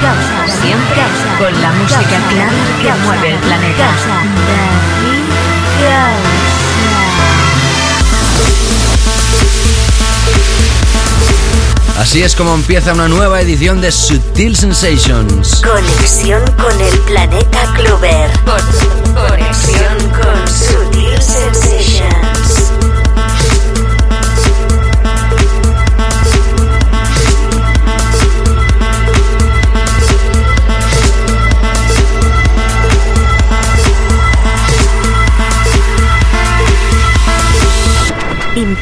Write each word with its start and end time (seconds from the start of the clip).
Siempre 0.00 1.02
con 1.38 1.60
la 1.60 1.72
música 1.72 2.18
clara 2.28 2.52
que 2.80 2.92
mueve 3.04 3.34
el 3.34 3.38
planeta. 3.40 3.90
Así 11.98 12.22
es 12.22 12.34
como 12.34 12.54
empieza 12.54 12.94
una 12.94 13.08
nueva 13.08 13.42
edición 13.42 13.82
de 13.82 13.92
Sutil 13.92 14.56
Sensations. 14.56 15.60
Conexión 15.60 16.42
con 16.52 16.80
el 16.80 16.98
planeta 17.00 17.74
Clover. 17.74 18.30
Conexión 19.14 20.10
con 20.10 20.48
Sutil 20.48 21.20
Sensations. 21.20 22.29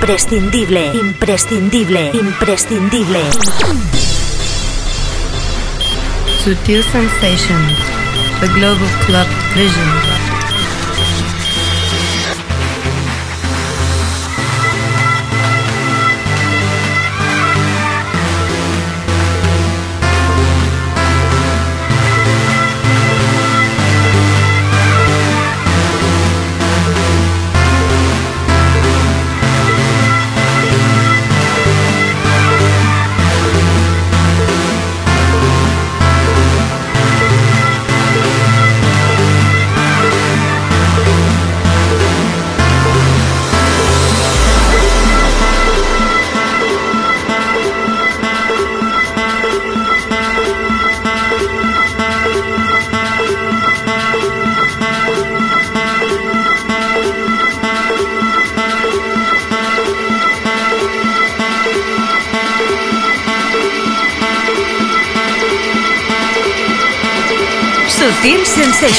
Imprescindible, 0.09 0.91
imprescindible, 0.95 2.11
imprescindible. 2.15 3.29
Sutil 6.41 6.83
Sensations, 6.83 7.77
the 8.41 8.49
global 8.55 8.89
club 9.05 9.27
vision. 9.53 10.18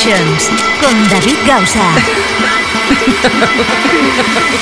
Con 0.09 1.07
David 1.07 1.37
Gausa. 1.45 1.85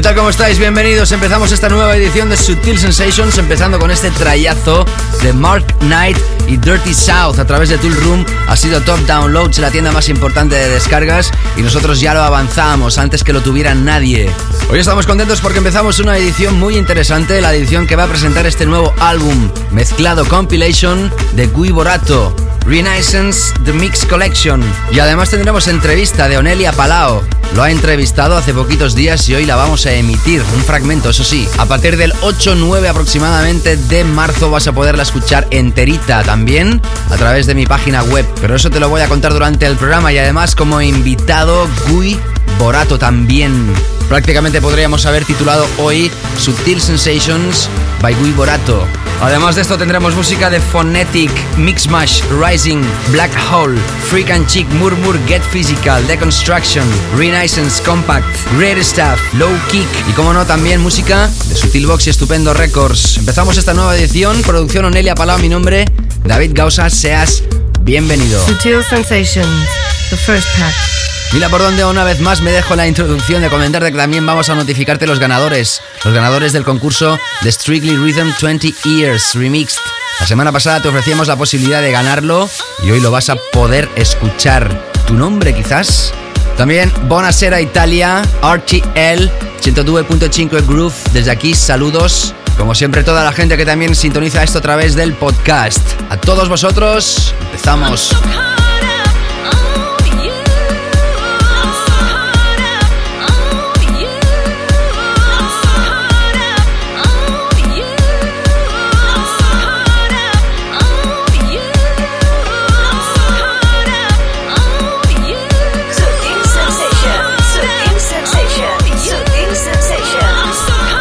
¿Qué 0.00 0.04
tal? 0.04 0.14
¿Cómo 0.14 0.30
estáis? 0.30 0.58
Bienvenidos. 0.58 1.12
Empezamos 1.12 1.52
esta 1.52 1.68
nueva 1.68 1.94
edición 1.94 2.30
de 2.30 2.36
Sutil 2.38 2.78
Sensations, 2.78 3.36
empezando 3.36 3.78
con 3.78 3.90
este 3.90 4.10
trayazo 4.10 4.86
de 5.22 5.34
Mark 5.34 5.76
Knight 5.80 6.16
y 6.48 6.56
Dirty 6.56 6.94
South 6.94 7.38
a 7.38 7.46
través 7.46 7.68
de 7.68 7.76
Tool 7.76 7.94
Room. 7.96 8.24
Ha 8.48 8.56
sido 8.56 8.80
top 8.80 8.98
downloads, 9.00 9.58
la 9.58 9.70
tienda 9.70 9.92
más 9.92 10.08
importante 10.08 10.54
de 10.54 10.70
descargas, 10.70 11.30
y 11.54 11.60
nosotros 11.60 12.00
ya 12.00 12.14
lo 12.14 12.22
avanzamos 12.22 12.96
antes 12.96 13.22
que 13.22 13.34
lo 13.34 13.42
tuviera 13.42 13.74
nadie. 13.74 14.30
Hoy 14.70 14.78
estamos 14.78 15.04
contentos 15.04 15.42
porque 15.42 15.58
empezamos 15.58 15.98
una 15.98 16.16
edición 16.16 16.58
muy 16.58 16.78
interesante, 16.78 17.42
la 17.42 17.54
edición 17.54 17.86
que 17.86 17.96
va 17.96 18.04
a 18.04 18.08
presentar 18.08 18.46
este 18.46 18.64
nuevo 18.64 18.94
álbum, 19.00 19.50
mezclado 19.70 20.24
compilation 20.24 21.12
de 21.34 21.46
Gui 21.48 21.72
Borato. 21.72 22.34
Renaissance 22.64 23.52
The 23.64 23.72
Mix 23.72 24.04
Collection. 24.06 24.62
Y 24.92 24.98
además 24.98 25.30
tendremos 25.30 25.68
entrevista 25.68 26.28
de 26.28 26.38
Onelia 26.38 26.72
Palao. 26.72 27.22
Lo 27.54 27.62
ha 27.62 27.70
entrevistado 27.70 28.36
hace 28.36 28.54
poquitos 28.54 28.94
días 28.94 29.28
y 29.28 29.34
hoy 29.34 29.44
la 29.44 29.56
vamos 29.56 29.86
a 29.86 29.92
emitir. 29.92 30.42
Un 30.54 30.62
fragmento, 30.62 31.10
eso 31.10 31.24
sí. 31.24 31.48
A 31.58 31.66
partir 31.66 31.96
del 31.96 32.12
8-9 32.14 32.88
aproximadamente 32.88 33.76
de 33.76 34.04
marzo 34.04 34.50
vas 34.50 34.66
a 34.66 34.72
poderla 34.72 35.02
escuchar 35.02 35.46
enterita 35.50 36.22
también 36.22 36.80
a 37.10 37.16
través 37.16 37.46
de 37.46 37.54
mi 37.54 37.66
página 37.66 38.02
web. 38.04 38.26
Pero 38.40 38.54
eso 38.54 38.70
te 38.70 38.80
lo 38.80 38.88
voy 38.88 39.00
a 39.00 39.08
contar 39.08 39.32
durante 39.32 39.66
el 39.66 39.76
programa 39.76 40.12
y 40.12 40.18
además 40.18 40.54
como 40.54 40.80
invitado 40.80 41.68
Gui 41.88 42.18
Borato 42.58 42.98
también. 42.98 43.72
Prácticamente 44.08 44.60
podríamos 44.60 45.06
haber 45.06 45.24
titulado 45.24 45.66
hoy 45.78 46.10
Subtil 46.38 46.80
Sensations 46.80 47.68
by 48.00 48.14
Gui 48.14 48.32
Borato. 48.32 48.86
Además 49.20 49.54
de 49.54 49.62
esto 49.62 49.76
tendremos 49.76 50.14
música 50.14 50.48
de 50.48 50.60
Phonetic, 50.60 51.30
Mixmash, 51.58 52.22
Rising, 52.30 52.82
Black 53.10 53.30
Hole, 53.52 53.78
Freak 54.08 54.30
and 54.30 54.46
Chick, 54.46 54.66
Murmur, 54.70 55.18
Get 55.26 55.42
Physical, 55.42 56.06
Deconstruction, 56.06 56.84
Renaissance, 57.16 57.82
Compact, 57.82 58.24
Great 58.56 58.78
Stuff, 58.82 59.20
Low 59.34 59.52
Kick 59.70 59.88
y 60.08 60.12
como 60.12 60.32
no 60.32 60.46
también 60.46 60.80
música 60.80 61.28
de 61.48 61.54
Sutil 61.54 61.86
Box 61.86 62.06
y 62.06 62.10
Estupendo 62.10 62.54
Records. 62.54 63.18
Empezamos 63.18 63.58
esta 63.58 63.74
nueva 63.74 63.94
edición, 63.94 64.40
producción 64.42 64.86
Onelia 64.86 65.14
Palau, 65.14 65.38
mi 65.38 65.50
nombre, 65.50 65.84
David 66.24 66.52
Gausa, 66.54 66.88
seas 66.88 67.42
bienvenido. 67.82 68.44
Sutil 68.46 68.82
Sensations, 68.82 69.68
the 70.08 70.16
first 70.16 70.48
pack. 70.58 70.99
Mira 71.32 71.48
por 71.48 71.62
donde 71.62 71.84
una 71.84 72.02
vez 72.02 72.18
más 72.20 72.40
me 72.40 72.50
dejo 72.50 72.74
la 72.74 72.88
introducción 72.88 73.40
de 73.40 73.48
comentarte 73.48 73.92
que 73.92 73.96
también 73.96 74.26
vamos 74.26 74.50
a 74.50 74.56
notificarte 74.56 75.06
los 75.06 75.20
ganadores, 75.20 75.80
los 76.04 76.12
ganadores 76.12 76.52
del 76.52 76.64
concurso 76.64 77.18
de 77.42 77.52
Strictly 77.52 77.96
Rhythm 77.96 78.32
20 78.40 78.74
Years 78.84 79.34
Remixed. 79.34 79.78
La 80.18 80.26
semana 80.26 80.50
pasada 80.50 80.82
te 80.82 80.88
ofrecíamos 80.88 81.28
la 81.28 81.36
posibilidad 81.36 81.80
de 81.82 81.92
ganarlo 81.92 82.50
y 82.82 82.90
hoy 82.90 83.00
lo 83.00 83.12
vas 83.12 83.30
a 83.30 83.36
poder 83.52 83.88
escuchar. 83.94 84.90
¿Tu 85.06 85.14
nombre 85.14 85.54
quizás? 85.54 86.12
También 86.56 86.92
Bonasera 87.04 87.60
Italia, 87.60 88.22
RTL, 88.42 89.30
102.5 89.62 90.66
Groove. 90.66 90.94
Desde 91.12 91.30
aquí, 91.30 91.54
saludos. 91.54 92.34
Como 92.58 92.74
siempre, 92.74 93.04
toda 93.04 93.24
la 93.24 93.32
gente 93.32 93.56
que 93.56 93.64
también 93.64 93.94
sintoniza 93.94 94.42
esto 94.42 94.58
a 94.58 94.62
través 94.62 94.96
del 94.96 95.14
podcast. 95.14 95.80
A 96.10 96.16
todos 96.16 96.48
vosotros, 96.48 97.32
empezamos. 97.46 98.14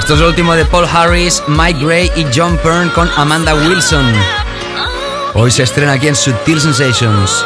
Esto 0.10 0.16
es 0.16 0.22
lo 0.22 0.30
último 0.30 0.56
de 0.56 0.66
Paul 0.66 0.88
Harris, 0.92 1.44
Mike 1.48 1.86
Gray 1.86 2.12
y 2.16 2.26
John 2.36 2.60
Byrne 2.64 2.92
con 2.94 3.08
Amanda 3.16 3.54
Wilson. 3.54 4.12
Hoy 5.36 5.52
se 5.52 5.62
estrena 5.62 5.92
aquí 5.92 6.08
en 6.08 6.16
Subtil 6.16 6.60
Sensations. 6.60 7.46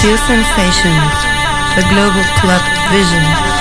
Sheer 0.00 0.16
sensations, 0.16 1.14
The 1.74 1.82
global 1.90 2.22
club 2.38 2.62
vision. 2.92 3.57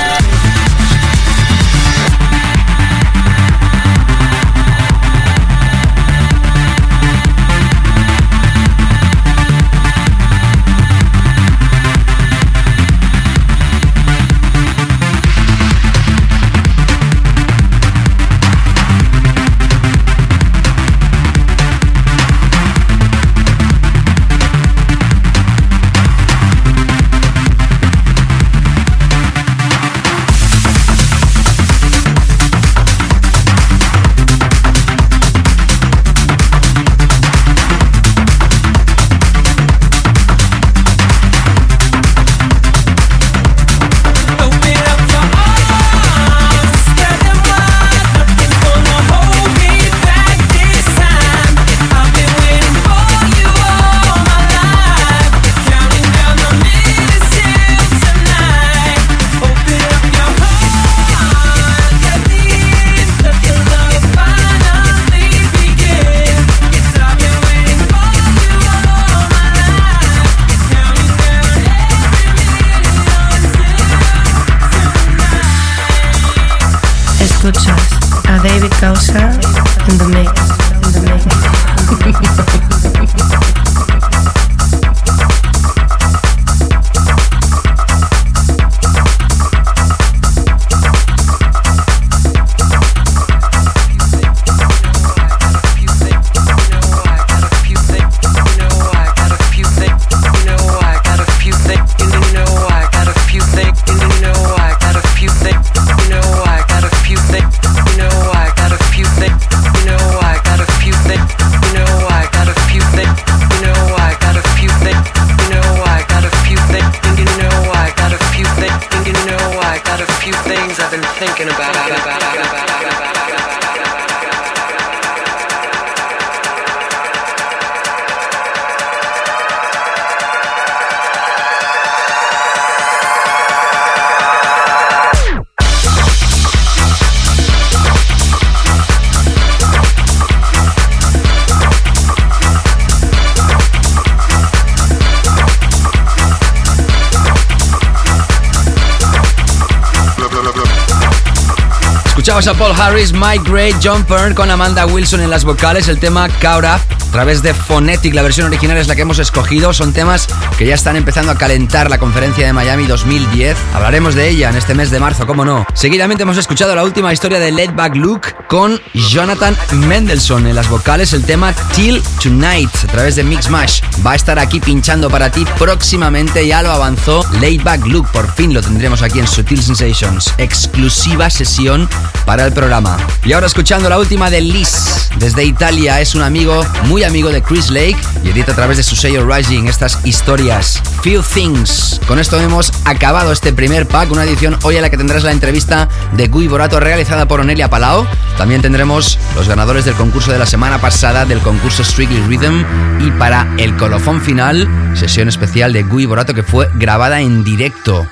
Paul 152.55 152.79
Harris, 152.79 153.11
Mike 153.11 153.49
Gray, 153.49 153.75
John 153.83 154.05
Byrne 154.07 154.33
con 154.33 154.49
Amanda 154.49 154.85
Wilson 154.85 155.21
en 155.21 155.29
las 155.29 155.43
vocales, 155.43 155.87
el 155.87 155.99
tema 155.99 156.29
Caught 156.29 156.63
Up 156.63 156.97
a 157.07 157.11
través 157.11 157.41
de 157.41 157.53
Phonetic, 157.53 158.13
la 158.13 158.21
versión 158.21 158.47
original 158.47 158.77
es 158.77 158.87
la 158.87 158.95
que 158.95 159.01
hemos 159.01 159.17
escogido, 159.17 159.73
son 159.73 159.93
temas 159.93 160.27
que 160.57 160.65
ya 160.65 160.75
están 160.75 160.97
empezando 160.97 161.31
a 161.31 161.35
calentar 161.35 161.89
la 161.89 161.97
conferencia 161.97 162.45
de 162.45 162.53
Miami 162.53 162.85
2010, 162.85 163.57
hablaremos 163.73 164.13
de 164.13 164.29
ella 164.29 164.49
en 164.49 164.57
este 164.57 164.75
mes 164.75 164.91
de 164.91 164.99
marzo, 164.99 165.25
cómo 165.25 165.43
no. 165.43 165.65
Seguidamente 165.73 166.23
hemos 166.23 166.37
escuchado 166.37 166.75
la 166.75 166.83
última 166.83 167.13
historia 167.13 167.39
de 167.39 167.51
Let 167.51 167.73
Back 167.75 167.95
Luke 167.95 168.35
con 168.47 168.79
Jonathan 168.93 169.57
Mendelssohn 169.87 170.47
en 170.47 170.55
las 170.55 170.69
vocales, 170.69 171.13
el 171.13 171.23
tema 171.23 171.53
Till 171.73 172.03
Tonight 172.21 172.75
a 172.83 172.87
través 172.87 173.15
de 173.15 173.23
Mix 173.23 173.49
Mash, 173.49 173.81
va 174.05 174.11
a 174.11 174.15
estar 174.15 174.37
aquí 174.37 174.59
pinchando 174.59 175.09
para 175.09 175.31
ti 175.31 175.45
próximamente, 175.57 176.45
ya 176.45 176.61
lo 176.61 176.71
avanzó 176.71 177.25
Laid 177.39 177.63
Back 177.63 177.85
Luke, 177.87 178.09
por 178.11 178.31
fin 178.33 178.53
lo 178.53 178.61
tendremos 178.61 179.01
aquí 179.01 179.19
en 179.19 179.27
Sutil 179.27 179.63
Sensations, 179.63 180.33
exclusiva 180.37 181.29
sesión 181.29 181.89
para 182.27 182.45
el 182.45 182.51
programa. 182.51 182.97
Y 183.23 183.31
ahora 183.31 183.47
escuchando 183.47 183.89
la 183.89 183.97
última 183.97 184.29
de 184.29 184.41
Liz, 184.41 185.09
desde 185.17 185.45
Italia, 185.45 186.01
es 186.01 186.13
un 186.13 186.21
amigo, 186.21 186.63
muy 186.83 187.05
amigo 187.05 187.29
de 187.29 187.41
Chris 187.41 187.71
Lake 187.71 187.97
y 188.21 188.29
edita 188.29 188.51
a 188.51 188.55
través 188.55 188.75
de 188.75 188.83
su 188.83 188.97
sello 188.97 189.25
Rising 189.25 189.67
estas 189.67 190.05
historias. 190.05 190.83
Few 191.03 191.23
Things. 191.23 192.01
Con 192.05 192.19
esto 192.19 192.37
hemos 192.39 192.73
acabado 192.83 193.31
este 193.31 193.53
primer 193.53 193.87
pack, 193.87 194.11
una 194.11 194.25
edición 194.25 194.57
hoy 194.63 194.75
en 194.75 194.81
la 194.81 194.89
que 194.89 194.97
tendrás 194.97 195.23
la 195.23 195.31
entrevista 195.31 195.87
de 196.17 196.27
Gui 196.27 196.49
Borato 196.49 196.81
realizada 196.81 197.29
por 197.29 197.39
Onelia 197.39 197.69
Palao. 197.69 198.05
También 198.37 198.61
tendremos 198.61 199.17
los 199.33 199.47
ganadores 199.47 199.85
del 199.85 199.95
concurso 199.95 200.33
de 200.33 200.39
la 200.39 200.45
semana 200.45 200.79
pasada 200.79 201.23
del 201.23 201.39
concurso 201.39 201.85
Strictly 201.85 202.21
Rhythm 202.27 202.65
y 202.99 203.09
para 203.11 203.47
el 203.57 203.77
colofón 203.77 204.21
final, 204.21 204.67
sesión 204.95 205.29
especial 205.29 205.71
de 205.71 205.83
Gui 205.83 206.05
Borato 206.05 206.33
que 206.33 206.43
fue 206.43 206.69
grabada 206.75 207.21
en 207.21 207.45
directo. 207.45 208.05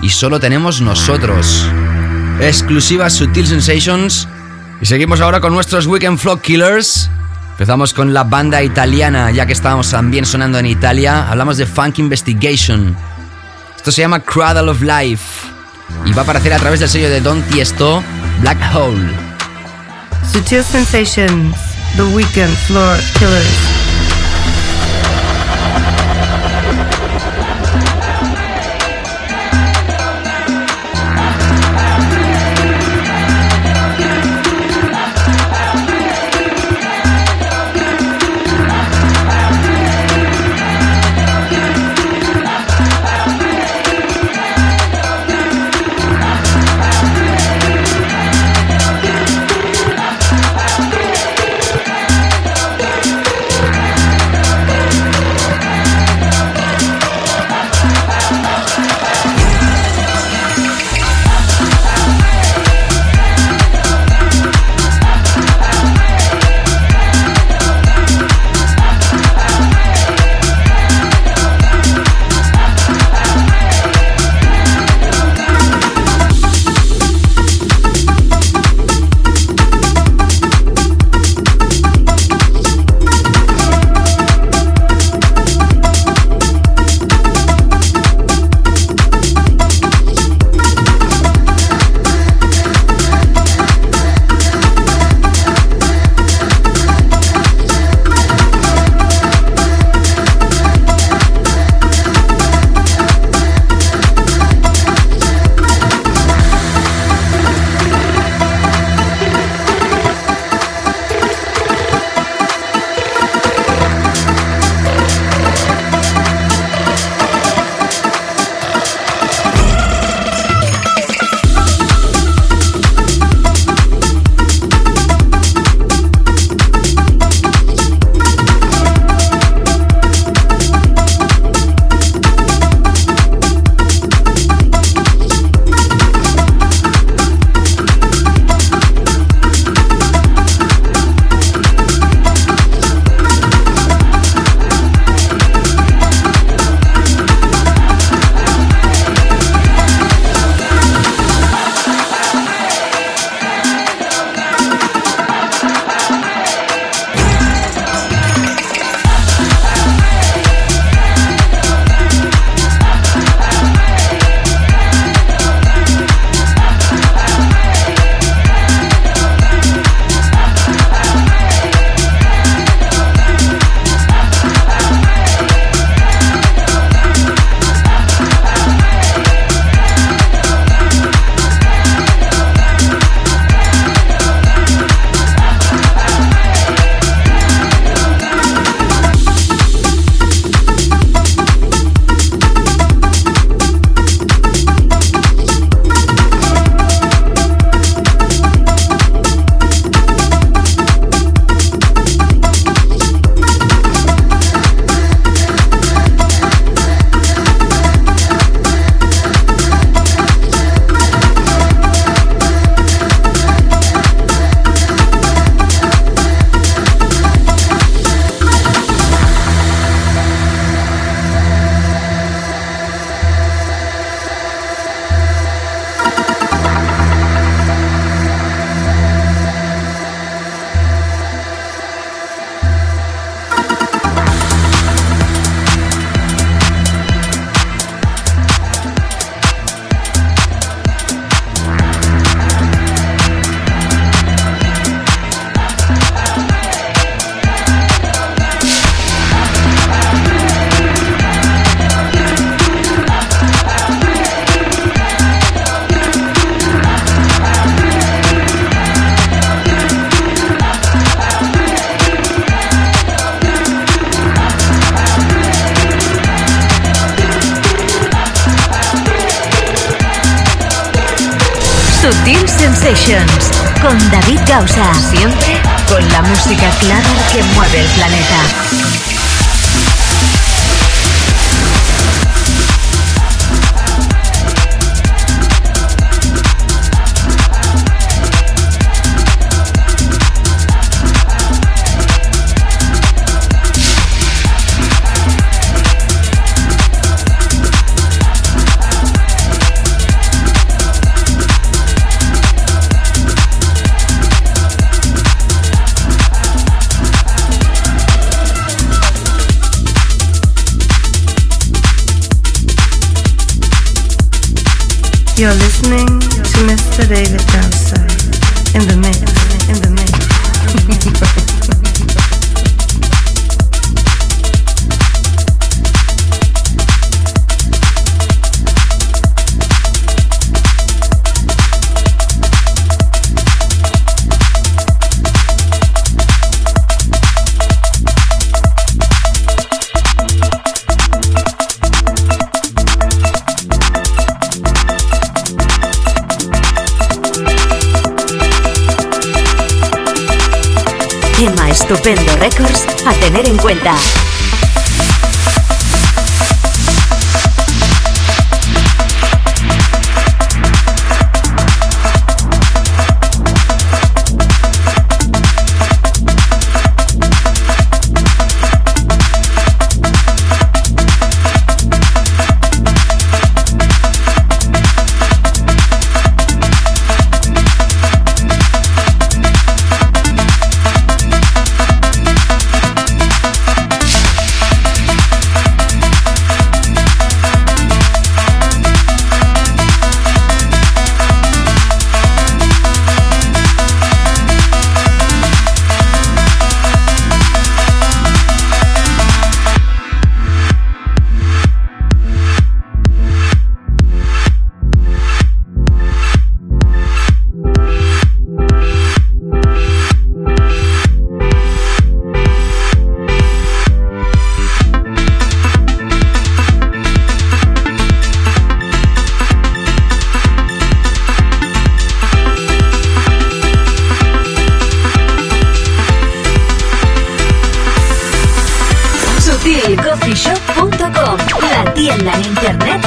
Y 0.00 0.10
solo 0.10 0.38
tenemos 0.38 0.80
nosotros 0.80 1.66
exclusivas 2.40 3.12
Sutil 3.12 3.46
Sensations. 3.46 4.28
Y 4.80 4.86
seguimos 4.86 5.20
ahora 5.20 5.40
con 5.40 5.52
nuestros 5.52 5.86
Weekend 5.86 6.18
Flock 6.18 6.42
Killers. 6.42 7.10
Empezamos 7.52 7.94
con 7.94 8.12
la 8.12 8.24
banda 8.24 8.62
italiana, 8.62 9.30
ya 9.30 9.46
que 9.46 9.52
estábamos 9.52 9.90
también 9.90 10.26
sonando 10.26 10.58
en 10.58 10.66
Italia. 10.66 11.30
Hablamos 11.30 11.56
de 11.56 11.66
Funk 11.66 11.98
Investigation. 11.98 12.96
Esto 13.76 13.92
se 13.92 14.02
llama 14.02 14.20
Cradle 14.20 14.70
of 14.70 14.82
Life. 14.82 15.46
Y 16.04 16.12
va 16.12 16.22
a 16.22 16.24
aparecer 16.24 16.52
a 16.52 16.58
través 16.58 16.80
del 16.80 16.88
sello 16.88 17.08
de 17.10 17.20
Don 17.20 17.42
Tiesto, 17.42 18.02
Black 18.40 18.58
Hole. 18.74 19.10
Sutil 20.32 20.64
Sensations, 20.64 21.56
The 21.96 22.02
Weekend 22.02 22.54
Floor 22.66 22.98
Killers. 23.18 23.83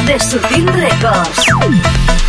de 0.08 0.20
Sutil 0.20 0.66
Records. 0.68 2.27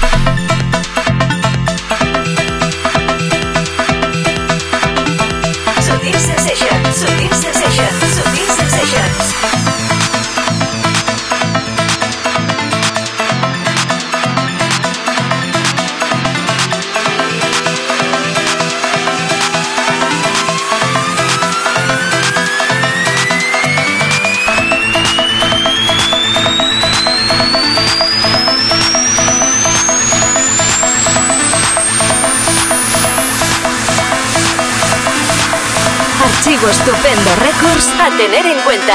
Estupendo 36.70 37.34
Records 37.36 37.88
a 37.98 38.10
tener 38.16 38.44
en 38.44 38.58
cuenta. 38.60 38.94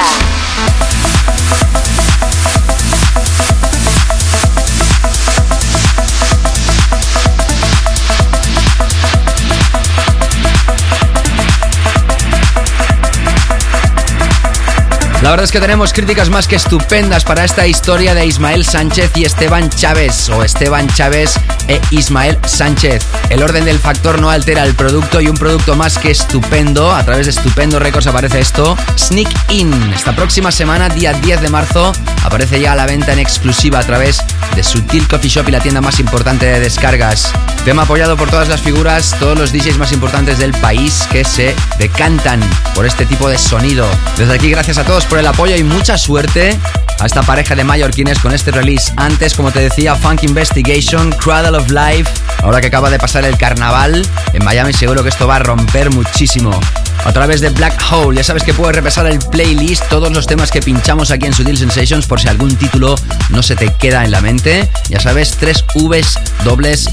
La 15.24 15.30
verdad 15.30 15.46
es 15.46 15.52
que 15.52 15.62
tenemos 15.62 15.94
críticas 15.94 16.30
más 16.30 16.48
que 16.48 16.58
estupendas 16.58 17.24
para 17.24 17.46
esta 17.46 17.66
historia 17.66 18.14
de 18.14 18.26
Ismael 18.26 18.66
Sánchez 18.66 19.12
y 19.16 19.24
Esteban 19.24 19.70
Chávez, 19.70 20.30
o 20.30 20.44
Esteban 20.44 20.88
Chávez 20.90 21.40
e 21.68 21.82
Ismael 21.92 22.38
Sánchez. 22.46 23.04
El 23.30 23.44
orden 23.44 23.66
del 23.66 23.80
factor 23.80 24.20
no 24.22 24.30
altera 24.30 24.64
el 24.64 24.74
producto 24.74 25.22
y 25.22 25.28
un 25.28 25.38
producto 25.38 25.76
más 25.76 25.98
que 25.98 26.12
estupendo. 26.12 26.94
A 26.94 27.04
través 27.04 27.26
de 27.26 27.32
Estupendo 27.32 27.80
Records 27.80 28.08
aparece 28.08 28.40
esto. 28.40 28.78
Sneak 28.98 29.30
In. 29.50 29.74
Esta 29.94 30.16
próxima 30.16 30.52
semana, 30.52 30.90
día 30.90 31.14
10 31.14 31.42
de 31.42 31.50
marzo, 31.50 31.94
aparece 32.24 32.60
ya 32.60 32.74
a 32.74 32.76
la 32.76 32.86
venta 32.86 33.14
en 33.14 33.20
exclusiva 33.20 33.80
a 33.80 33.84
través 33.84 34.22
de 34.56 34.64
Sutil 34.64 35.08
Coffee 35.08 35.30
Shop 35.30 35.48
y 35.48 35.52
la 35.52 35.60
tienda 35.60 35.82
más 35.82 36.00
importante 36.00 36.46
de 36.46 36.60
descargas. 36.60 37.32
Tema 37.66 37.84
apoyado 37.84 38.18
por 38.18 38.30
todas 38.30 38.50
las 38.50 38.62
figuras, 38.62 39.16
todos 39.20 39.38
los 39.38 39.52
DJs 39.52 39.78
más 39.78 39.92
importantes 39.92 40.38
del 40.38 40.52
país 40.52 41.08
que 41.12 41.24
se 41.24 41.56
decantan 41.80 42.42
por 42.76 42.86
este 42.86 43.06
tipo 43.06 43.30
de 43.30 43.38
sonido. 43.38 43.88
Desde 44.18 44.34
aquí, 44.34 44.50
gracias 44.50 44.78
a 44.78 44.84
todos 44.84 45.06
por 45.06 45.20
el 45.20 45.28
apoyo 45.28 45.56
y 45.56 45.64
mucha 45.64 45.98
suerte 45.98 46.60
a 47.04 47.06
esta 47.06 47.22
pareja 47.22 47.54
de 47.54 47.66
mallorquines 47.66 48.18
con 48.20 48.34
este 48.34 48.50
release. 48.52 48.94
Antes, 48.96 49.36
como 49.36 49.52
te 49.52 49.60
decía, 49.60 49.94
Funk 49.96 50.24
Investigation, 50.24 51.12
Cradle 51.12 51.58
of 51.58 51.70
Life. 51.70 52.10
Ahora 52.42 52.62
que 52.62 52.68
acaba 52.68 52.90
de 52.90 52.98
pasar 52.98 53.26
el 53.26 53.38
carnaval, 53.38 54.08
en 54.32 54.46
Miami 54.46 54.72
seguro 54.72 55.04
que 55.04 55.10
esto 55.10 55.28
va 55.28 55.36
a 55.36 55.40
romper 55.40 55.92
muchísimo. 55.92 56.58
A 57.04 57.12
través 57.12 57.42
de 57.42 57.50
Black 57.50 57.78
Hole, 57.92 58.16
ya 58.16 58.24
sabes 58.24 58.44
que 58.44 58.54
puedes 58.54 58.74
repasar 58.74 59.06
el 59.08 59.20
playlist, 59.20 59.84
todos 59.90 60.14
los 60.14 60.28
temas 60.28 60.50
que 60.50 60.62
pinchamos 60.62 61.12
aquí 61.12 61.26
en 61.26 61.34
Sutil 61.34 61.58
Sensations 61.58 62.06
por 62.06 62.22
si 62.22 62.30
algún 62.30 62.56
título 62.56 62.96
no 63.30 63.44
se 63.44 63.58
te 63.58 63.74
queda 63.74 64.06
en 64.06 64.12
la 64.12 64.22
mente. 64.22 64.70
Ya 64.88 65.02
sabes, 65.02 65.36
tres 65.38 65.66
Vs 65.76 66.18
dobles 66.46 66.90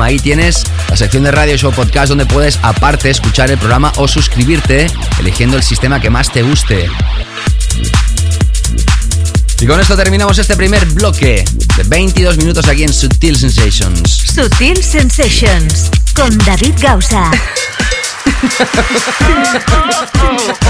Ahí 0.00 0.18
tienes 0.18 0.64
la 0.90 0.96
sección 0.96 1.22
de 1.22 1.30
radio 1.30 1.56
show 1.56 1.72
podcast 1.72 2.10
donde 2.10 2.26
puedes 2.26 2.58
aparte 2.62 3.08
escuchar 3.08 3.50
el 3.50 3.56
programa 3.56 3.90
o 3.96 4.06
suscribirte 4.06 4.88
eligiendo 5.18 5.56
el 5.56 5.62
sistema 5.62 5.98
que 5.98 6.10
más 6.10 6.30
te 6.30 6.42
guste. 6.42 6.90
Y 9.60 9.66
con 9.66 9.78
esto 9.78 9.94
terminamos 9.94 10.38
este 10.38 10.56
primer 10.56 10.86
bloque 10.86 11.44
de 11.76 11.82
22 11.84 12.38
minutos 12.38 12.66
aquí 12.66 12.82
en 12.82 12.92
Sutil 12.92 13.36
Sensations. 13.36 14.10
Sutil 14.10 14.82
Sensations 14.82 15.90
con 16.14 16.36
David 16.38 16.74
Gausa. 16.80 17.30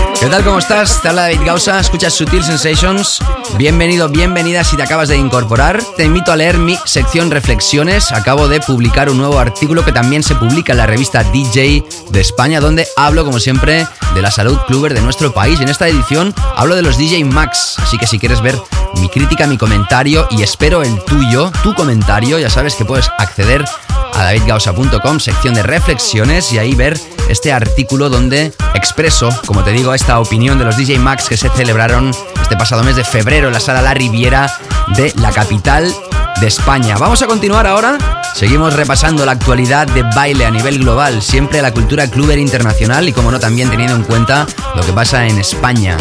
¿Qué 0.20 0.26
tal? 0.26 0.44
¿Cómo 0.44 0.58
estás? 0.58 1.00
Te 1.00 1.08
habla 1.08 1.22
David 1.22 1.40
Gausa, 1.46 1.80
escuchas 1.80 2.12
Sutil 2.12 2.44
Sensations. 2.44 3.20
Bienvenido, 3.56 4.06
bienvenida 4.10 4.62
si 4.64 4.76
te 4.76 4.82
acabas 4.82 5.08
de 5.08 5.16
incorporar. 5.16 5.82
Te 5.96 6.04
invito 6.04 6.30
a 6.30 6.36
leer 6.36 6.58
mi 6.58 6.76
sección 6.84 7.30
Reflexiones. 7.30 8.12
Acabo 8.12 8.46
de 8.46 8.60
publicar 8.60 9.08
un 9.08 9.16
nuevo 9.16 9.38
artículo 9.38 9.82
que 9.82 9.92
también 9.92 10.22
se 10.22 10.34
publica 10.34 10.72
en 10.72 10.78
la 10.78 10.86
revista 10.86 11.24
DJ 11.24 11.82
de 12.10 12.20
España, 12.20 12.60
donde 12.60 12.86
hablo, 12.98 13.24
como 13.24 13.40
siempre, 13.40 13.86
de 14.14 14.20
la 14.20 14.30
salud 14.30 14.58
cluber 14.66 14.92
de 14.92 15.00
nuestro 15.00 15.32
país. 15.32 15.58
En 15.62 15.70
esta 15.70 15.88
edición 15.88 16.34
hablo 16.54 16.76
de 16.76 16.82
los 16.82 16.98
DJ 16.98 17.24
Max. 17.24 17.76
Así 17.78 17.96
que 17.96 18.06
si 18.06 18.18
quieres 18.18 18.42
ver 18.42 18.60
mi 18.96 19.08
crítica, 19.08 19.46
mi 19.46 19.56
comentario 19.56 20.28
y 20.30 20.42
espero 20.42 20.82
el 20.82 21.02
tuyo, 21.04 21.50
tu 21.62 21.74
comentario, 21.74 22.38
ya 22.38 22.50
sabes 22.50 22.74
que 22.74 22.84
puedes 22.84 23.10
acceder 23.16 23.64
a 24.12 24.24
davidgausa.com, 24.24 25.18
sección 25.18 25.54
de 25.54 25.62
reflexiones 25.62 26.52
y 26.52 26.58
ahí 26.58 26.74
ver 26.74 27.00
este 27.30 27.52
artículo 27.52 28.10
donde 28.10 28.52
expreso, 28.74 29.30
como 29.46 29.62
te 29.62 29.70
digo, 29.70 29.94
esta 29.94 30.18
opinión 30.18 30.58
de 30.58 30.64
los 30.64 30.76
DJ 30.76 30.98
Max 30.98 31.28
que 31.28 31.36
se 31.36 31.48
celebraron 31.50 32.10
este 32.42 32.56
pasado 32.56 32.82
mes 32.82 32.96
de 32.96 33.04
febrero 33.04 33.46
en 33.46 33.54
la 33.54 33.60
sala 33.60 33.82
La 33.82 33.94
Riviera 33.94 34.52
de 34.96 35.12
la 35.16 35.30
capital 35.30 35.94
de 36.40 36.46
España. 36.46 36.96
Vamos 36.98 37.22
a 37.22 37.26
continuar 37.26 37.66
ahora. 37.66 37.98
Seguimos 38.34 38.74
repasando 38.74 39.26
la 39.26 39.32
actualidad 39.32 39.86
de 39.86 40.02
baile 40.02 40.46
a 40.46 40.50
nivel 40.50 40.78
global, 40.78 41.22
siempre 41.22 41.60
la 41.60 41.72
cultura 41.72 42.06
cluber 42.08 42.38
internacional 42.38 43.08
y 43.08 43.12
como 43.12 43.30
no 43.30 43.38
también 43.38 43.70
teniendo 43.70 43.94
en 43.94 44.02
cuenta 44.02 44.46
lo 44.74 44.82
que 44.82 44.92
pasa 44.92 45.26
en 45.26 45.38
España. 45.38 45.96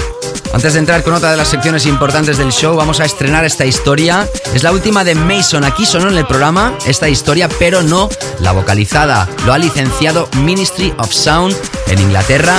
Antes 0.53 0.73
de 0.73 0.79
entrar 0.79 1.03
con 1.03 1.13
otra 1.13 1.31
de 1.31 1.37
las 1.37 1.47
secciones 1.47 1.85
importantes 1.85 2.37
del 2.37 2.51
show, 2.51 2.75
vamos 2.75 2.99
a 2.99 3.05
estrenar 3.05 3.45
esta 3.45 3.65
historia. 3.65 4.27
Es 4.53 4.63
la 4.63 4.71
última 4.71 5.03
de 5.03 5.15
Mason. 5.15 5.63
Aquí 5.63 5.85
sonó 5.85 6.09
en 6.09 6.17
el 6.17 6.25
programa 6.25 6.73
esta 6.85 7.07
historia, 7.07 7.47
pero 7.59 7.83
no 7.83 8.09
la 8.39 8.51
vocalizada. 8.51 9.27
Lo 9.45 9.53
ha 9.53 9.57
licenciado 9.57 10.27
Ministry 10.37 10.93
of 10.97 11.11
Sound 11.11 11.55
en 11.87 11.99
Inglaterra. 11.99 12.55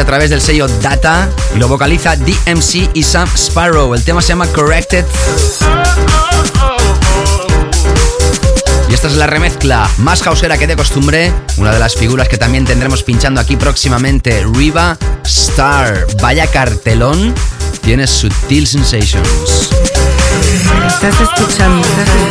A 0.00 0.04
través 0.04 0.30
del 0.30 0.40
sello 0.40 0.68
Data 0.80 1.28
y 1.54 1.58
lo 1.58 1.66
vocaliza 1.66 2.14
DMC 2.14 2.90
y 2.94 3.02
Sam 3.02 3.28
Sparrow. 3.34 3.94
El 3.94 4.04
tema 4.04 4.22
se 4.22 4.28
llama 4.28 4.46
Corrected. 4.48 5.04
Y 8.88 8.94
esta 8.94 9.08
es 9.08 9.16
la 9.16 9.26
remezcla 9.26 9.88
más 9.98 10.26
hausera 10.26 10.56
que 10.56 10.66
de 10.66 10.76
costumbre. 10.76 11.32
Una 11.56 11.72
de 11.72 11.78
las 11.78 11.94
figuras 11.94 12.28
que 12.28 12.38
también 12.38 12.64
tendremos 12.64 13.02
pinchando 13.02 13.40
aquí 13.40 13.56
próximamente, 13.56 14.44
Riva 14.54 14.96
Star. 15.24 16.06
Vaya 16.20 16.46
cartelón. 16.46 17.34
Tienes 17.82 18.10
Sutil 18.10 18.66
Sensations. 18.66 19.70
Estás 20.86 21.20
escuchando 21.20 21.86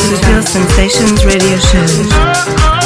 Sutil 0.09 0.47
Sensations 0.47 1.23
Radio 1.23 1.57
Show. 1.57 2.76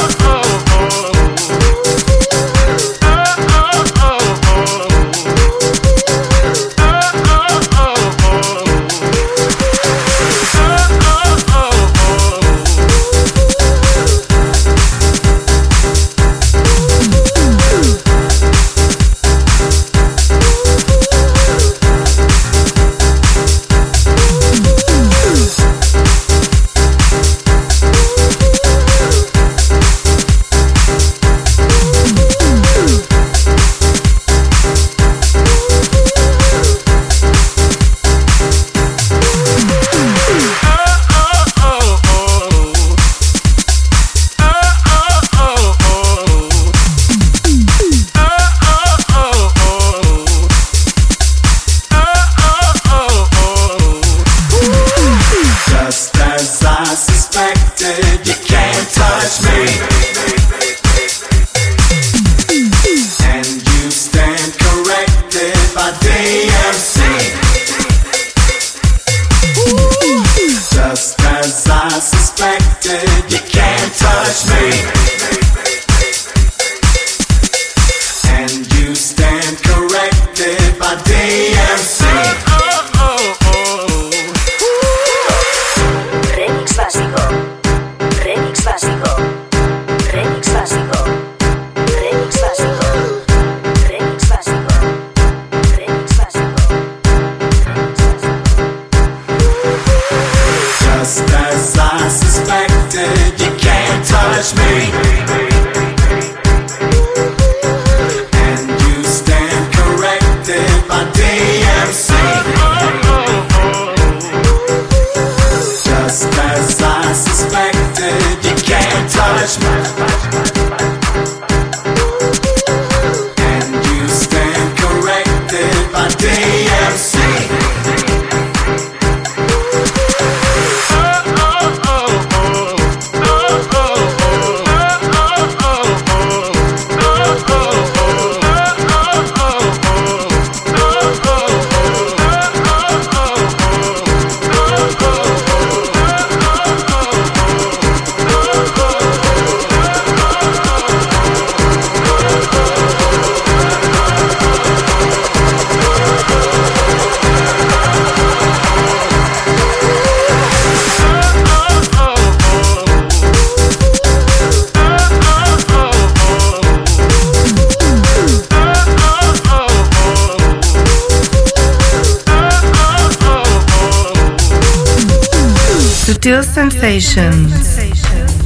Sutil 176.22 176.44
Sensations. 176.44 177.52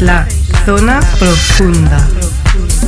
La 0.00 0.26
zona 0.64 0.98
profunda. 1.18 2.08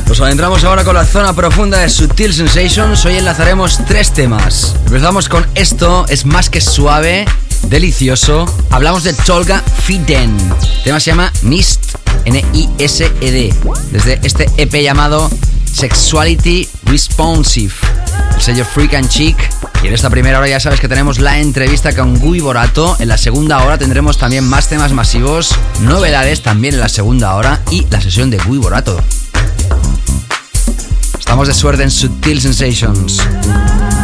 Nos 0.07 0.19
adentramos 0.19 0.63
ahora 0.63 0.83
con 0.83 0.95
la 0.95 1.05
zona 1.05 1.31
profunda 1.33 1.77
de 1.77 1.89
Sutil 1.89 2.33
Sensations. 2.33 3.05
Hoy 3.05 3.17
enlazaremos 3.17 3.85
tres 3.85 4.11
temas. 4.15 4.75
Empezamos 4.87 5.29
con 5.29 5.45
esto, 5.53 6.07
es 6.09 6.25
más 6.25 6.49
que 6.49 6.59
suave, 6.59 7.25
delicioso. 7.67 8.51
Hablamos 8.71 9.03
de 9.03 9.13
Tolga 9.13 9.61
Fiden. 9.83 10.35
El 10.77 10.83
tema 10.83 10.99
se 10.99 11.11
llama 11.11 11.31
Mist, 11.43 11.93
N-I-S-E-D. 12.25 13.53
Desde 13.91 14.19
este 14.23 14.49
EP 14.57 14.73
llamado 14.81 15.29
Sexuality 15.71 16.67
Responsive. 16.85 17.75
El 18.33 18.41
sello 18.41 18.65
Freak 18.65 18.95
and 18.95 19.07
Chic 19.07 19.37
Y 19.81 19.87
en 19.87 19.93
esta 19.93 20.09
primera 20.09 20.39
hora 20.39 20.47
ya 20.47 20.59
sabes 20.59 20.79
que 20.81 20.89
tenemos 20.89 21.19
la 21.19 21.39
entrevista 21.39 21.95
con 21.95 22.19
Gui 22.19 22.41
Borato. 22.41 22.97
En 22.99 23.07
la 23.07 23.17
segunda 23.17 23.63
hora 23.63 23.77
tendremos 23.77 24.17
también 24.17 24.47
más 24.47 24.67
temas 24.67 24.91
masivos, 24.91 25.55
novedades 25.81 26.43
también 26.43 26.73
en 26.73 26.81
la 26.81 26.89
segunda 26.89 27.35
hora 27.35 27.61
y 27.71 27.85
la 27.89 28.01
sesión 28.01 28.29
de 28.29 28.37
Gui 28.39 28.57
Borato. 28.57 29.01
Estamos 31.17 31.47
de 31.47 31.53
suerte 31.53 31.83
en 31.83 31.91
Sensations. 31.91 32.41
Sensations. 32.41 33.98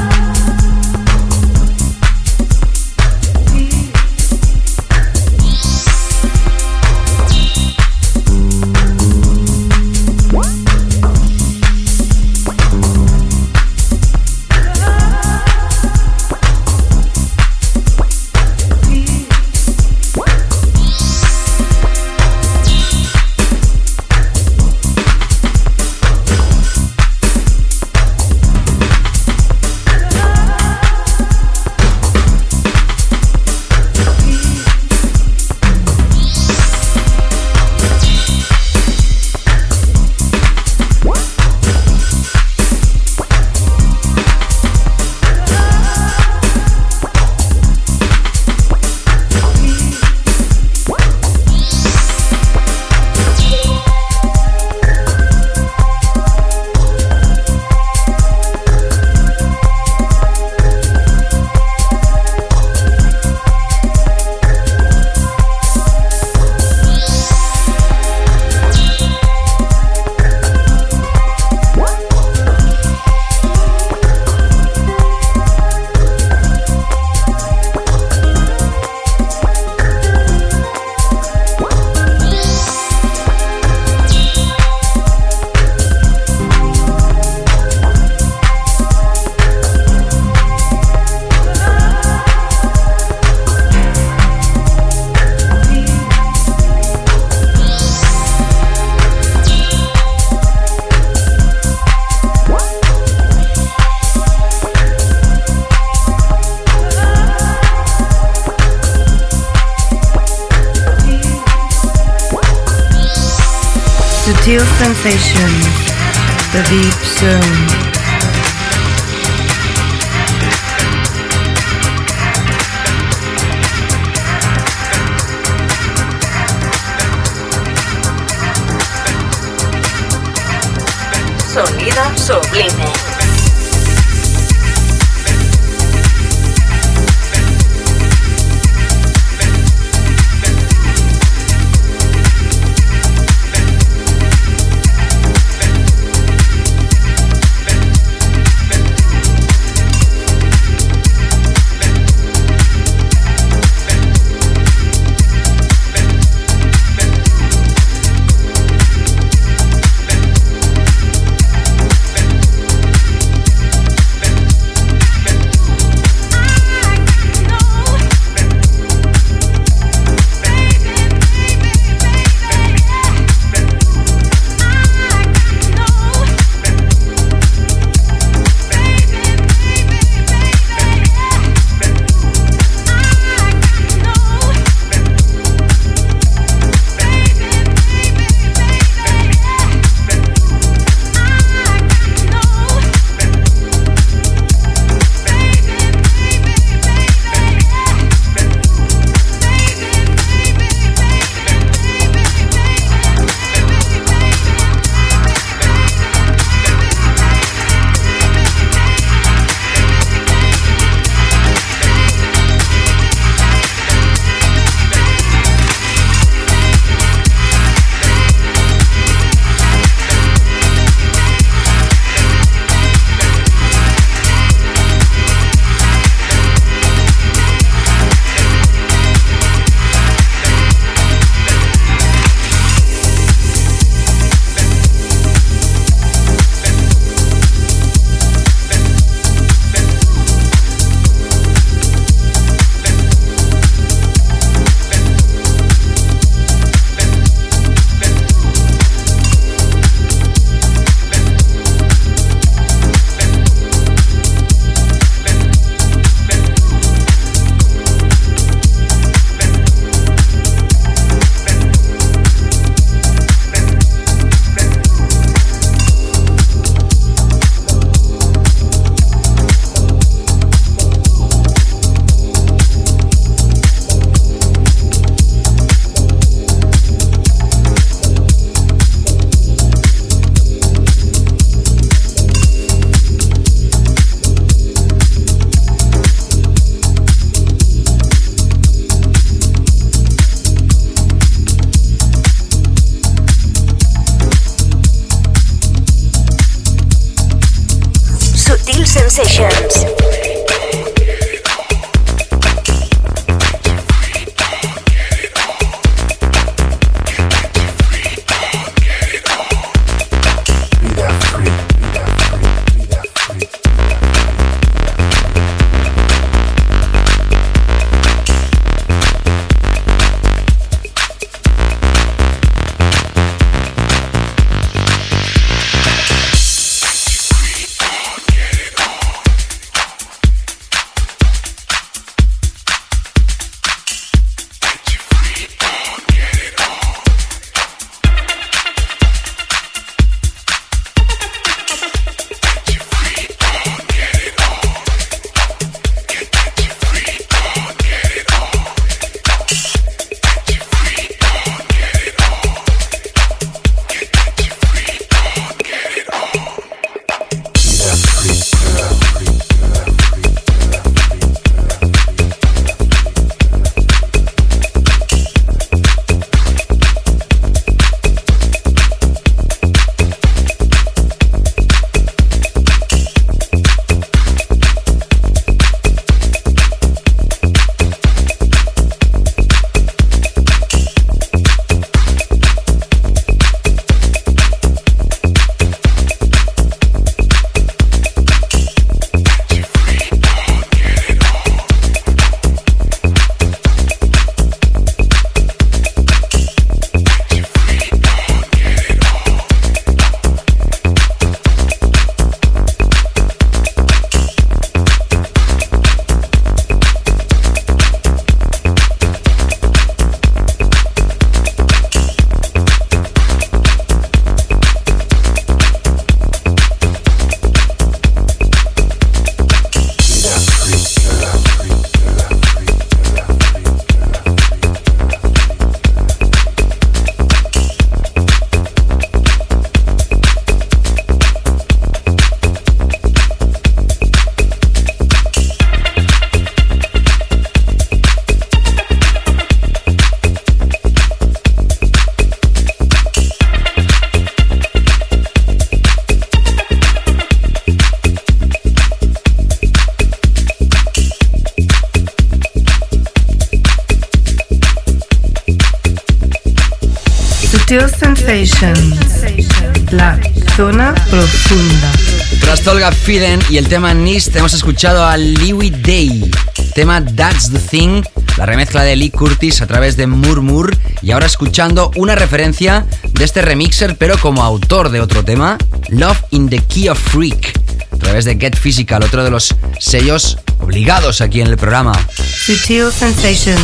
Tolga 462.85 463.03
Fiden 463.03 463.39
y 463.49 463.57
el 463.57 463.67
tema 463.67 463.95
Nist, 463.95 464.35
hemos 464.35 464.53
escuchado 464.53 465.07
a 465.07 465.17
Louis 465.17 465.71
Day. 465.81 466.29
Tema 466.75 467.03
That's 467.03 467.51
the 467.51 467.57
Thing, 467.57 468.03
la 468.37 468.45
remezcla 468.45 468.83
de 468.83 468.95
Lee 468.95 469.09
Curtis 469.09 469.63
a 469.63 469.65
través 469.65 469.97
de 469.97 470.05
Murmur. 470.05 470.77
Y 471.01 471.09
ahora 471.09 471.25
escuchando 471.25 471.89
una 471.95 472.13
referencia 472.13 472.85
de 473.11 473.23
este 473.23 473.41
remixer, 473.41 473.97
pero 473.97 474.19
como 474.19 474.43
autor 474.43 474.89
de 474.89 474.99
otro 474.99 475.25
tema, 475.25 475.57
Love 475.89 476.25
in 476.29 476.47
the 476.47 476.59
Key 476.59 476.89
of 476.89 476.99
Freak, 476.99 477.59
a 477.91 477.97
través 477.97 478.25
de 478.25 478.35
Get 478.35 478.55
Physical, 478.55 479.01
otro 479.01 479.23
de 479.23 479.31
los 479.31 479.55
sellos 479.79 480.37
obligados 480.59 481.21
aquí 481.21 481.41
en 481.41 481.47
el 481.47 481.57
programa. 481.57 481.93
Sutil 482.17 482.91
Sensations. 482.91 483.57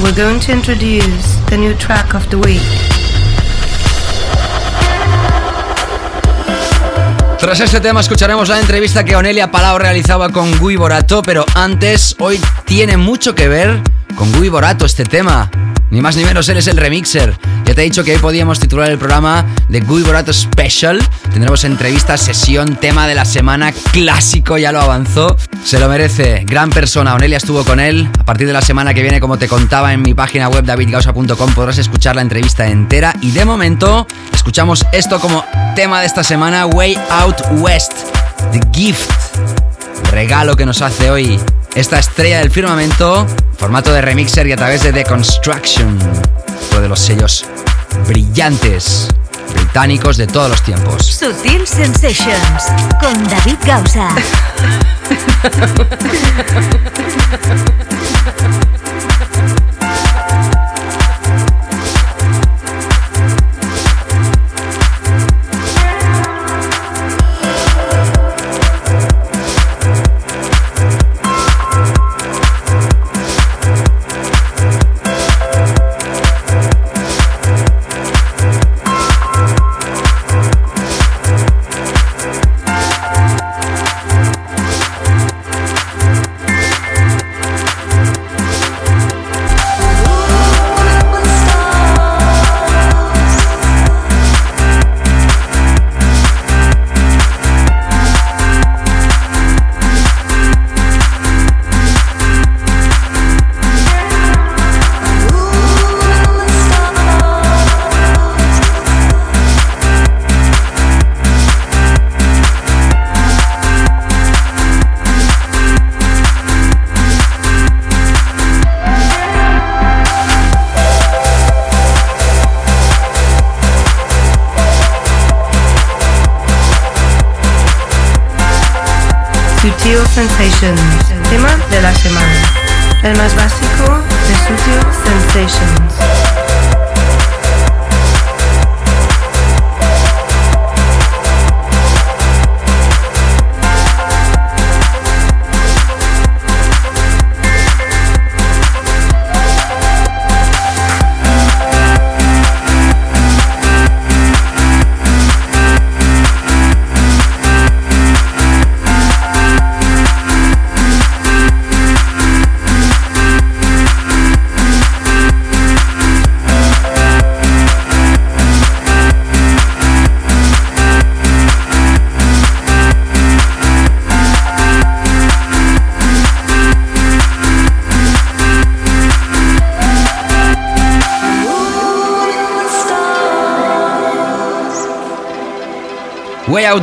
We're 0.00 0.14
going 0.14 0.38
to 0.40 0.52
introduce 0.52 1.40
the 1.50 1.56
new 1.56 1.74
track 1.74 2.14
of 2.14 2.28
the 2.28 2.36
week. 2.36 2.87
Tras 7.38 7.60
este 7.60 7.80
tema 7.80 8.00
escucharemos 8.00 8.48
la 8.48 8.58
entrevista 8.58 9.04
que 9.04 9.14
Onelia 9.14 9.50
Palau 9.50 9.78
realizaba 9.78 10.28
con 10.30 10.58
Gui 10.58 10.74
Borato, 10.74 11.22
pero 11.22 11.46
antes, 11.54 12.16
hoy 12.18 12.40
tiene 12.64 12.96
mucho 12.96 13.36
que 13.36 13.46
ver 13.46 13.80
con 14.16 14.32
Gui 14.32 14.48
Borato 14.48 14.84
este 14.84 15.04
tema. 15.04 15.48
Ni 15.90 16.00
más 16.02 16.16
ni 16.16 16.24
menos, 16.24 16.48
él 16.48 16.58
es 16.58 16.66
el 16.66 16.76
remixer. 16.76 17.38
Ya 17.64 17.74
te 17.74 17.82
he 17.82 17.84
dicho 17.84 18.02
que 18.02 18.12
hoy 18.12 18.18
podíamos 18.18 18.58
titular 18.58 18.90
el 18.90 18.98
programa 18.98 19.46
de 19.68 19.80
Gui 19.80 20.02
Borato 20.02 20.32
Special. 20.32 20.98
Tendremos 21.32 21.62
entrevista, 21.62 22.16
sesión, 22.16 22.74
tema 22.76 23.06
de 23.06 23.14
la 23.14 23.24
semana, 23.24 23.72
clásico, 23.92 24.58
ya 24.58 24.72
lo 24.72 24.80
avanzó. 24.80 25.36
Se 25.64 25.78
lo 25.78 25.88
merece, 25.88 26.44
gran 26.44 26.70
persona. 26.70 27.14
Onelia 27.14 27.38
estuvo 27.38 27.64
con 27.64 27.78
él. 27.78 28.10
A 28.18 28.24
partir 28.24 28.48
de 28.48 28.52
la 28.52 28.62
semana 28.62 28.92
que 28.92 29.02
viene, 29.02 29.20
como 29.20 29.38
te 29.38 29.46
contaba 29.46 29.92
en 29.92 30.02
mi 30.02 30.12
página 30.12 30.48
web 30.48 30.64
davidgausa.com, 30.64 31.54
podrás 31.54 31.78
escuchar 31.78 32.16
la 32.16 32.22
entrevista 32.22 32.68
entera. 32.68 33.14
Y 33.22 33.30
de 33.30 33.44
momento, 33.44 34.06
escuchamos 34.34 34.84
esto 34.92 35.20
como 35.20 35.44
tema 35.78 36.00
de 36.00 36.06
esta 36.06 36.24
semana, 36.24 36.66
Way 36.66 36.98
Out 37.08 37.36
West, 37.60 37.92
The 38.50 38.60
Gift. 38.72 39.08
regalo 40.10 40.56
que 40.56 40.66
nos 40.66 40.82
hace 40.82 41.08
hoy 41.08 41.38
esta 41.76 42.00
estrella 42.00 42.40
del 42.40 42.50
firmamento, 42.50 43.24
formato 43.56 43.92
de 43.92 44.00
remixer 44.00 44.48
y 44.48 44.52
a 44.52 44.56
través 44.56 44.82
de 44.82 44.92
The 44.92 45.04
Construction, 45.04 45.96
uno 46.72 46.80
de 46.80 46.88
los 46.88 46.98
sellos 46.98 47.44
brillantes 48.08 49.06
británicos 49.54 50.16
de 50.16 50.26
todos 50.26 50.50
los 50.50 50.60
tiempos. 50.64 51.06
Sutil 51.06 51.64
Sensations 51.64 52.64
con 53.00 53.28
David 53.28 53.58
Gausa. 53.64 54.08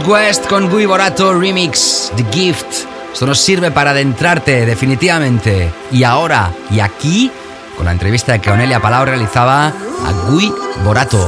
West 0.08 0.48
con 0.48 0.70
Gui 0.70 0.86
Borato 0.86 1.34
Remix, 1.34 2.12
The 2.16 2.26
Gift. 2.32 2.86
Esto 3.12 3.26
nos 3.26 3.40
sirve 3.40 3.72
para 3.72 3.92
adentrarte 3.92 4.66
definitivamente. 4.66 5.72
Y 5.92 6.04
ahora, 6.04 6.52
y 6.70 6.80
aquí, 6.80 7.32
con 7.76 7.86
la 7.86 7.92
entrevista 7.92 8.40
que 8.40 8.52
Onelia 8.52 8.80
Palau 8.80 9.06
realizaba 9.06 9.68
a 9.68 10.30
Gui 10.30 10.54
Borato. 10.84 11.28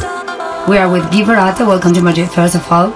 We 0.68 0.78
are 0.78 0.88
with 0.88 1.04
Guy 1.12 1.24
Borato. 1.24 1.66
Welcome 1.66 1.94
to 1.94 2.02
Madrid, 2.02 2.28
first 2.30 2.56
of 2.56 2.72
all. 2.72 2.92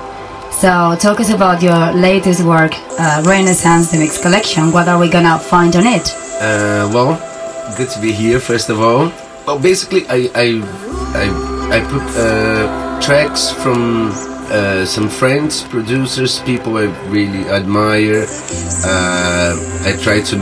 So, 0.51 0.95
talk 0.97 1.19
us 1.19 1.31
about 1.31 1.61
your 1.61 1.93
latest 1.93 2.41
work, 2.41 2.75
uh, 2.99 3.23
Renaissance 3.25 3.91
The 3.91 3.97
Mix 3.97 4.19
Collection. 4.19 4.71
What 4.71 4.87
are 4.87 4.99
we 4.99 5.09
gonna 5.09 5.39
find 5.39 5.75
on 5.75 5.87
it? 5.87 6.13
Uh, 6.39 6.89
well, 6.93 7.17
good 7.77 7.89
to 7.89 7.99
be 7.99 8.11
here. 8.11 8.39
First 8.39 8.69
of 8.69 8.79
all, 8.79 9.11
well, 9.47 9.57
basically, 9.57 10.05
I 10.09 10.29
I 10.35 10.61
I, 11.15 11.77
I 11.77 11.79
put 11.81 12.03
uh, 12.15 12.99
tracks 12.99 13.49
from 13.49 14.11
uh, 14.81 14.85
some 14.85 15.09
friends, 15.09 15.63
producers, 15.63 16.39
people 16.39 16.77
I 16.77 16.85
really 17.09 17.47
admire. 17.49 18.25
Uh, 18.83 19.53
I 19.85 19.91
try 20.01 20.21
to 20.21 20.37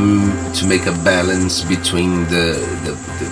to 0.59 0.65
make 0.65 0.85
a 0.85 0.95
balance 1.03 1.63
between 1.63 2.23
the, 2.25 2.55
the, 2.85 2.93
the 3.19 3.27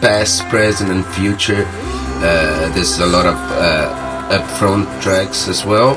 past, 0.00 0.48
present, 0.48 0.90
and 0.90 1.06
future. 1.06 1.64
Uh, 1.66 2.72
there's 2.74 2.98
a 2.98 3.06
lot 3.06 3.26
of 3.26 3.36
uh, 3.36 4.38
upfront 4.38 4.86
tracks 5.00 5.46
as 5.48 5.64
well. 5.64 5.94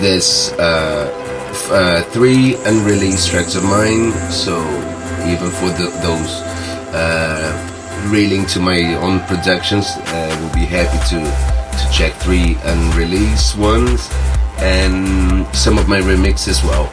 There's 0.00 0.52
uh, 0.58 2.04
three 2.12 2.54
unreleased 2.66 3.30
tracks 3.30 3.56
of 3.56 3.64
mine, 3.64 4.12
so 4.30 4.54
even 5.26 5.50
for 5.50 5.70
the, 5.74 5.90
those 6.06 6.32
reeling 8.12 8.46
to 8.46 8.60
my 8.60 8.94
own 9.02 9.20
productions, 9.26 9.86
I 10.06 10.40
will 10.40 10.54
be 10.54 10.64
happy 10.64 10.98
to 11.10 11.47
check 11.92 12.14
three 12.20 12.56
unreleased 12.64 13.56
ones 13.58 14.08
and 14.58 15.46
some 15.52 15.78
of 15.78 15.88
my 15.88 16.00
remix 16.00 16.48
as 16.48 16.62
well. 16.64 16.88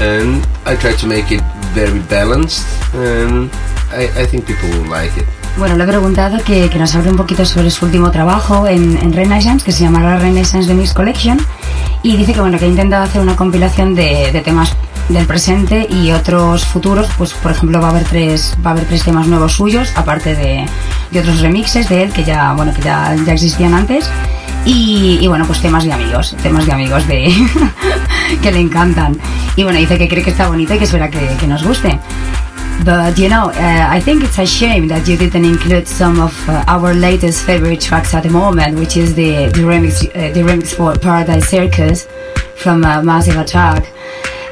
And 0.00 0.46
I 0.64 0.76
try 0.76 0.92
to 0.92 1.06
make 1.06 1.32
it 1.32 1.42
very 1.74 2.00
balanced 2.00 2.66
and 2.94 3.50
I, 3.90 4.08
I 4.22 4.26
think 4.26 4.46
people 4.46 4.68
will 4.70 4.90
like 4.90 5.16
it. 5.16 5.26
Bueno, 5.58 5.74
le 5.76 5.84
he 5.84 5.86
preguntado 5.86 6.42
que, 6.44 6.68
que 6.68 6.78
nos 6.78 6.94
hable 6.94 7.10
un 7.10 7.16
poquito 7.16 7.46
sobre 7.46 7.70
su 7.70 7.86
último 7.86 8.10
trabajo 8.10 8.66
en, 8.66 8.98
en 8.98 9.12
Renaissance, 9.12 9.64
que 9.64 9.72
se 9.72 9.84
llamará 9.84 10.18
Renaissance 10.18 10.68
The 10.68 10.74
Mix 10.74 10.92
Collection, 10.92 11.38
y 12.02 12.16
dice 12.16 12.34
que 12.34 12.40
bueno 12.40 12.58
que 12.58 12.66
ha 12.66 12.68
intentado 12.68 13.04
hacer 13.04 13.22
una 13.22 13.36
compilación 13.36 13.94
de, 13.94 14.30
de 14.32 14.40
temas 14.42 14.76
del 15.08 15.26
presente 15.26 15.86
y 15.88 16.10
otros 16.10 16.64
futuros, 16.64 17.08
pues 17.16 17.32
por 17.32 17.52
ejemplo 17.52 17.80
va 17.80 17.88
a 17.88 17.90
haber 17.90 18.04
tres, 18.04 18.56
va 18.64 18.70
a 18.70 18.72
haber 18.74 18.86
tres 18.86 19.04
temas 19.04 19.26
nuevos 19.26 19.52
suyos, 19.52 19.92
aparte 19.94 20.34
de, 20.34 20.66
de 21.10 21.20
otros 21.20 21.40
remixes 21.40 21.88
de 21.88 22.02
él 22.02 22.12
que 22.12 22.24
ya, 22.24 22.52
bueno, 22.54 22.72
que 22.74 22.82
ya, 22.82 23.14
ya 23.24 23.32
existían 23.32 23.74
antes. 23.74 24.08
Y, 24.64 25.18
y, 25.20 25.28
bueno, 25.28 25.46
pues 25.46 25.60
temas 25.60 25.84
de 25.84 25.92
amigos, 25.92 26.34
temas 26.42 26.66
de 26.66 26.72
amigos 26.72 27.06
de 27.06 27.32
que 28.42 28.50
le 28.50 28.58
encantan. 28.58 29.16
Y 29.54 29.62
bueno, 29.62 29.78
dice 29.78 29.96
que 29.96 30.08
cree 30.08 30.24
que 30.24 30.30
está 30.30 30.48
bonito 30.48 30.74
y 30.74 30.78
que 30.78 30.84
espera 30.84 31.08
que, 31.08 31.20
que 31.38 31.46
nos 31.46 31.62
guste. 31.62 32.00
But 32.84 33.16
you 33.16 33.28
know, 33.28 33.48
uh, 33.50 33.88
I 33.90 34.00
think 34.00 34.24
it's 34.24 34.38
a 34.38 34.44
shame 34.44 34.88
that 34.88 35.06
you 35.06 35.16
didn't 35.16 35.44
include 35.44 35.86
some 35.86 36.20
of 36.20 36.32
uh, 36.48 36.64
our 36.66 36.94
latest 36.94 37.44
favorite 37.44 37.80
tracks 37.80 38.12
at 38.12 38.24
the 38.24 38.28
moment, 38.28 38.78
which 38.78 38.96
is 38.96 39.14
the, 39.14 39.46
the 39.54 39.62
remix, 39.62 40.04
uh, 40.14 40.32
the 40.32 40.40
remix 40.40 40.74
for 40.74 40.98
Paradise 40.98 41.48
Circus 41.48 42.06
from 42.56 42.84
uh, 42.84 43.02
Massive 43.02 43.36
Attack. 43.36 43.95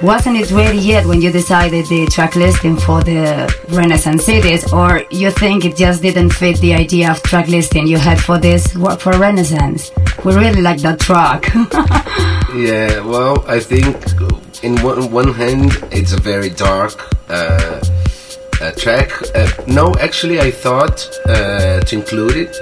Wasn't 0.04 0.36
it 0.36 0.50
ready 0.50 0.76
yet 0.76 1.06
when 1.06 1.22
you 1.22 1.32
decided 1.32 1.86
the 1.86 2.04
track 2.04 2.36
listing 2.36 2.76
for 2.76 3.02
the 3.02 3.50
Renaissance 3.70 4.26
cities, 4.26 4.70
or 4.70 5.02
you 5.10 5.30
think 5.30 5.64
it 5.64 5.76
just 5.76 6.02
didn't 6.02 6.28
fit 6.28 6.58
the 6.58 6.74
idea 6.74 7.10
of 7.10 7.22
track 7.22 7.48
listing 7.48 7.86
you 7.86 7.96
had 7.96 8.20
for 8.20 8.36
this 8.38 8.76
work 8.76 9.00
for 9.00 9.12
Renaissance? 9.12 9.92
We 10.22 10.34
really 10.34 10.60
like 10.60 10.82
that 10.82 11.00
track. 11.00 11.46
yeah, 12.54 13.00
well, 13.00 13.46
I 13.48 13.58
think 13.60 13.96
in 14.62 14.76
one, 14.82 15.10
one 15.10 15.32
hand 15.32 15.72
it's 15.90 16.12
a 16.12 16.20
very 16.20 16.50
dark 16.50 16.92
uh, 17.30 17.80
uh, 18.60 18.72
track. 18.72 19.10
Uh, 19.34 19.50
no, 19.66 19.94
actually, 20.00 20.38
I 20.38 20.50
thought 20.50 21.08
uh, 21.24 21.80
to 21.80 21.96
include 21.96 22.36
it. 22.36 22.54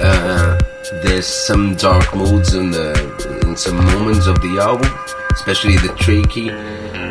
Uh, 0.00 0.60
there's 1.02 1.26
some 1.26 1.74
dark 1.74 2.14
moods 2.14 2.54
in 2.54 2.70
the 2.70 2.94
in 3.42 3.56
some 3.56 3.84
moments 3.84 4.28
of 4.28 4.40
the 4.42 4.60
album, 4.60 4.88
especially 5.32 5.76
the 5.78 5.92
tricky. 5.96 6.52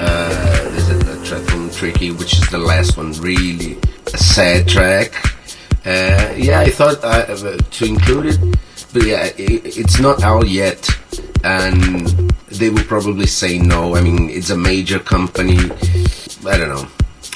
Uh, 0.06 0.70
there's 0.72 0.89
a, 0.89 1.22
a, 1.22 1.26
track 1.26 1.43
from 1.43 1.70
Tricky, 1.70 2.12
which 2.12 2.34
is 2.34 2.49
the 2.49 2.58
last 2.58 2.97
one, 2.97 3.14
really 3.22 3.78
a 4.14 4.18
sad 4.18 4.68
track. 4.68 5.14
Uh, 5.86 6.34
yeah, 6.36 6.60
I 6.60 6.70
thought 6.70 7.01
uh, 7.04 7.58
to 7.58 7.86
include 7.86 8.26
it, 8.26 8.39
but 8.91 9.06
yeah, 9.06 9.24
it, 9.38 9.78
it's 9.78 10.01
not 10.01 10.22
out 10.22 10.49
yet, 10.49 10.89
and 11.45 12.08
they 12.51 12.70
will 12.70 12.84
probably 12.84 13.28
say 13.28 13.58
no. 13.58 13.95
I 13.95 14.01
mean, 14.01 14.30
it's 14.30 14.49
a 14.49 14.58
major 14.58 14.99
company. 14.99 15.58
I 16.45 16.58
don't 16.58 16.70
know. 16.76 16.88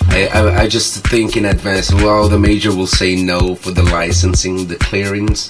I, 0.10 0.28
I, 0.28 0.62
I, 0.64 0.68
just 0.68 1.08
think 1.08 1.38
in 1.38 1.46
advance, 1.46 1.94
well, 1.94 2.28
the 2.28 2.38
major 2.38 2.76
will 2.76 2.88
say 2.88 3.16
no 3.16 3.56
for 3.56 3.72
the 3.72 3.84
licensing, 3.84 4.68
the 4.68 4.76
clearance, 4.76 5.50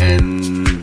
and 0.00 0.82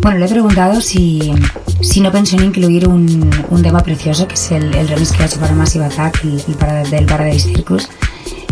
Bueno, 0.00 0.18
le 0.18 0.26
he 0.26 0.28
preguntado 0.28 0.80
si, 0.80 1.32
si 1.80 2.00
no 2.00 2.10
pensó 2.10 2.36
en 2.36 2.44
incluir 2.44 2.88
un, 2.88 3.30
un 3.50 3.62
tema 3.62 3.80
precioso, 3.80 4.26
que 4.26 4.34
es 4.34 4.50
el, 4.52 4.74
el 4.74 4.88
remix 4.88 5.12
que 5.12 5.22
ha 5.22 5.26
hecho 5.26 5.38
para 5.38 5.52
Massive 5.54 5.84
Attack, 5.84 6.24
el, 6.24 6.42
el 6.46 6.54
para, 6.54 6.82
del 6.84 7.06
Paradise 7.06 7.48
Circus. 7.48 7.88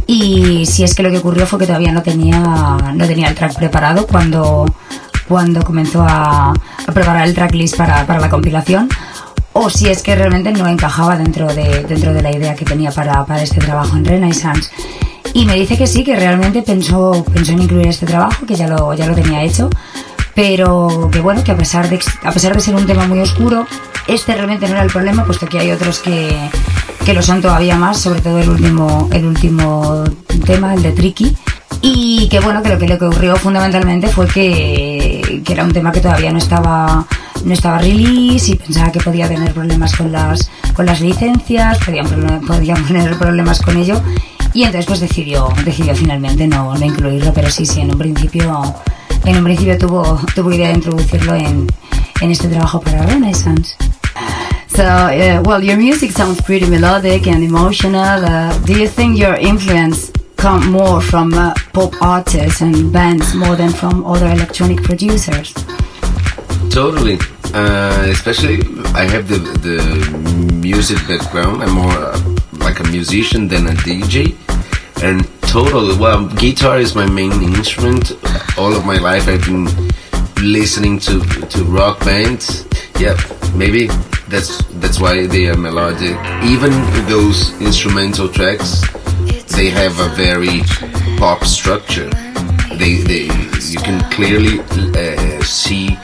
Y 0.07 0.65
si 0.67 0.85
es 0.85 0.95
que 0.95 1.03
lo 1.03 1.11
que 1.11 1.19
ocurrió 1.19 1.47
fue 1.47 1.59
que 1.59 1.67
todavía 1.67 1.93
no 1.93 2.03
tenía, 2.03 2.39
no 2.95 3.07
tenía 3.07 3.29
el 3.29 3.35
track 3.35 3.57
preparado 3.57 4.07
cuando, 4.07 4.65
cuando 5.27 5.63
comenzó 5.63 6.03
a, 6.03 6.51
a 6.51 6.93
preparar 6.93 7.27
el 7.27 7.35
tracklist 7.35 7.77
para, 7.77 8.07
para 8.07 8.21
la 8.21 8.31
compilación 8.31 8.89
o 9.53 9.71
si 9.71 9.89
es 9.89 10.03
que 10.03 10.15
realmente 10.15 10.53
no 10.53 10.69
encajaba 10.69 11.17
dentro 11.17 11.53
de, 11.53 11.83
dentro 11.85 12.13
de 12.13 12.23
la 12.23 12.31
idea 12.31 12.55
que 12.55 12.65
tenía 12.65 12.93
para, 12.93 13.25
para 13.27 13.43
este 13.43 13.61
trabajo 13.61 13.97
en 13.97 14.05
Renaissance. 14.05 14.71
Y 15.35 15.45
me 15.45 15.55
dice 15.55 15.77
que 15.77 15.87
sí, 15.87 16.05
que 16.05 16.17
realmente 16.17 16.63
pensó, 16.63 17.25
pensó 17.33 17.53
en 17.53 17.63
incluir 17.63 17.89
este 17.89 18.07
trabajo, 18.07 18.47
que 18.47 18.55
ya 18.55 18.69
lo, 18.69 18.95
ya 18.95 19.07
lo 19.07 19.15
tenía 19.15 19.43
hecho, 19.43 19.69
pero 20.39 21.09
que 21.11 21.19
bueno, 21.19 21.43
que 21.43 21.51
a 21.51 21.57
pesar, 21.57 21.91
de, 21.91 21.99
a 22.23 22.31
pesar 22.31 22.55
de 22.55 22.61
ser 22.61 22.77
un 22.77 22.87
tema 22.87 23.09
muy 23.09 23.19
oscuro, 23.19 23.67
este 24.07 24.37
realmente 24.37 24.69
no 24.69 24.75
era 24.75 24.85
el 24.85 24.89
problema, 24.89 25.25
puesto 25.25 25.49
que 25.49 25.59
hay 25.59 25.73
otros 25.73 25.99
que, 25.99 26.33
que 27.05 27.13
lo 27.13 27.23
son 27.23 27.43
todavía 27.43 27.75
más, 27.75 27.99
sobre 27.99 28.21
todo 28.21 28.39
el 28.39 28.49
último, 28.49 29.09
el 29.13 29.25
último 29.27 30.05
tema, 30.47 30.75
el 30.75 30.83
de 30.83 30.93
Tricky. 30.93 31.37
Y 31.83 32.29
que 32.29 32.39
bueno, 32.39 32.63
que 32.63 32.69
lo 32.69 32.79
que 32.79 32.87
le 32.87 32.95
ocurrió 32.95 33.35
fundamentalmente 33.35 34.07
fue 34.07 34.29
que, 34.29 35.43
que 35.45 35.53
era 35.53 35.65
un 35.65 35.73
tema 35.73 35.91
que 35.91 36.01
todavía 36.01 36.31
no 36.31 36.39
estaba 36.39 37.05
no 37.45 37.53
estaba 37.53 37.79
release 37.79 38.53
y 38.53 38.55
pensaba 38.55 38.93
que 38.93 39.01
podía 39.01 39.27
tener 39.27 39.53
problemas 39.53 39.97
con 39.97 40.13
las, 40.13 40.53
con 40.73 40.87
las 40.87 41.01
licencias, 41.01 41.79
podían, 41.85 42.07
podían 42.47 42.87
tener 42.87 43.19
problemas 43.19 43.61
con 43.61 43.77
ello 43.77 44.01
y 44.55 44.63
entonces 44.63 44.87
pues 44.87 45.01
decidió, 45.01 45.49
decidió 45.65 45.97
finalmente 45.97 46.47
no, 46.47 46.77
no 46.77 46.85
incluirlo, 46.85 47.33
pero 47.33 47.51
sí, 47.51 47.67
sí, 47.67 47.81
en 47.81 47.91
un 47.93 47.99
principio, 47.99 48.75
en 49.25 49.37
un 49.37 49.45
principio 49.45 49.79
tuvo, 49.79 50.21
tuvo 50.35 50.53
idea 50.53 50.69
de 50.69 50.75
introducirlo 50.75 51.35
en, 51.35 51.67
en 52.21 52.31
este 52.31 52.49
trabajo 52.49 52.81
para 52.81 53.07
Renaissance. 53.07 53.77
So, 54.75 54.85
uh, 54.85 55.43
well, 55.45 55.63
your 55.63 55.77
music 55.77 56.13
sounds 56.13 56.41
pretty 56.43 56.67
melodic 56.67 57.27
and 57.27 57.43
emotional. 57.43 58.25
Uh, 58.25 58.57
do 58.65 58.75
you 58.75 58.87
think 58.87 59.19
your 59.19 59.35
influence 59.35 60.13
come 60.37 60.71
more 60.71 61.01
from 61.01 61.35
uh, 61.35 61.53
pop 61.73 62.01
artists 62.01 62.61
and 62.61 62.93
bands 62.93 63.35
more 63.35 63.57
than 63.57 63.71
from 63.71 64.05
other 64.07 64.27
electronic 64.27 64.83
producers? 64.85 65.53
Totally. 66.71 67.19
Uh, 67.53 68.07
especially, 68.09 68.61
I 68.95 69.05
have 69.05 69.27
the 69.27 69.39
the 69.67 70.55
music 70.55 70.99
background. 71.09 71.63
I'm 71.63 71.73
more 71.73 71.91
uh, 71.91 72.21
like 72.61 72.79
a 72.79 72.85
musician 72.85 73.49
than 73.49 73.67
a 73.67 73.75
DJ. 73.83 74.37
And 75.03 75.27
total, 75.49 75.99
well, 75.99 76.27
guitar 76.27 76.79
is 76.79 76.95
my 76.95 77.09
main 77.09 77.33
instrument. 77.43 78.13
All 78.59 78.75
of 78.77 78.85
my 78.85 78.99
life, 78.99 79.29
I've 79.29 79.45
been 79.47 79.67
listening 80.43 80.99
to 81.01 81.21
to 81.53 81.65
rock 81.65 82.01
bands. 82.01 82.67
Yeah, 83.01 83.17
maybe 83.55 83.87
that's 84.29 84.63
that's 84.81 85.01
why 85.01 85.27
they 85.27 85.49
are 85.49 85.57
melodic. 85.57 86.17
Even 86.45 86.73
those 87.09 87.59
instrumental 87.63 88.29
tracks, 88.29 88.83
they 89.57 89.71
have 89.71 89.99
a 90.01 90.09
very 90.15 90.61
pop 91.17 91.45
structure. 91.45 92.11
They 92.77 93.01
they 93.11 93.25
you 93.73 93.81
can 93.81 94.01
clearly 94.13 94.61
uh, 94.61 95.43
see 95.43 95.97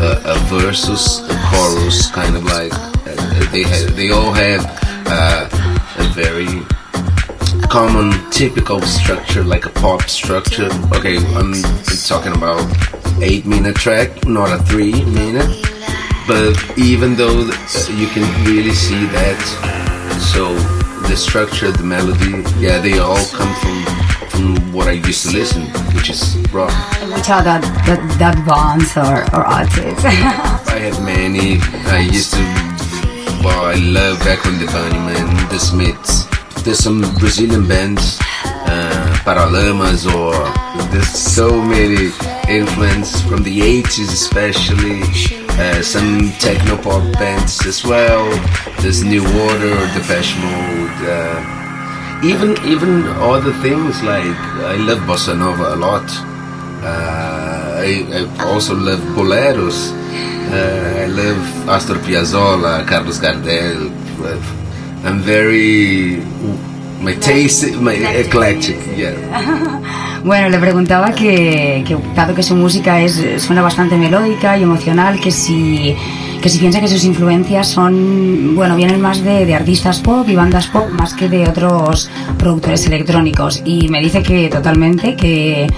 a, 0.00 0.22
a 0.24 0.38
versus, 0.46 1.20
a 1.28 1.36
chorus, 1.50 2.10
kind 2.12 2.36
of 2.36 2.44
like 2.44 2.72
uh, 2.72 3.50
they 3.50 3.64
have, 3.64 3.96
they 3.96 4.10
all 4.10 4.32
have 4.32 4.62
uh, 5.06 5.48
a 5.98 6.04
very 6.14 6.62
common, 7.68 8.12
typical 8.30 8.80
structure, 8.80 9.44
like 9.44 9.66
a 9.66 9.70
pop 9.70 10.02
structure. 10.02 10.68
Okay, 10.94 11.18
I'm 11.36 11.52
talking 12.06 12.32
about 12.32 12.64
eight 13.20 13.44
minute 13.44 13.76
track, 13.76 14.26
not 14.26 14.50
a 14.50 14.62
three 14.64 15.04
minute. 15.04 15.48
But 16.26 16.78
even 16.78 17.14
though 17.16 17.40
you 17.90 18.08
can 18.08 18.24
really 18.44 18.72
see 18.72 19.06
that, 19.06 19.38
so 20.32 20.54
the 21.08 21.16
structure, 21.16 21.70
the 21.70 21.82
melody, 21.82 22.42
yeah, 22.58 22.80
they 22.80 22.98
all 22.98 23.24
come 23.32 23.54
from 23.56 23.98
from 24.30 24.72
what 24.72 24.88
I 24.88 24.92
used 24.92 25.26
to 25.26 25.32
listen, 25.32 25.62
which 25.94 26.10
is 26.10 26.36
rock. 26.52 26.70
Which 27.12 27.28
are 27.28 27.42
that, 27.42 27.62
that, 27.86 28.18
that 28.18 28.36
bands 28.46 28.96
or, 28.96 29.24
or 29.36 29.44
artists? 29.44 30.04
I 30.04 30.78
have 30.78 31.02
many. 31.02 31.58
I 31.90 32.00
used 32.00 32.32
to. 32.34 32.40
Well, 33.44 33.66
I 33.66 33.74
love 33.74 34.18
back 34.20 34.44
when 34.44 34.58
the 34.58 34.66
Bunnymen, 34.66 35.50
the 35.50 35.58
Smiths. 35.58 36.27
There's 36.68 36.84
some 36.84 37.00
Brazilian 37.16 37.66
bands, 37.66 38.18
uh, 38.44 39.16
Paralamas, 39.24 40.04
or 40.04 40.36
there's 40.92 41.08
so 41.08 41.48
many 41.62 42.12
influence 42.46 43.22
from 43.22 43.42
the 43.42 43.60
80s, 43.60 44.12
especially. 44.12 45.00
Uh, 45.48 45.80
some 45.80 46.30
techno 46.32 46.76
pop 46.76 47.00
bands 47.14 47.64
as 47.64 47.82
well. 47.84 48.28
There's 48.82 49.02
New 49.02 49.24
Order, 49.24 49.76
Depeche 49.96 50.36
Mode. 50.44 51.00
Uh, 51.08 52.20
even 52.22 52.50
even 52.66 53.06
other 53.16 53.54
things 53.64 54.02
like 54.02 54.36
I 54.68 54.76
love 54.76 54.98
bossa 55.08 55.34
nova 55.34 55.72
a 55.72 55.76
lot. 55.76 56.04
Uh, 56.84 57.80
I, 57.80 58.04
I 58.12 58.44
also 58.44 58.74
love 58.74 59.00
boleros. 59.16 59.88
Uh, 60.52 61.00
I 61.00 61.06
love 61.06 61.68
Astor 61.70 61.94
Piazzolla, 61.94 62.86
Carlos 62.86 63.18
Gardel. 63.18 63.88
I'm 65.08 65.22
very 65.22 66.20
my 67.00 67.14
taste, 67.14 67.72
my 67.80 67.94
eclectic. 67.94 68.76
Yeah. 68.94 69.80
Bueno, 70.24 70.48
le 70.48 70.58
preguntaba 70.58 71.12
que, 71.12 71.84
que 71.86 71.96
dado 72.16 72.34
que 72.34 72.42
su 72.42 72.56
música 72.56 73.00
es 73.00 73.40
suena 73.40 73.62
bastante 73.62 73.96
melódica 73.96 74.58
y 74.58 74.64
emocional, 74.64 75.20
que 75.20 75.30
si 75.30 75.94
que 76.42 76.48
si 76.48 76.58
piensa 76.58 76.80
que 76.80 76.88
sus 76.88 77.04
influencias 77.04 77.68
son, 77.68 78.54
bueno, 78.54 78.76
vienen 78.76 79.00
más 79.00 79.22
de, 79.22 79.46
de, 79.46 79.54
artistas 79.54 80.00
pop 80.00 80.28
y 80.28 80.34
bandas 80.34 80.66
pop 80.66 80.88
más 80.90 81.14
que 81.14 81.28
de 81.28 81.48
otros 81.48 82.10
productores 82.36 82.84
electrónicos. 82.86 83.62
Y 83.64 83.88
me 83.88 84.00
dice 84.00 84.22
que 84.22 84.48
totalmente, 84.48 85.16
que, 85.16 85.68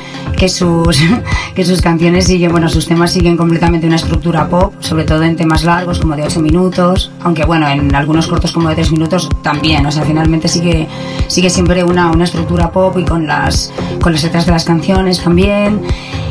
que, 0.40 0.48
sus, 0.48 0.98
que 1.54 1.64
sus 1.66 1.82
canciones 1.82 2.24
siguen, 2.24 2.50
bueno, 2.50 2.70
sus 2.70 2.88
temas 2.88 3.12
siguen 3.12 3.36
completamente 3.36 3.86
una 3.86 3.96
estructura 3.96 4.48
pop, 4.48 4.72
sobre 4.80 5.04
todo 5.04 5.22
en 5.22 5.36
temas 5.36 5.64
largos 5.64 6.00
como 6.00 6.16
de 6.16 6.22
8 6.22 6.40
minutos, 6.40 7.12
aunque 7.20 7.44
bueno, 7.44 7.68
en 7.68 7.94
algunos 7.94 8.26
cortos 8.26 8.50
como 8.50 8.70
de 8.70 8.76
3 8.76 8.90
minutos 8.92 9.28
también, 9.42 9.84
o 9.84 9.92
sea, 9.92 10.02
finalmente 10.02 10.48
sigue, 10.48 10.88
sigue 11.28 11.50
siempre 11.50 11.84
una, 11.84 12.10
una 12.10 12.24
estructura 12.24 12.72
pop 12.72 12.96
y 12.96 13.04
con 13.04 13.26
las, 13.26 13.70
con 14.00 14.12
las 14.14 14.22
letras 14.22 14.46
de 14.46 14.52
las 14.52 14.64
canciones 14.64 15.22
también. 15.22 15.82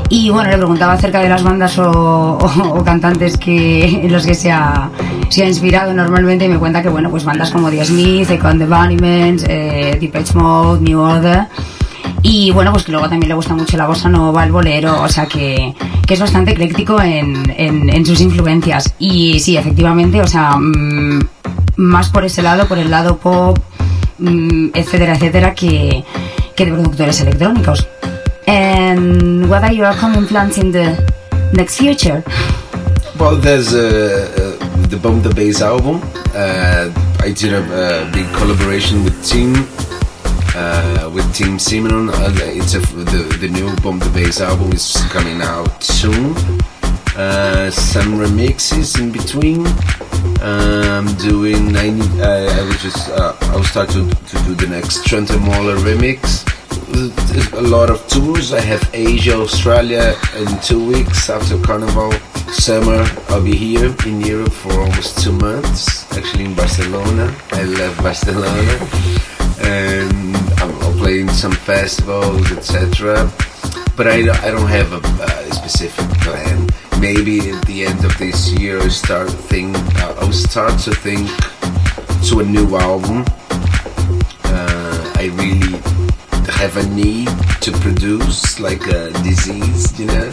Y 0.09 0.31
bueno, 0.31 0.49
le 0.49 0.57
preguntaba 0.57 0.93
acerca 0.93 1.19
de 1.19 1.29
las 1.29 1.43
bandas 1.43 1.77
o, 1.77 1.91
o, 2.41 2.79
o 2.79 2.83
cantantes 2.83 3.37
que, 3.37 3.85
en 3.85 4.11
los 4.11 4.25
que 4.25 4.33
se 4.33 4.51
ha, 4.51 4.89
se 5.29 5.43
ha, 5.43 5.47
inspirado 5.47 5.93
normalmente 5.93 6.45
y 6.45 6.49
me 6.49 6.57
cuenta 6.57 6.81
que 6.81 6.89
bueno, 6.89 7.11
pues 7.11 7.23
bandas 7.25 7.51
como 7.51 7.69
The 7.69 7.85
Smith, 7.85 8.27
The 8.27 8.39
Con 8.39 8.57
The 8.57 8.65
Bunnymen, 8.65 9.37
eh, 9.47 9.99
Depeche 10.01 10.33
Mode, 10.33 10.81
New 10.81 10.99
Order. 10.99 11.45
Y 12.21 12.51
bueno, 12.51 12.71
pues 12.71 12.83
que 12.83 12.91
luego 12.91 13.07
también 13.07 13.29
le 13.29 13.35
gusta 13.35 13.53
mucho 13.53 13.77
la 13.77 13.87
bossa 13.87 14.09
nova, 14.09 14.43
el 14.43 14.51
bolero, 14.51 15.01
o 15.01 15.09
sea 15.09 15.25
que, 15.25 15.73
que 16.05 16.13
es 16.13 16.19
bastante 16.19 16.51
ecléctico 16.51 17.01
en, 17.01 17.53
en, 17.55 18.05
sus 18.05 18.19
influencias. 18.21 18.93
Y 18.99 19.39
sí, 19.39 19.57
efectivamente, 19.57 20.21
o 20.21 20.27
sea, 20.27 20.57
mmm, 20.57 21.19
más 21.77 22.09
por 22.09 22.25
ese 22.25 22.41
lado, 22.41 22.67
por 22.67 22.77
el 22.77 22.91
lado 22.91 23.17
pop, 23.17 23.57
mmm, 24.17 24.69
etcétera, 24.73 25.15
etcétera, 25.15 25.55
que, 25.55 26.03
que 26.55 26.65
de 26.65 26.71
productores 26.73 27.21
electrónicos. 27.21 27.87
and 28.49 29.47
what 29.47 29.63
are 29.63 29.71
your 29.71 29.93
common 29.93 30.25
plans 30.25 30.57
in 30.57 30.71
the 30.71 30.87
next 31.53 31.77
future? 31.77 32.23
Well, 33.19 33.35
there's 33.35 33.73
uh, 33.73 33.79
uh, 33.79 34.87
the 34.87 34.97
Bomb 34.97 35.21
the 35.21 35.29
Bass 35.29 35.61
album. 35.61 36.01
Uh, 36.33 36.89
I 37.19 37.31
did 37.31 37.53
a, 37.53 37.61
a, 37.61 38.11
big 38.11 38.27
collaboration 38.33 39.03
with 39.03 39.15
Team 39.23 39.53
uh, 40.59 41.09
with 41.13 41.27
Team 41.33 41.57
Simonon. 41.57 42.09
Uh, 42.09 42.31
it's 42.59 42.73
a, 42.75 42.79
the 42.79 43.21
the 43.41 43.49
new 43.49 43.73
Bomb 43.77 43.99
the 43.99 44.09
Bass 44.09 44.41
album 44.41 44.71
is 44.73 44.95
coming 45.15 45.41
out 45.41 45.81
soon. 45.81 46.35
Uh, 47.15 47.69
some 47.71 48.19
remixes 48.23 48.99
in 48.99 49.11
between. 49.11 49.65
I'm 50.41 51.07
doing. 51.17 51.75
I 51.75 51.89
need. 51.89 52.13
I 52.21 52.61
will 52.65 52.79
just. 52.85 53.09
I 53.09 53.55
will 53.55 53.63
start 53.63 53.89
to, 53.89 54.01
to 54.09 54.35
do 54.47 54.55
the 54.55 54.67
next 54.67 55.05
Trent 55.05 55.29
Moller 55.41 55.77
remix 55.77 56.45
a 57.53 57.61
lot 57.61 57.89
of 57.89 58.05
tours. 58.07 58.51
I 58.53 58.61
have 58.61 58.89
Asia, 58.93 59.35
Australia 59.35 60.15
in 60.35 60.47
two 60.61 60.85
weeks 60.85 61.29
after 61.29 61.57
Carnival. 61.59 62.11
Summer, 62.49 63.05
I'll 63.29 63.43
be 63.43 63.55
here 63.55 63.95
in 64.05 64.21
Europe 64.21 64.51
for 64.51 64.73
almost 64.73 65.23
two 65.23 65.31
months. 65.31 66.11
Actually, 66.17 66.45
in 66.45 66.55
Barcelona. 66.55 67.35
I 67.51 67.63
love 67.63 67.95
Barcelona, 67.97 68.75
and 69.61 70.48
Playing 70.99 71.29
some 71.29 71.51
festivals, 71.51 72.51
etc. 72.51 73.31
But 73.95 74.07
I, 74.07 74.17
I 74.45 74.51
don't 74.51 74.67
have 74.67 74.91
a, 74.93 75.23
a, 75.23 75.53
specific 75.53 76.07
plan. 76.19 76.67
Maybe 76.99 77.51
at 77.51 77.65
the 77.65 77.85
end 77.85 78.03
of 78.05 78.17
this 78.17 78.51
year, 78.51 78.79
I 78.79 78.89
start 78.89 79.29
think. 79.29 79.75
I'll 79.97 80.31
start 80.31 80.79
to 80.81 80.91
think 80.91 81.27
to 82.27 82.41
a 82.41 82.43
new 82.43 82.75
album. 82.75 83.23
Uh, 84.43 85.13
I 85.15 85.31
really 85.35 85.79
have 86.59 86.75
a 86.77 86.85
need 86.89 87.29
to 87.61 87.71
produce 87.79 88.59
like 88.59 88.85
a 88.87 89.11
disease, 89.23 89.97
you 89.99 90.05
know. 90.05 90.29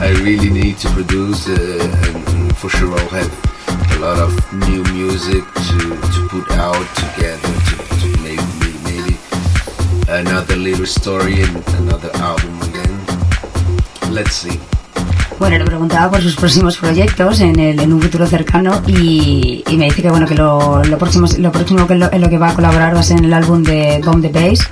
I 0.00 0.10
really 0.22 0.50
need 0.50 0.78
to 0.78 0.88
produce, 0.90 1.48
uh, 1.48 2.02
and 2.04 2.56
for 2.56 2.68
sure 2.68 2.92
I'll 2.92 3.08
have 3.08 3.48
a 3.96 3.98
lot 4.00 4.18
of 4.18 4.30
new 4.68 4.84
music 4.92 5.42
to, 5.42 5.78
to 6.14 6.28
put 6.30 6.50
out 6.52 6.86
together 6.94 7.52
to, 7.68 8.00
to 8.00 8.22
maybe 8.22 8.57
another 10.08 10.56
little 10.56 10.86
story 10.86 11.42
and 11.42 11.62
another 11.78 12.10
album 12.16 12.60
again. 12.62 14.14
Let's 14.14 14.32
see. 14.32 14.58
Bueno, 15.38 15.58
le 15.58 15.64
preguntaba 15.64 16.10
por 16.10 16.20
sus 16.20 16.34
próximos 16.34 16.76
proyectos 16.78 17.40
en, 17.40 17.60
el, 17.60 17.78
en 17.78 17.92
un 17.92 18.02
futuro 18.02 18.26
cercano 18.26 18.82
y, 18.86 19.62
y, 19.68 19.76
me 19.76 19.84
dice 19.84 20.02
que 20.02 20.10
bueno 20.10 20.26
que 20.26 20.34
lo, 20.34 20.82
lo 20.82 20.98
próximo, 20.98 21.28
lo 21.38 21.52
próximo 21.52 21.86
que 21.86 21.94
lo, 21.94 22.12
en 22.12 22.20
lo 22.20 22.28
que 22.28 22.38
va 22.38 22.50
a 22.50 22.54
colaborar 22.54 22.94
va 22.94 23.00
a 23.00 23.04
ser 23.04 23.18
en 23.18 23.26
el 23.26 23.32
álbum 23.32 23.62
de 23.62 24.00
Bomb 24.04 24.20
the 24.20 24.30
Bass 24.30 24.68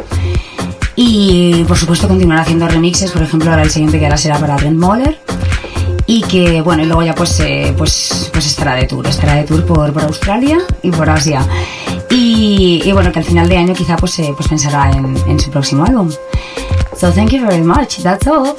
y 0.96 1.62
por 1.68 1.76
supuesto 1.76 2.08
continuar 2.08 2.40
haciendo 2.40 2.66
remixes, 2.66 3.12
por 3.12 3.22
ejemplo 3.22 3.50
ahora 3.50 3.62
el 3.62 3.70
siguiente 3.70 4.00
que 4.00 4.06
hará 4.06 4.16
será 4.16 4.38
para 4.38 4.56
Brent 4.56 4.78
Moller 4.78 5.20
y 6.06 6.22
que 6.22 6.62
bueno 6.62 6.82
y 6.82 6.86
luego 6.86 7.04
ya 7.04 7.14
pues 7.14 7.38
eh, 7.40 7.72
pues 7.76 8.30
pues 8.32 8.46
estará 8.46 8.74
de 8.74 8.86
tour 8.86 9.06
estará 9.06 9.34
de 9.34 9.44
tour 9.44 9.64
por, 9.64 9.92
por 9.92 10.02
Australia 10.02 10.58
y 10.82 10.90
por 10.90 11.08
Asia 11.08 11.46
y, 12.10 12.90
bueno 12.92 13.12
que 13.12 13.18
al 13.18 13.24
final 13.24 13.48
de 13.48 13.56
año 13.56 13.74
quizá 13.74 13.96
pues 13.96 14.18
eh, 14.18 14.32
pues 14.36 14.48
pensará 14.48 14.90
en, 14.90 15.40
su 15.40 15.50
próximo 15.50 15.84
álbum. 15.84 16.10
So 16.98 17.10
thank 17.12 17.30
you 17.30 17.46
very 17.46 17.62
much. 17.62 17.98
That's 18.02 18.26
all. 18.26 18.54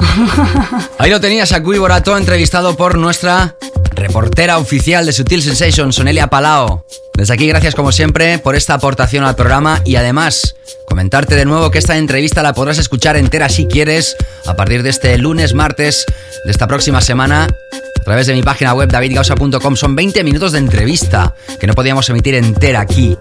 Ahí 1.00 1.10
lo 1.10 1.20
tenías 1.20 1.52
a 1.52 1.64
Cui 1.64 1.78
Borato 1.78 2.16
entrevistado 2.18 2.76
por 2.76 2.98
nuestra 2.98 3.56
reportera 3.98 4.58
oficial 4.58 5.06
de 5.06 5.12
Sutil 5.12 5.42
Sensation 5.42 5.92
Sonelia 5.92 6.28
Palao 6.28 6.86
desde 7.16 7.34
aquí 7.34 7.48
gracias 7.48 7.76
como 7.76 7.92
siempre 7.92 8.40
por 8.40 8.56
esta 8.56 8.76
aportación 8.76 9.26
al 9.26 9.36
programa 9.36 9.82
y 9.86 9.96
además 9.96 10.56
Comentarte 10.88 11.36
de 11.36 11.44
nuevo 11.44 11.70
que 11.70 11.80
esta 11.80 11.98
entrevista 11.98 12.42
la 12.42 12.54
podrás 12.54 12.78
escuchar 12.78 13.18
entera 13.18 13.50
si 13.50 13.66
quieres 13.66 14.16
a 14.46 14.56
partir 14.56 14.84
de 14.84 14.90
este 14.90 15.18
lunes, 15.18 15.54
martes 15.54 16.06
de 16.46 16.52
esta 16.52 16.66
próxima 16.66 17.02
semana 17.02 17.44
a 17.44 18.04
través 18.04 18.26
de 18.28 18.34
mi 18.34 18.42
página 18.42 18.74
web 18.74 18.90
davidgausa.com. 18.90 19.76
Son 19.76 19.96
20 19.98 20.24
minutos 20.24 20.54
de 20.54 20.60
entrevista 20.60 21.36
que 21.60 21.68
no 21.68 21.74
podíamos 21.74 22.10
emitir 22.10 22.36
entera 22.36 22.80
aquí. 22.80 23.18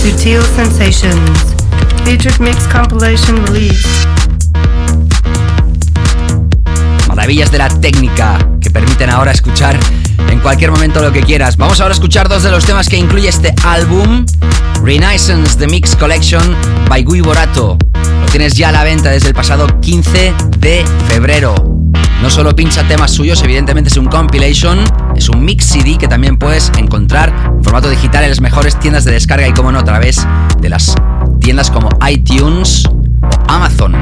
Sutil 0.00 0.40
Sensations 0.54 2.38
Mix 2.38 2.68
Release 3.48 3.88
de 7.28 7.58
la 7.58 7.68
técnica 7.68 8.38
que 8.58 8.70
permiten 8.70 9.10
ahora 9.10 9.32
escuchar 9.32 9.78
en 10.30 10.40
cualquier 10.40 10.70
momento 10.70 11.02
lo 11.02 11.12
que 11.12 11.20
quieras. 11.20 11.58
Vamos 11.58 11.78
ahora 11.78 11.92
a 11.92 11.94
escuchar 11.94 12.26
dos 12.26 12.42
de 12.42 12.50
los 12.50 12.64
temas 12.64 12.88
que 12.88 12.96
incluye 12.96 13.28
este 13.28 13.54
álbum, 13.64 14.24
Renaissance 14.82 15.58
The 15.58 15.66
Mix 15.66 15.94
Collection 15.94 16.56
by 16.88 17.04
Gui 17.04 17.20
Borato. 17.20 17.76
Lo 17.92 18.26
tienes 18.30 18.54
ya 18.54 18.70
a 18.70 18.72
la 18.72 18.82
venta 18.82 19.10
desde 19.10 19.28
el 19.28 19.34
pasado 19.34 19.66
15 19.80 20.32
de 20.58 20.86
febrero. 21.06 21.54
No 22.22 22.30
solo 22.30 22.56
pincha 22.56 22.88
temas 22.88 23.10
suyos, 23.10 23.42
evidentemente 23.42 23.90
es 23.90 23.98
un 23.98 24.06
compilation, 24.06 24.82
es 25.14 25.28
un 25.28 25.44
mix 25.44 25.66
CD 25.66 25.98
que 25.98 26.08
también 26.08 26.38
puedes 26.38 26.72
encontrar 26.78 27.28
en 27.54 27.62
formato 27.62 27.90
digital 27.90 28.24
en 28.24 28.30
las 28.30 28.40
mejores 28.40 28.80
tiendas 28.80 29.04
de 29.04 29.12
descarga 29.12 29.46
y 29.46 29.52
como 29.52 29.70
no 29.70 29.80
a 29.80 29.84
través 29.84 30.26
de 30.60 30.70
las 30.70 30.94
tiendas 31.40 31.70
como 31.70 31.90
iTunes 32.08 32.84
o 32.86 33.52
Amazon. 33.52 33.94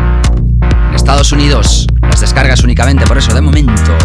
Estados 0.97 1.30
Unidos 1.32 1.86
las 2.03 2.20
descargas 2.20 2.64
únicamente, 2.64 3.05
por 3.07 3.18
eso 3.18 3.34
de 3.34 3.40
momento. 3.40 3.97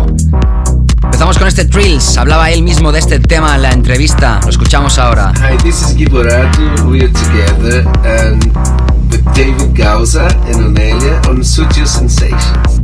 Empezamos 1.04 1.38
con 1.38 1.48
este 1.48 1.66
Trills, 1.66 2.18
hablaba 2.18 2.52
él 2.52 2.64
mismo 2.64 2.92
de 2.92 3.00
este 3.00 3.20
tema 3.20 3.56
en 3.56 3.62
la 3.62 3.72
entrevista, 3.72 4.39
lo 4.44 4.50
escuchamos 4.50 4.98
ahora. 5.00 5.34
Hi, 5.38 5.58
this 5.64 5.82
is 5.82 5.96
Giborato. 5.96 6.62
We 6.88 7.04
are 7.04 7.12
together 7.12 7.88
and 8.04 8.44
with 9.10 9.24
David 9.34 9.74
Gausa 9.76 10.28
and 10.48 10.78
Onelia 10.78 11.22
on 11.28 11.44
Sutil 11.44 11.88
Sensations. 11.88 12.81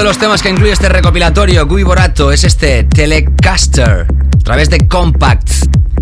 De 0.00 0.04
los 0.04 0.18
temas 0.18 0.40
que 0.40 0.48
incluye 0.48 0.72
este 0.72 0.88
recopilatorio, 0.88 1.66
Gui 1.66 1.82
Borato, 1.82 2.32
es 2.32 2.44
este 2.44 2.84
Telecaster, 2.84 4.06
a 4.34 4.38
través 4.42 4.70
de 4.70 4.88
Compact. 4.88 5.50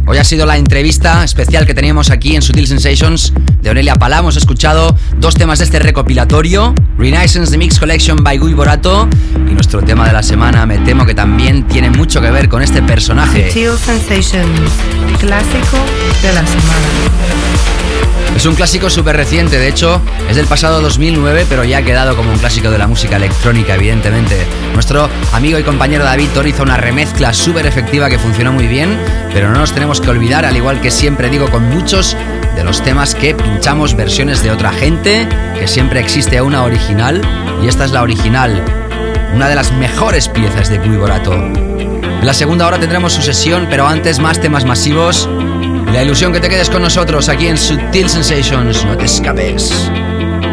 Hoy 0.06 0.18
ha 0.18 0.24
sido 0.24 0.46
la 0.46 0.56
entrevista 0.56 1.24
especial 1.24 1.66
que 1.66 1.74
teníamos 1.74 2.10
aquí 2.10 2.36
en 2.36 2.42
Sutil 2.42 2.68
Sensations 2.68 3.32
de 3.60 3.70
Onelia 3.70 3.96
Palam. 3.96 4.20
Hemos 4.20 4.36
escuchado 4.36 4.96
dos 5.16 5.34
temas 5.34 5.58
de 5.58 5.64
este 5.64 5.80
recopilatorio, 5.80 6.76
Renaissance 6.96 7.50
The 7.50 7.58
Mix 7.58 7.80
Collection 7.80 8.22
by 8.22 8.38
Gui 8.38 8.54
Borato 8.54 9.08
y 9.34 9.54
nuestro 9.54 9.82
tema 9.82 10.06
de 10.06 10.12
la 10.12 10.22
semana, 10.22 10.64
me 10.64 10.78
temo 10.78 11.04
que 11.04 11.14
también 11.14 11.66
tiene 11.66 11.90
mucho 11.90 12.20
que 12.20 12.30
ver 12.30 12.48
con 12.48 12.62
este 12.62 12.82
personaje. 12.82 13.48
Sutil 13.48 13.76
Sensations, 13.78 14.70
clásico 15.18 15.78
de 16.22 16.32
la 16.34 16.46
semana. 16.46 17.47
Es 18.38 18.46
un 18.46 18.54
clásico 18.54 18.88
súper 18.88 19.16
reciente, 19.16 19.58
de 19.58 19.66
hecho, 19.66 20.00
es 20.30 20.36
del 20.36 20.46
pasado 20.46 20.80
2009, 20.80 21.46
pero 21.48 21.64
ya 21.64 21.78
ha 21.78 21.82
quedado 21.82 22.14
como 22.14 22.30
un 22.30 22.38
clásico 22.38 22.70
de 22.70 22.78
la 22.78 22.86
música 22.86 23.16
electrónica, 23.16 23.74
evidentemente. 23.74 24.46
Nuestro 24.74 25.10
amigo 25.32 25.58
y 25.58 25.64
compañero 25.64 26.04
David 26.04 26.28
Thor 26.34 26.46
hizo 26.46 26.62
una 26.62 26.76
remezcla 26.76 27.32
súper 27.32 27.66
efectiva 27.66 28.08
que 28.08 28.16
funcionó 28.16 28.52
muy 28.52 28.68
bien, 28.68 28.96
pero 29.32 29.50
no 29.50 29.58
nos 29.58 29.72
tenemos 29.72 30.00
que 30.00 30.10
olvidar, 30.10 30.44
al 30.44 30.56
igual 30.56 30.80
que 30.80 30.92
siempre 30.92 31.30
digo 31.30 31.50
con 31.50 31.68
muchos 31.68 32.16
de 32.54 32.62
los 32.62 32.80
temas 32.80 33.16
que 33.16 33.34
pinchamos 33.34 33.96
versiones 33.96 34.40
de 34.42 34.52
otra 34.52 34.70
gente, 34.70 35.26
que 35.58 35.66
siempre 35.66 35.98
existe 35.98 36.40
una 36.40 36.62
original, 36.62 37.20
y 37.60 37.66
esta 37.66 37.86
es 37.86 37.90
la 37.90 38.02
original, 38.02 38.62
una 39.34 39.48
de 39.48 39.56
las 39.56 39.72
mejores 39.72 40.28
piezas 40.28 40.68
de 40.68 40.78
Cui 40.78 40.96
Borato. 40.96 41.34
En 41.34 42.26
la 42.26 42.34
segunda 42.34 42.66
hora 42.66 42.78
tendremos 42.78 43.12
su 43.12 43.22
sesión, 43.22 43.66
pero 43.70 43.86
antes 43.86 44.18
más 44.18 44.40
temas 44.40 44.64
masivos 44.64 45.28
la 45.98 46.04
ilusión 46.04 46.32
que 46.32 46.38
te 46.38 46.48
quedes 46.48 46.70
con 46.70 46.80
nosotros 46.80 47.28
aquí 47.28 47.48
en 47.48 47.58
Sutil 47.58 48.08
Sensations. 48.08 48.84
No 48.84 48.96
te 48.96 49.06
escapes. 49.06 49.68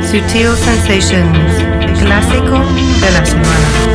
Sutil 0.01 0.49
Sensations, 0.57 1.99
clásico 1.99 2.63
de 2.99 3.11
la 3.11 3.23
semana. 3.23 3.94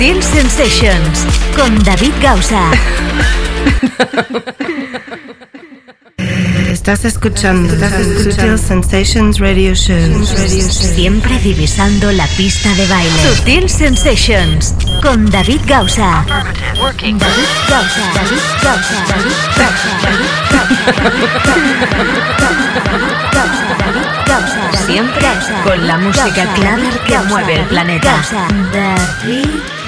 Sutil 0.00 0.22
Sensations 0.22 1.26
con 1.54 1.78
David 1.84 2.14
Gausa. 2.22 2.70
Estás 6.72 7.04
escuchando, 7.04 7.74
estás 7.74 7.92
escuchando 7.92 8.56
Sensations 8.56 9.38
Radio 9.38 9.74
Show. 9.74 10.24
Siempre 10.24 11.38
divisando 11.40 12.12
la 12.12 12.26
pista 12.28 12.72
de 12.76 12.86
baile. 12.86 13.10
Sutil 13.28 13.68
Sensations 13.68 14.74
con 15.02 15.30
David 15.30 15.60
Gausa. 15.66 16.24
David 16.26 17.18
Gausa. 17.68 18.12
David 18.14 18.40
Gausa. 18.62 19.04
David 19.06 19.36
Gausa. 24.26 24.86
Siempre 24.86 25.26
con 25.62 25.86
la 25.86 25.98
música 25.98 26.54
clara 26.54 26.90
que 27.06 27.18
mueve 27.28 27.60
el 27.60 27.66
planeta. 27.66 28.24
David. 28.72 29.79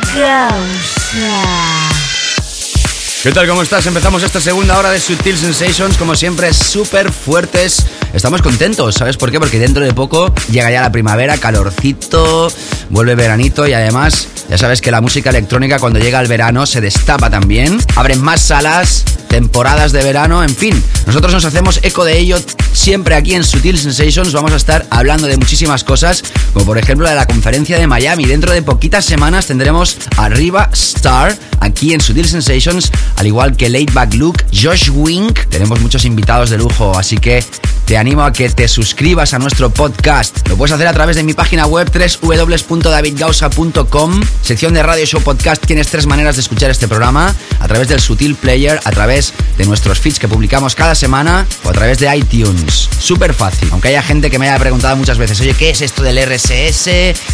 ¿Qué 3.23 3.33
tal? 3.33 3.49
¿Cómo 3.49 3.63
estás? 3.63 3.87
Empezamos 3.87 4.23
esta 4.23 4.43
segunda 4.43 4.79
hora 4.79 4.91
de 4.91 5.01
Sutil 5.01 5.39
Sensations, 5.39 5.97
como 5.97 6.15
siempre, 6.15 6.53
súper 6.53 7.11
fuertes. 7.11 7.87
Estamos 8.13 8.43
contentos, 8.43 8.97
¿sabes 8.97 9.17
por 9.17 9.31
qué? 9.31 9.41
Porque 9.41 9.59
dentro 9.59 9.83
de 9.83 9.95
poco 9.95 10.31
llega 10.51 10.71
ya 10.71 10.83
la 10.83 10.93
primavera, 10.93 11.39
calorcito, 11.39 12.53
vuelve 12.91 13.15
veranito 13.15 13.67
y 13.67 13.73
además, 13.73 14.29
ya 14.51 14.59
sabes 14.59 14.83
que 14.83 14.91
la 14.91 15.01
música 15.01 15.31
electrónica 15.31 15.79
cuando 15.79 15.99
llega 15.99 16.21
el 16.21 16.29
verano 16.29 16.67
se 16.67 16.83
destapa 16.83 17.31
también. 17.31 17.79
Abren 17.97 18.21
más 18.21 18.43
salas, 18.43 19.05
temporadas 19.29 19.93
de 19.93 20.03
verano, 20.03 20.45
en 20.45 20.55
fin. 20.55 20.85
Nosotros 21.07 21.33
nos 21.33 21.47
hacemos 21.47 21.81
eco 21.83 22.05
de 22.05 22.19
ello 22.19 22.37
siempre 22.73 23.15
aquí 23.15 23.35
en 23.35 23.45
Sutil 23.45 23.79
Sensations. 23.79 24.33
Vamos 24.33 24.53
a 24.53 24.57
estar 24.57 24.87
hablando 24.91 25.27
de 25.27 25.37
muchísimas 25.37 25.85
cosas, 25.85 26.23
como 26.53 26.67
por 26.67 26.79
ejemplo 26.79 27.09
de 27.09 27.15
la 27.15 27.27
conferencia 27.27 27.79
de 27.79 27.87
Miami. 27.87 28.25
Dentro 28.25 28.53
de 28.53 28.63
poquitas 28.63 29.05
semanas 29.05 29.47
tendremos 29.47 29.97
arriba 30.17 30.71
Star 30.73 31.37
aquí 31.61 31.93
en 31.93 32.01
Sutil 32.01 32.29
Sensations, 32.29 32.91
al 33.17 33.27
igual 33.27 33.57
que 33.57 33.69
Late 33.69 33.93
Back 33.93 34.15
Luke, 34.15 34.45
Josh 34.53 34.91
Wink. 34.91 35.41
Tenemos 35.49 35.81
muchos 35.81 36.05
invitados 36.05 36.51
de 36.51 36.59
lujo, 36.59 36.97
así 36.97 37.19
que 37.19 37.45
te 37.93 37.99
animo 37.99 38.25
a 38.25 38.33
que 38.33 38.49
te 38.49 38.69
suscribas 38.69 39.35
a 39.35 39.39
nuestro 39.39 39.69
podcast. 39.69 40.49
Lo 40.49 40.57
puedes 40.57 40.73
hacer 40.73 40.87
a 40.87 40.95
través 40.95 41.15
de 41.15 41.25
mi 41.25 41.35
página 41.35 41.67
web 41.67 41.93
www.davidgausa.com, 41.93 44.23
sección 44.41 44.73
de 44.73 44.83
Radio 44.83 45.05
Show 45.05 45.21
Podcast. 45.21 45.63
Tienes 45.67 45.89
tres 45.89 46.07
maneras 46.07 46.37
de 46.37 46.41
escuchar 46.41 46.71
este 46.71 46.89
programa: 46.89 47.35
a 47.61 47.69
través 47.69 47.89
del 47.89 48.01
Sutil 48.01 48.35
Player, 48.35 48.81
a 48.83 48.91
través 48.93 49.35
de 49.59 49.67
nuestros 49.67 50.01
feeds 50.01 50.19
que 50.19 50.27
publicamos 50.27 50.75
cada 50.75 50.95
semana 50.95 51.47
o 51.65 51.69
a 51.69 51.73
través 51.73 51.99
de 51.99 52.17
iTunes. 52.17 52.89
Súper 52.99 53.35
fácil. 53.35 53.69
Aunque 53.73 53.89
haya 53.89 54.03
gente 54.03 54.31
que 54.31 54.39
me 54.39 54.49
haya 54.49 54.59
preguntado 54.59 54.97
muchas 54.97 55.19
veces, 55.19 55.39
oye, 55.43 55.53
¿qué 55.53 55.69
es 55.69 55.83
esto 55.83 56.03
del 56.03 56.17
RSS? 56.17 56.85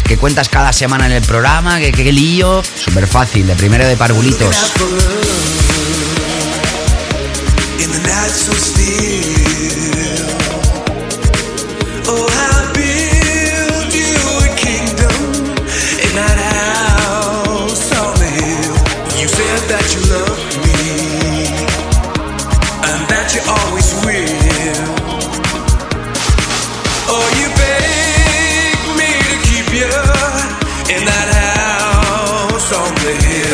¿Qué 0.03 0.17
cuentas 0.19 0.49
cada 0.49 0.73
semana 0.73 1.05
en 1.05 1.13
el 1.13 1.23
programa? 1.23 1.79
¿Qué, 1.79 1.93
qué 1.93 2.11
lío? 2.11 2.61
Súper 2.75 3.07
fácil, 3.07 3.47
de 3.47 3.55
primero 3.55 3.87
de 3.87 3.95
parvulitos. 3.95 4.73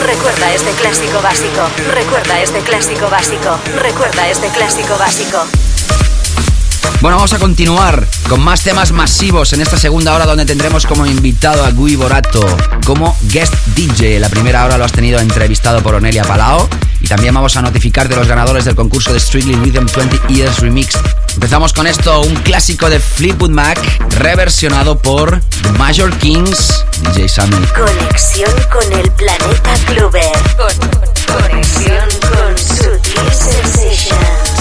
Recuerda 0.06 0.54
este 0.54 0.72
clásico 0.72 1.22
básico. 1.22 1.68
Recuerda 1.94 2.42
este 2.42 2.60
clásico 2.60 3.10
básico. 3.10 3.60
Recuerda 3.82 4.30
este 4.30 4.48
clásico 4.50 4.98
básico. 4.98 5.46
Bueno, 7.06 7.18
vamos 7.18 7.34
a 7.34 7.38
continuar 7.38 8.04
con 8.28 8.44
más 8.44 8.64
temas 8.64 8.92
masivos 8.92 9.54
en 9.54 9.62
esta 9.62 9.78
segunda 9.78 10.16
hora 10.16 10.26
donde 10.26 10.44
tendremos 10.44 10.88
como 10.88 11.06
invitado 11.06 11.64
a 11.64 11.70
Gui 11.70 11.96
Borato 11.96 12.44
como 12.84 13.16
guest 13.30 13.54
DJ. 13.76 14.20
La 14.20 14.28
primera 14.28 14.66
hora 14.66 14.80
lo 14.80 14.86
has 14.86 14.92
tenido 14.92 15.20
entrevistado 15.20 15.84
por 15.84 15.94
Onelia 15.94 16.24
Palao 16.24 16.68
y 17.00 17.08
también 17.08 17.36
vamos 17.36 17.56
a 17.58 17.62
notificar 17.62 18.10
de 18.10 18.16
los 18.16 18.28
ganadores 18.28 18.66
del 18.66 18.74
concurso 18.74 19.14
de 19.14 19.20
Strictly 19.20 19.54
Rhythm 19.54 19.86
20 19.86 20.34
Years 20.34 20.58
Remix. 20.62 20.98
Empezamos 21.36 21.74
con 21.74 21.86
esto, 21.86 22.22
un 22.22 22.34
clásico 22.38 22.90
de 22.90 23.00
Fleetwood 23.00 23.52
Mac 23.52 23.80
reversionado 24.18 24.98
por 24.98 25.40
The 25.62 25.74
Major 25.74 26.12
Kings, 26.18 26.84
DJ 27.04 27.30
Sammy. 27.30 27.68
Conexión 27.68 28.52
con 28.74 28.94
el 28.94 29.12
planeta 29.12 29.74
Clover. 29.86 30.24
conexión 31.28 32.10
con 32.32 32.58
Sutil 32.58 33.32
Sensations. 33.32 34.55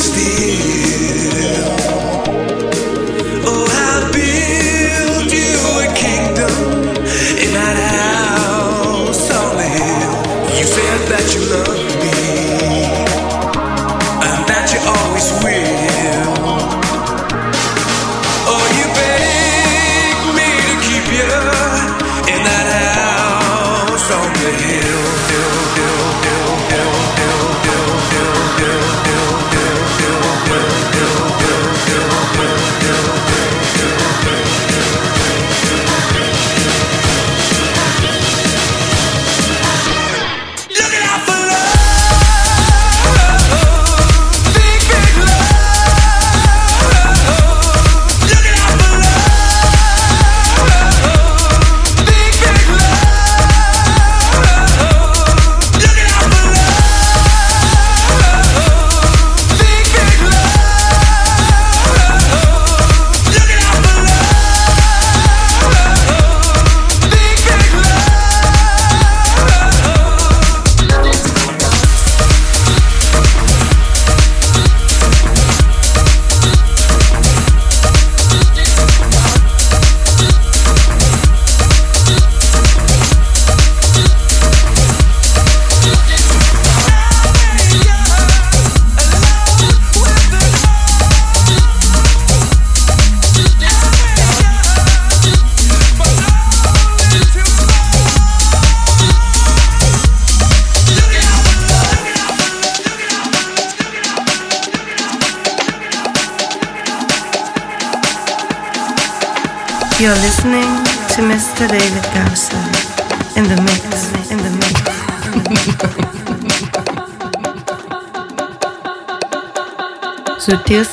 Still. 0.00 1.19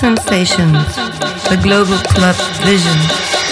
Sensations, 0.08 0.96
the 1.50 1.60
global 1.62 1.98
club 1.98 2.38
vision. 2.64 3.47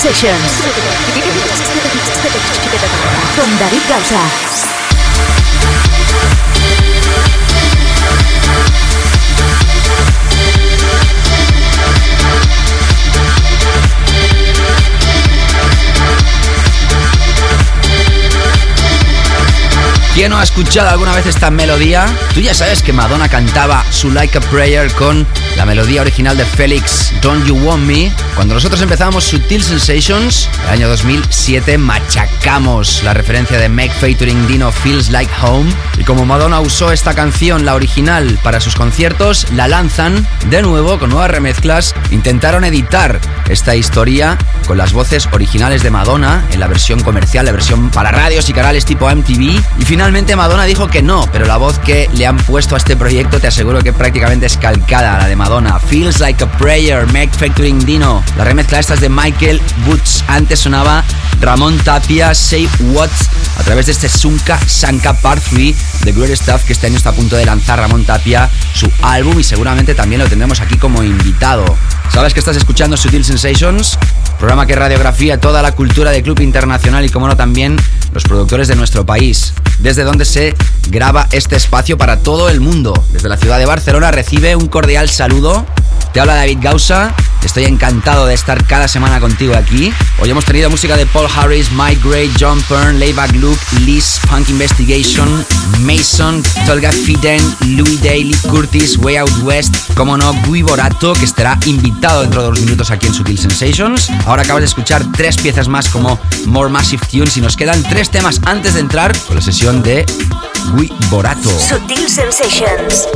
Sensations. 0.00 0.62
Con 3.34 3.58
David 3.58 3.82
Gausa. 3.88 4.77
¿Quién 20.28 20.34
no 20.34 20.40
ha 20.40 20.44
escuchado 20.44 20.90
alguna 20.90 21.14
vez 21.14 21.24
esta 21.24 21.50
melodía? 21.50 22.04
Tú 22.34 22.40
ya 22.40 22.52
sabes 22.52 22.82
que 22.82 22.92
Madonna 22.92 23.30
cantaba 23.30 23.82
su 23.90 24.10
Like 24.10 24.36
a 24.36 24.40
Prayer 24.42 24.92
con 24.92 25.26
la 25.56 25.64
melodía 25.64 26.02
original 26.02 26.36
de 26.36 26.44
Félix, 26.44 27.14
Don't 27.22 27.46
You 27.46 27.56
Want 27.56 27.84
Me. 27.84 28.12
Cuando 28.34 28.52
nosotros 28.52 28.82
empezamos 28.82 29.24
Sutil 29.24 29.62
Sensations, 29.62 30.50
el 30.64 30.68
año 30.68 30.88
2007, 30.90 31.78
machacamos 31.78 33.02
la 33.04 33.14
referencia 33.14 33.58
de 33.58 33.70
Meg 33.70 33.90
featuring 33.90 34.46
Dino 34.46 34.70
Feels 34.70 35.08
Like 35.08 35.32
Home. 35.40 35.72
Y 35.96 36.04
como 36.04 36.26
Madonna 36.26 36.60
usó 36.60 36.92
esta 36.92 37.14
canción, 37.14 37.64
la 37.64 37.74
original, 37.74 38.38
para 38.42 38.60
sus 38.60 38.76
conciertos, 38.76 39.46
la 39.54 39.66
lanzan 39.66 40.28
de 40.50 40.60
nuevo 40.60 40.98
con 40.98 41.08
nuevas 41.08 41.30
remezclas. 41.30 41.94
Intentaron 42.10 42.64
editar 42.64 43.18
esta 43.48 43.74
historia 43.76 44.36
con 44.68 44.76
las 44.76 44.92
voces 44.92 45.26
originales 45.32 45.82
de 45.82 45.90
Madonna 45.90 46.44
en 46.52 46.60
la 46.60 46.66
versión 46.66 47.00
comercial, 47.00 47.46
la 47.46 47.52
versión 47.52 47.88
para 47.88 48.12
radios 48.12 48.50
y 48.50 48.52
canales 48.52 48.84
tipo 48.84 49.08
MTV. 49.08 49.58
Y 49.78 49.84
finalmente 49.86 50.36
Madonna 50.36 50.64
dijo 50.64 50.88
que 50.88 51.02
no, 51.02 51.26
pero 51.32 51.46
la 51.46 51.56
voz 51.56 51.78
que 51.78 52.08
le 52.12 52.26
han 52.26 52.36
puesto 52.36 52.74
a 52.74 52.78
este 52.78 52.94
proyecto 52.94 53.40
te 53.40 53.46
aseguro 53.46 53.80
que 53.80 53.94
prácticamente 53.94 54.44
es 54.44 54.58
calcada 54.58 55.16
a 55.16 55.18
la 55.20 55.26
de 55.26 55.36
Madonna. 55.36 55.80
Feels 55.80 56.20
like 56.20 56.44
a 56.44 56.52
prayer, 56.58 57.10
Meg 57.12 57.30
featuring 57.34 57.84
Dino. 57.86 58.22
La 58.36 58.44
remezcla 58.44 58.78
esta 58.78 58.92
es 58.92 59.00
de 59.00 59.08
Michael 59.08 59.60
Boots. 59.86 60.22
Antes 60.28 60.60
sonaba 60.60 61.02
Ramón 61.40 61.78
Tapia, 61.78 62.34
Say 62.34 62.68
What, 62.92 63.10
a 63.58 63.62
través 63.62 63.86
de 63.86 63.92
este 63.92 64.10
Sunka 64.10 64.58
Sanka 64.66 65.14
Part 65.14 65.42
3 65.50 65.76
de 66.04 66.12
Great 66.12 66.36
Stuff, 66.36 66.64
que 66.64 66.74
este 66.74 66.88
año 66.88 66.98
está 66.98 67.10
a 67.10 67.14
punto 67.14 67.36
de 67.36 67.46
lanzar 67.46 67.78
Ramón 67.78 68.04
Tapia 68.04 68.50
su 68.74 68.92
álbum 69.00 69.40
y 69.40 69.44
seguramente 69.44 69.94
también 69.94 70.20
lo 70.20 70.28
tendremos 70.28 70.60
aquí 70.60 70.76
como 70.76 71.02
invitado. 71.02 71.64
¿Sabes 72.12 72.34
que 72.34 72.40
estás 72.40 72.56
escuchando 72.56 72.96
Sutil 72.96 73.24
Sensations? 73.24 73.98
Programa 74.38 74.66
que 74.66 74.76
radiografía 74.76 75.40
toda 75.40 75.62
la 75.62 75.72
cultura 75.72 76.12
de 76.12 76.22
club 76.22 76.40
internacional 76.40 77.04
y, 77.04 77.08
como 77.08 77.26
no, 77.26 77.36
también 77.36 77.76
los 78.12 78.22
productores 78.22 78.68
de 78.68 78.76
nuestro 78.76 79.04
país. 79.04 79.52
Desde 79.80 80.04
donde 80.04 80.24
se 80.24 80.54
graba 80.90 81.26
este 81.32 81.56
espacio 81.56 81.98
para 81.98 82.20
todo 82.20 82.48
el 82.48 82.60
mundo. 82.60 82.94
Desde 83.12 83.28
la 83.28 83.36
ciudad 83.36 83.58
de 83.58 83.66
Barcelona 83.66 84.12
recibe 84.12 84.54
un 84.54 84.68
cordial 84.68 85.08
saludo. 85.08 85.66
Te 86.12 86.20
habla 86.20 86.36
David 86.36 86.58
Gausa. 86.60 87.14
Estoy 87.44 87.64
encantado 87.64 88.26
de 88.26 88.34
estar 88.34 88.66
cada 88.66 88.88
semana 88.88 89.20
contigo 89.20 89.54
aquí. 89.56 89.92
Hoy 90.20 90.30
hemos 90.30 90.44
tenido 90.44 90.68
música 90.70 90.96
de 90.96 91.06
Paul 91.06 91.28
Harris, 91.34 91.70
Mike 91.72 92.00
Gray, 92.04 92.30
John 92.38 92.62
Byrne, 92.68 92.98
Layback 92.98 93.32
Luke, 93.36 93.60
Liz, 93.80 94.20
Punk 94.28 94.48
Investigation, 94.50 95.44
Mason, 95.80 96.42
Tolga 96.66 96.92
Fiden, 96.92 97.42
Louis 97.76 98.02
Daly, 98.02 98.36
Curtis, 98.48 98.98
Way 98.98 99.16
Out 99.16 99.42
West, 99.42 99.74
como 99.94 100.16
no, 100.16 100.32
Gui 100.46 100.62
Borato, 100.62 101.12
que 101.14 101.24
estará 101.24 101.58
invitado 101.66 102.22
dentro 102.22 102.42
de 102.42 102.48
unos 102.48 102.60
minutos 102.60 102.90
aquí 102.90 103.06
en 103.06 103.14
Sutil 103.14 103.38
Sensations. 103.38 104.10
Ahora 104.26 104.42
acabas 104.42 104.62
de 104.62 104.66
escuchar 104.66 105.04
tres 105.12 105.36
piezas 105.36 105.68
más 105.68 105.88
como 105.88 106.20
More 106.46 106.70
Massive 106.70 107.06
Tunes 107.10 107.36
y 107.36 107.40
nos 107.40 107.56
quedan 107.56 107.82
tres 107.84 108.10
temas 108.10 108.40
antes 108.44 108.74
de 108.74 108.80
entrar 108.80 109.16
con 109.26 109.36
la 109.36 109.42
sesión 109.42 109.82
de 109.82 110.04
Gui 110.74 110.92
Borato. 111.10 111.50
Sutil 111.58 112.08
Sensations. 112.08 113.08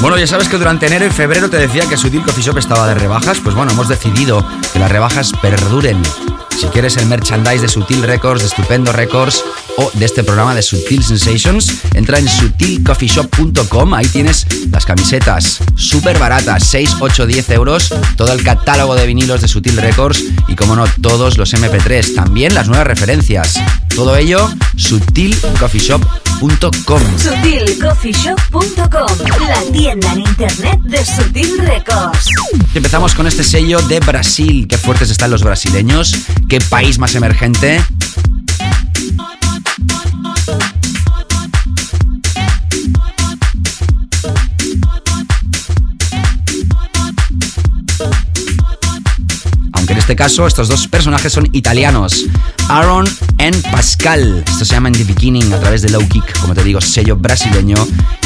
Bueno, 0.00 0.16
ya 0.16 0.26
sabes 0.26 0.48
que 0.48 0.56
durante 0.56 0.86
enero 0.86 1.04
y 1.04 1.10
febrero 1.10 1.50
te 1.50 1.58
decía 1.58 1.86
que 1.86 1.98
Sutil 1.98 2.22
Coffee 2.22 2.42
Shop 2.42 2.56
estaba 2.56 2.88
de 2.88 2.94
rebajas. 2.94 3.38
Pues 3.40 3.54
bueno, 3.54 3.72
hemos 3.72 3.86
decidido 3.86 4.42
que 4.72 4.78
las 4.78 4.90
rebajas 4.90 5.32
perduren. 5.42 6.00
Si 6.58 6.66
quieres 6.68 6.96
el 6.96 7.04
merchandise 7.04 7.60
de 7.60 7.68
Sutil 7.68 8.02
Records, 8.02 8.40
de 8.40 8.48
Estupendo 8.48 8.92
Records 8.92 9.44
o 9.80 9.90
de 9.94 10.04
este 10.04 10.22
programa 10.22 10.54
de 10.54 10.62
Sutil 10.62 11.02
Sensations, 11.02 11.72
entra 11.94 12.18
en 12.18 12.28
sutilcoffeeshop.com. 12.28 13.94
Ahí 13.94 14.06
tienes 14.06 14.46
las 14.70 14.84
camisetas 14.84 15.58
súper 15.74 16.18
baratas, 16.18 16.66
6, 16.66 16.96
8, 17.00 17.26
10 17.26 17.50
euros. 17.50 17.94
Todo 18.16 18.32
el 18.32 18.42
catálogo 18.42 18.94
de 18.94 19.06
vinilos 19.06 19.40
de 19.40 19.48
Sutil 19.48 19.76
Records 19.76 20.22
y, 20.48 20.54
como 20.54 20.76
no, 20.76 20.84
todos 21.00 21.38
los 21.38 21.54
MP3. 21.54 22.14
También 22.14 22.54
las 22.54 22.68
nuevas 22.68 22.86
referencias. 22.86 23.54
Todo 23.94 24.16
ello, 24.16 24.50
sutilcoffeeshop.com. 24.76 27.02
SutilCoffeeShop.com 27.18 29.48
La 29.48 29.62
tienda 29.72 30.12
en 30.12 30.20
internet 30.20 30.80
de 30.82 31.04
Sutil 31.04 31.58
Records. 31.58 32.26
Empezamos 32.74 33.14
con 33.14 33.26
este 33.26 33.44
sello 33.44 33.80
de 33.82 34.00
Brasil. 34.00 34.66
Qué 34.68 34.76
fuertes 34.76 35.10
están 35.10 35.30
los 35.30 35.42
brasileños. 35.42 36.14
Qué 36.48 36.60
país 36.60 36.98
más 36.98 37.14
emergente. 37.14 37.80
Este 50.00 50.16
caso 50.16 50.46
estos 50.46 50.68
dos 50.68 50.88
personajes 50.88 51.32
son 51.32 51.48
italianos. 51.52 52.24
Aaron 52.68 53.06
and 53.38 53.70
Pascal. 53.70 54.42
Esto 54.46 54.64
se 54.64 54.74
llama 54.74 54.88
In 54.88 54.94
the 54.94 55.04
Beginning 55.04 55.52
a 55.52 55.60
través 55.60 55.82
de 55.82 55.90
Low 55.90 56.06
Kick, 56.08 56.38
como 56.40 56.54
te 56.54 56.64
digo, 56.64 56.80
sello 56.80 57.16
brasileño. 57.16 57.76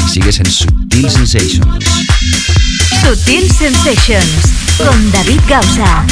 Y 0.05 0.09
sigues 0.09 0.39
en 0.39 0.45
Sutil 0.45 1.09
Sensations. 1.11 1.85
Sutil 3.03 3.51
Sensations 3.51 4.53
con 4.77 5.11
David 5.11 5.41
Gausa. 5.47 6.05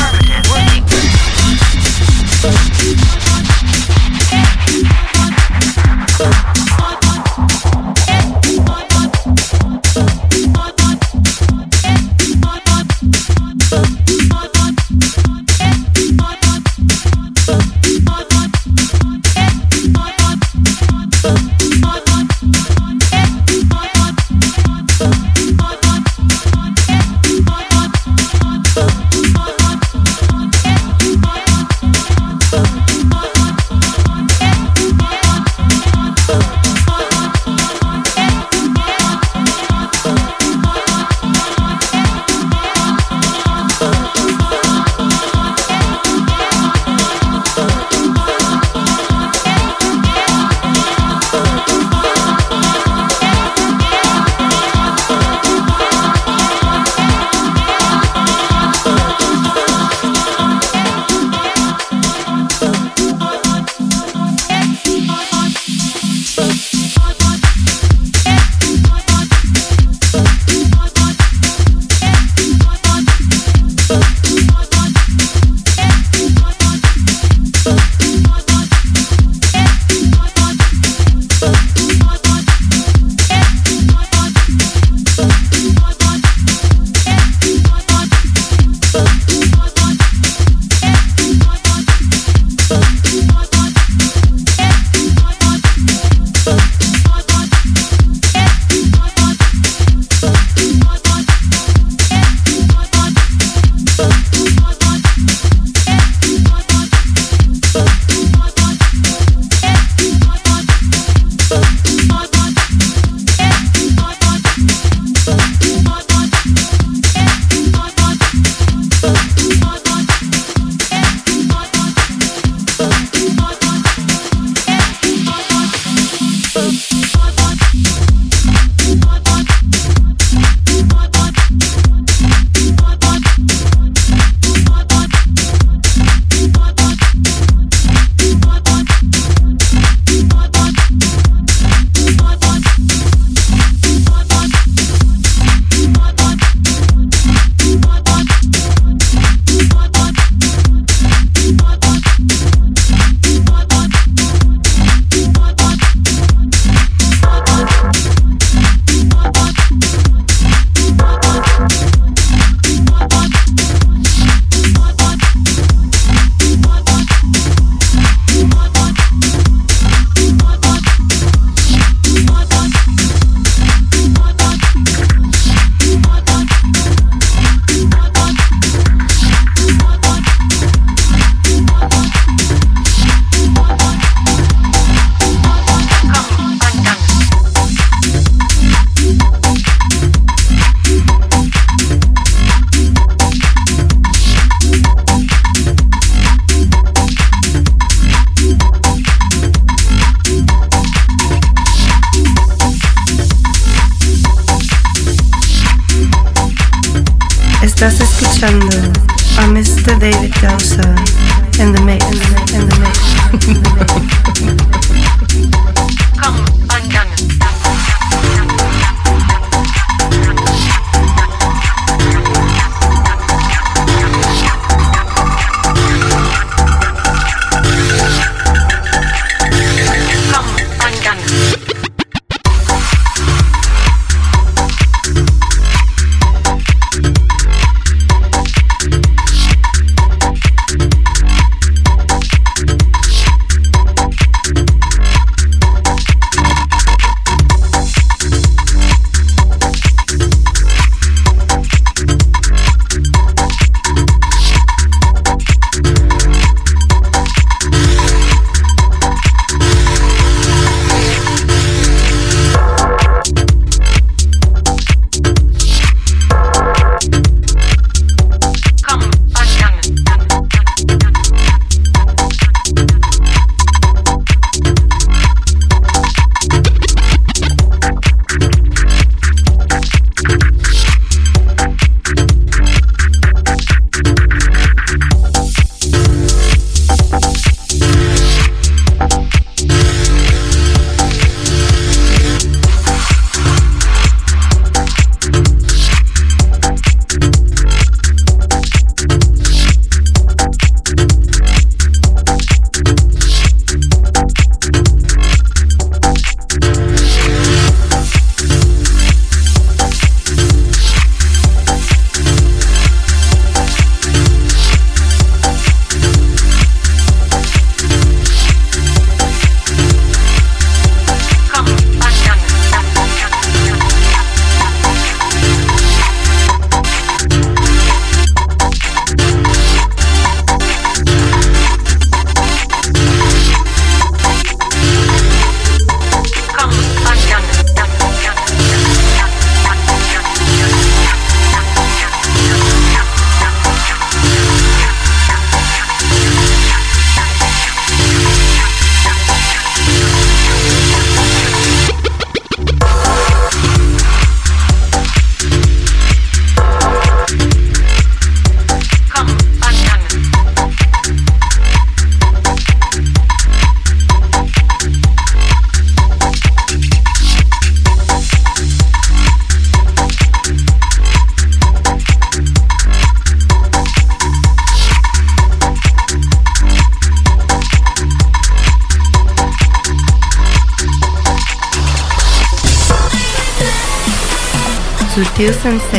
Sutil 385.44 385.93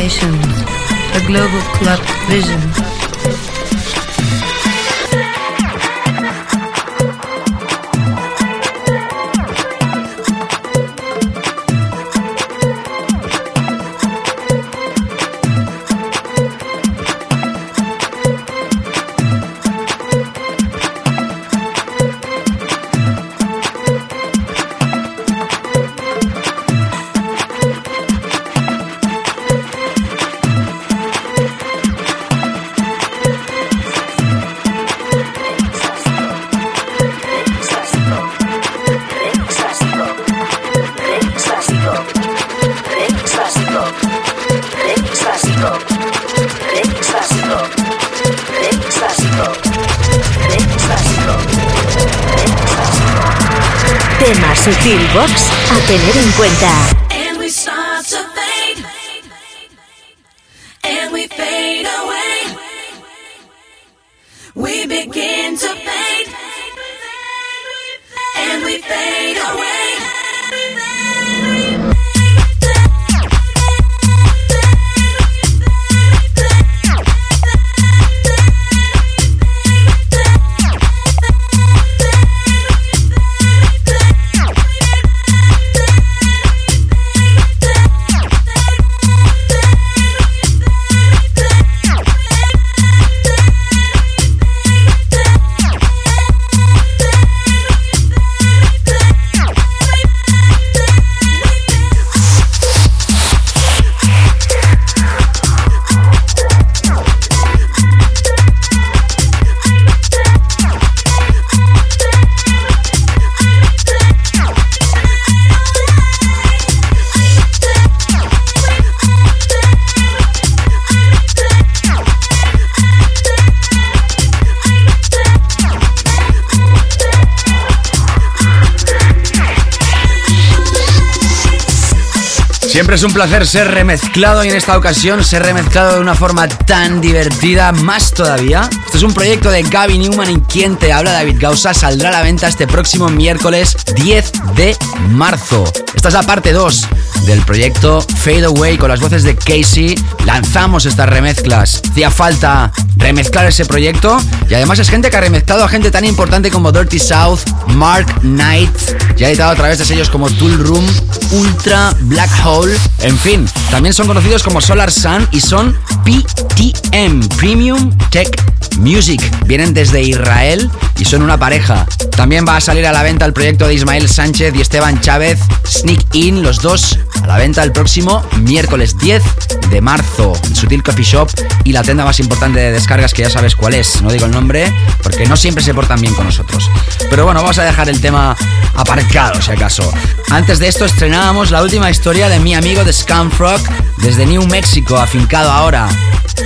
Siempre 132.75 132.97
es 132.97 133.03
un 133.03 133.13
placer 133.13 133.47
ser 133.47 133.71
remezclado 133.71 134.43
y 134.43 134.49
en 134.49 134.57
esta 134.57 134.77
ocasión 134.77 135.23
ser 135.23 135.43
remezclado 135.43 135.95
de 135.95 136.01
una 136.01 136.13
forma 136.13 136.45
tan 136.49 136.99
divertida, 136.99 137.71
más 137.71 138.11
todavía. 138.11 138.69
Este 138.85 138.97
es 138.97 139.03
un 139.03 139.13
proyecto 139.13 139.49
de 139.49 139.63
Gaby 139.63 139.97
Newman 139.97 140.29
y 140.29 140.41
quien 140.41 140.75
te 140.75 140.91
habla 140.91 141.13
David 141.13 141.37
Gausa 141.39 141.73
saldrá 141.73 142.09
a 142.09 142.11
la 142.11 142.21
venta 142.21 142.49
este 142.49 142.67
próximo 142.67 143.07
miércoles 143.07 143.77
10 143.95 144.31
de 144.57 144.75
marzo. 145.11 145.63
Esta 145.93 146.09
es 146.09 146.13
la 146.15 146.23
parte 146.23 146.51
2 146.51 146.85
del 147.25 147.41
proyecto 147.41 148.01
Fade 148.01 148.45
Away 148.45 148.77
con 148.77 148.89
las 148.89 148.99
voces 148.99 149.23
de 149.23 149.35
Casey. 149.35 149.95
Lanzamos 150.25 150.85
estas 150.85 151.09
remezclas. 151.09 151.81
Hacía 151.89 152.11
falta 152.11 152.71
remezclar 152.97 153.45
ese 153.45 153.65
proyecto 153.65 154.17
y 154.49 154.53
además 154.53 154.79
es 154.79 154.89
gente 154.89 155.09
que 155.09 155.17
ha 155.17 155.21
remezclado 155.21 155.63
a 155.63 155.67
gente 155.67 155.91
tan 155.91 156.05
importante 156.05 156.51
como 156.51 156.71
Dirty 156.71 156.99
South, 156.99 157.39
Mark 157.67 158.05
Knight, 158.21 158.71
y 159.17 159.23
ha 159.23 159.29
editado 159.29 159.51
a 159.51 159.55
través 159.55 159.77
de 159.77 159.85
sellos 159.85 160.09
como 160.09 160.29
Tool 160.29 160.57
Room, 160.59 160.85
Ultra, 161.31 161.93
Black 162.01 162.29
Hole, 162.45 162.75
en 162.99 163.17
fin, 163.17 163.47
también 163.71 163.93
son 163.93 164.07
conocidos 164.07 164.43
como 164.43 164.61
Solar 164.61 164.91
Sun 164.91 165.27
y 165.31 165.41
son 165.41 165.77
PTM, 166.03 167.27
Premium 167.37 167.95
Tech 168.09 168.29
Music. 168.77 169.21
Vienen 169.45 169.73
desde 169.73 170.01
Israel 170.01 170.69
y 170.97 171.05
son 171.05 171.21
una 171.21 171.37
pareja. 171.37 171.85
También 172.15 172.45
va 172.47 172.57
a 172.57 172.61
salir 172.61 172.85
a 172.85 172.91
la 172.91 173.03
venta 173.03 173.25
el 173.25 173.33
proyecto 173.33 173.67
de 173.67 173.73
Ismael 173.73 174.07
Sánchez 174.07 174.53
y 174.55 174.61
Esteban 174.61 175.01
Chávez, 175.01 175.39
Sneak 175.65 176.13
In, 176.13 176.43
los 176.43 176.59
dos 176.59 176.97
a 177.21 177.27
la 177.27 177.37
venta 177.37 177.63
el 177.63 177.71
próximo 177.71 178.23
miércoles 178.41 178.97
10 178.97 179.23
de 179.69 179.81
marzo 179.81 180.33
en 180.43 180.55
Sutil 180.55 180.83
Coffee 180.83 181.03
Shop 181.03 181.29
y 181.63 181.71
la 181.71 181.83
tienda 181.83 182.05
más 182.05 182.19
importante 182.19 182.59
de 182.59 182.71
descargas 182.71 183.13
que 183.13 183.23
ya 183.23 183.29
sabes 183.29 183.55
cuál 183.55 183.73
es. 183.73 184.01
No 184.01 184.11
digo 184.11 184.25
el 184.25 184.31
nombre 184.31 184.73
porque 185.01 185.25
no 185.25 185.35
siempre 185.35 185.63
se 185.63 185.73
portan 185.73 186.01
bien 186.01 186.13
con 186.13 186.25
nosotros. 186.25 186.69
Pero 187.09 187.25
bueno, 187.25 187.41
vamos 187.41 187.57
a 187.57 187.63
dejar 187.63 187.89
el 187.89 188.01
tema 188.01 188.35
aparcado 188.75 189.41
si 189.41 189.51
acaso. 189.51 189.91
Antes 190.29 190.59
de 190.59 190.67
esto 190.67 190.85
estrenábamos 190.85 191.51
la 191.51 191.61
última 191.61 191.89
historia 191.89 192.29
de 192.29 192.39
mi 192.39 192.55
amigo 192.55 192.83
de 192.83 192.93
Scamfrog 192.93 193.61
desde 193.97 194.25
New 194.25 194.45
Mexico, 194.47 194.97
afincado 194.97 195.51
ahora. 195.51 195.87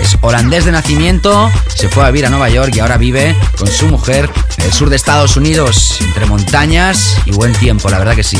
Es 0.01 0.17
holandés 0.21 0.65
de 0.65 0.71
nacimiento, 0.71 1.51
se 1.73 1.89
fue 1.89 2.03
a 2.03 2.11
vivir 2.11 2.25
a 2.25 2.29
Nueva 2.29 2.49
York 2.49 2.73
y 2.75 2.79
ahora 2.79 2.97
vive 2.97 3.35
con 3.57 3.67
su 3.67 3.87
mujer 3.87 4.29
en 4.57 4.65
el 4.65 4.73
sur 4.73 4.89
de 4.89 4.95
Estados 4.95 5.35
Unidos, 5.35 5.97
entre 6.01 6.25
montañas 6.25 7.17
y 7.25 7.31
buen 7.31 7.53
tiempo, 7.53 7.89
la 7.89 7.97
verdad 7.97 8.15
que 8.15 8.23
sí. 8.23 8.37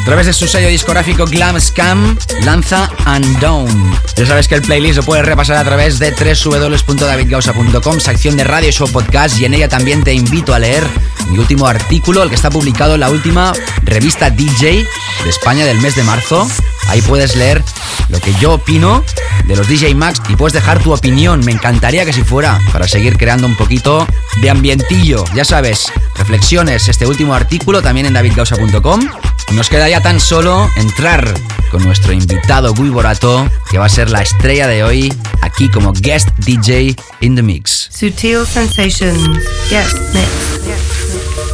A 0.00 0.04
través 0.04 0.26
de 0.26 0.32
su 0.32 0.46
sello 0.46 0.68
discográfico 0.68 1.26
Glam 1.26 1.56
Scam, 1.62 2.18
lanza 2.42 2.90
Unknown. 3.06 3.96
Ya 4.16 4.26
sabes 4.26 4.48
que 4.48 4.56
el 4.56 4.62
playlist 4.62 4.96
lo 4.96 5.02
puedes 5.04 5.24
repasar 5.24 5.56
a 5.56 5.64
través 5.64 5.98
de 5.98 6.10
www.davidgausa.com, 6.10 8.00
sección 8.00 8.36
de 8.36 8.44
Radio 8.44 8.72
Show 8.72 8.88
Podcast, 8.88 9.40
y 9.40 9.44
en 9.44 9.54
ella 9.54 9.68
también 9.68 10.02
te 10.02 10.12
invito 10.12 10.54
a 10.54 10.58
leer 10.58 10.84
mi 11.30 11.38
último 11.38 11.66
artículo, 11.66 12.22
el 12.22 12.28
que 12.28 12.34
está 12.34 12.50
publicado 12.50 12.94
en 12.94 13.00
la 13.00 13.10
última 13.10 13.52
revista 13.84 14.28
DJ 14.28 14.86
de 15.24 15.30
España 15.30 15.64
del 15.64 15.80
mes 15.80 15.94
de 15.94 16.02
marzo. 16.02 16.48
Ahí 16.88 17.00
puedes 17.00 17.36
leer 17.36 17.62
lo 18.08 18.20
que 18.20 18.34
yo 18.34 18.54
opino 18.54 19.04
de 19.44 19.56
los 19.56 19.68
DJ 19.68 19.94
Max 19.94 20.20
y 20.28 20.36
puedes 20.36 20.52
dejar 20.52 20.82
tu 20.82 20.92
opinión. 20.92 21.44
Me 21.44 21.52
encantaría 21.52 22.04
que 22.04 22.12
si 22.12 22.24
fuera 22.24 22.60
para 22.72 22.88
seguir 22.88 23.16
creando 23.16 23.46
un 23.46 23.56
poquito 23.56 24.06
de 24.40 24.50
ambientillo. 24.50 25.24
Ya 25.34 25.44
sabes, 25.44 25.92
reflexiones, 26.16 26.88
este 26.88 27.06
último 27.06 27.34
artículo 27.34 27.82
también 27.82 28.06
en 28.06 28.14
davidgausa.com. 28.14 29.08
Nos 29.54 29.68
quedaría 29.68 30.00
tan 30.00 30.18
solo 30.18 30.70
entrar 30.76 31.32
con 31.70 31.84
nuestro 31.84 32.12
invitado 32.12 32.74
Guy 32.74 32.88
Borato, 32.88 33.48
que 33.70 33.78
va 33.78 33.86
a 33.86 33.88
ser 33.88 34.10
la 34.10 34.22
estrella 34.22 34.66
de 34.66 34.82
hoy 34.82 35.12
aquí 35.42 35.70
como 35.70 35.92
guest 35.92 36.30
DJ 36.38 36.96
in 37.20 37.36
the 37.36 37.42
mix. 37.42 37.88
Sutil 37.90 38.46
sensations. 38.46 39.44
Yes, 39.68 39.94
next. 40.12 41.51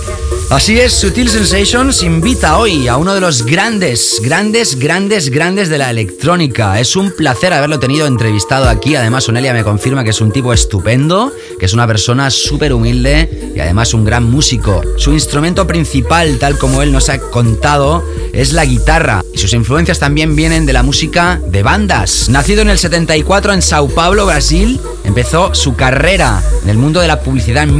Así 0.50 0.80
es, 0.80 0.94
Sutil 0.94 1.28
Sensations 1.28 2.02
invita 2.02 2.56
hoy 2.56 2.88
a 2.88 2.96
uno 2.96 3.12
de 3.12 3.20
los 3.20 3.44
grandes, 3.44 4.18
grandes, 4.24 4.78
grandes, 4.78 5.28
grandes 5.28 5.68
de 5.68 5.76
la 5.76 5.90
electrónica. 5.90 6.80
Es 6.80 6.96
un 6.96 7.10
placer 7.10 7.52
haberlo 7.52 7.78
tenido 7.78 8.06
entrevistado 8.06 8.66
aquí. 8.66 8.96
Además, 8.96 9.28
Onelia 9.28 9.52
me 9.52 9.62
confirma 9.62 10.04
que 10.04 10.10
es 10.10 10.22
un 10.22 10.32
tipo 10.32 10.54
estupendo, 10.54 11.30
que 11.58 11.66
es 11.66 11.74
una 11.74 11.86
persona 11.86 12.30
súper 12.30 12.72
humilde 12.72 13.52
y 13.54 13.60
además 13.60 13.92
un 13.92 14.06
gran 14.06 14.24
músico. 14.24 14.80
Su 14.96 15.12
instrumento 15.12 15.66
principal, 15.66 16.38
tal 16.38 16.56
como 16.56 16.80
él 16.80 16.92
nos 16.92 17.10
ha 17.10 17.18
contado, 17.18 18.02
es 18.32 18.54
la 18.54 18.64
guitarra. 18.64 19.22
Y 19.34 19.38
sus 19.38 19.52
influencias 19.52 19.98
también 19.98 20.34
vienen 20.34 20.64
de 20.64 20.72
la 20.72 20.82
música 20.82 21.42
de 21.46 21.62
bandas. 21.62 22.30
Nacido 22.30 22.62
en 22.62 22.70
el 22.70 22.78
74 22.78 23.52
en 23.52 23.60
Sao 23.60 23.88
Paulo, 23.88 24.24
Brasil, 24.24 24.80
empezó 25.04 25.54
su 25.54 25.76
carrera 25.76 26.42
en 26.62 26.70
el 26.70 26.78
mundo 26.78 27.00
de 27.00 27.08
la 27.08 27.20
publicidad 27.20 27.64
en 27.64 27.76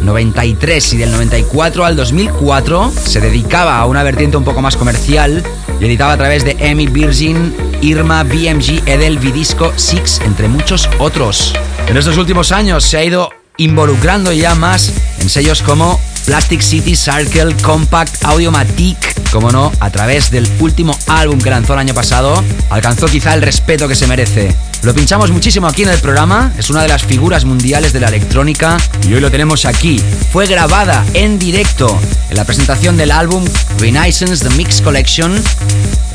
1993 0.00 0.92
y 0.92 0.96
del 0.98 1.10
94 1.12 1.84
al 1.84 1.96
2004 1.96 2.92
se 2.92 3.20
dedicaba 3.20 3.78
a 3.78 3.86
una 3.86 4.02
vertiente 4.02 4.36
un 4.36 4.44
poco 4.44 4.62
más 4.62 4.76
comercial 4.76 5.42
y 5.80 5.84
editaba 5.84 6.12
a 6.12 6.16
través 6.16 6.44
de 6.44 6.56
Emi 6.60 6.86
Virgin, 6.86 7.54
Irma, 7.80 8.22
BMG, 8.22 8.82
Edel, 8.86 9.18
Vidisco, 9.18 9.72
Six, 9.76 10.20
entre 10.24 10.48
muchos 10.48 10.88
otros. 10.98 11.54
En 11.88 11.96
estos 11.96 12.16
últimos 12.16 12.52
años 12.52 12.84
se 12.84 12.98
ha 12.98 13.04
ido 13.04 13.30
involucrando 13.58 14.32
ya 14.32 14.54
más 14.54 14.92
en 15.20 15.28
sellos 15.28 15.62
como 15.62 16.00
Plastic 16.26 16.60
City, 16.60 16.96
Circle, 16.96 17.54
Compact, 17.62 18.24
Audiomatic, 18.24 19.30
como 19.30 19.50
no, 19.50 19.72
a 19.80 19.90
través 19.90 20.30
del 20.30 20.48
último 20.60 20.96
álbum 21.06 21.40
que 21.40 21.50
lanzó 21.50 21.74
el 21.74 21.78
año 21.78 21.94
pasado, 21.94 22.42
alcanzó 22.70 23.06
quizá 23.06 23.34
el 23.34 23.42
respeto 23.42 23.86
que 23.86 23.94
se 23.94 24.06
merece. 24.06 24.54
Lo 24.82 24.94
pinchamos 24.94 25.30
muchísimo 25.30 25.66
aquí 25.66 25.82
en 25.82 25.88
el 25.88 25.98
programa, 25.98 26.52
es 26.58 26.70
una 26.70 26.82
de 26.82 26.88
las 26.88 27.04
figuras 27.04 27.44
mundiales 27.44 27.92
de 27.92 28.00
la 28.00 28.08
electrónica 28.08 28.76
y 29.08 29.14
hoy 29.14 29.20
lo 29.20 29.30
tenemos 29.30 29.64
aquí. 29.64 30.00
Fue 30.32 30.46
grabada 30.46 31.04
en 31.14 31.38
directo 31.38 31.98
en 32.30 32.36
la 32.36 32.44
presentación 32.44 32.96
del 32.96 33.10
álbum 33.10 33.44
Renaissance 33.78 34.48
The 34.48 34.54
Mix 34.54 34.80
Collection 34.80 35.42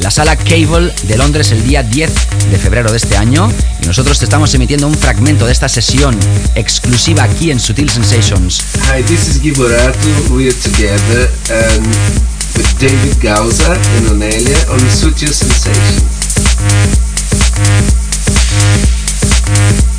la 0.01 0.09
sala 0.09 0.35
Cable 0.35 0.91
de 1.03 1.17
Londres 1.17 1.51
el 1.51 1.63
día 1.63 1.83
10 1.83 2.11
de 2.49 2.57
febrero 2.57 2.91
de 2.91 2.97
este 2.97 3.17
año 3.17 3.51
y 3.81 3.85
nosotros 3.85 4.17
te 4.17 4.25
estamos 4.25 4.53
emitiendo 4.55 4.87
un 4.87 4.95
fragmento 4.95 5.45
de 5.45 5.51
esta 5.51 5.69
sesión 5.69 6.17
exclusiva 6.55 7.23
aquí 7.23 7.51
en 7.51 7.59
Sutil 7.59 7.89
Sensations. 7.89 8.63
Hi, 8.91 9.03
this 9.03 9.27
is 9.27 9.39
Giborato. 9.39 9.97
We're 10.31 10.51
together 10.53 11.29
um, 11.51 11.85
with 12.57 12.79
David 12.79 13.21
Gausa 13.21 13.73
and 13.73 14.07
Onelia 14.09 14.57
on 14.71 14.79
Sutil 14.89 15.31
Sensations. 15.31 16.01
Thank 19.53 19.90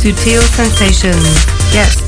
Sutil 0.00 0.40
Sensations. 0.54 1.18
Yes. 1.72 1.98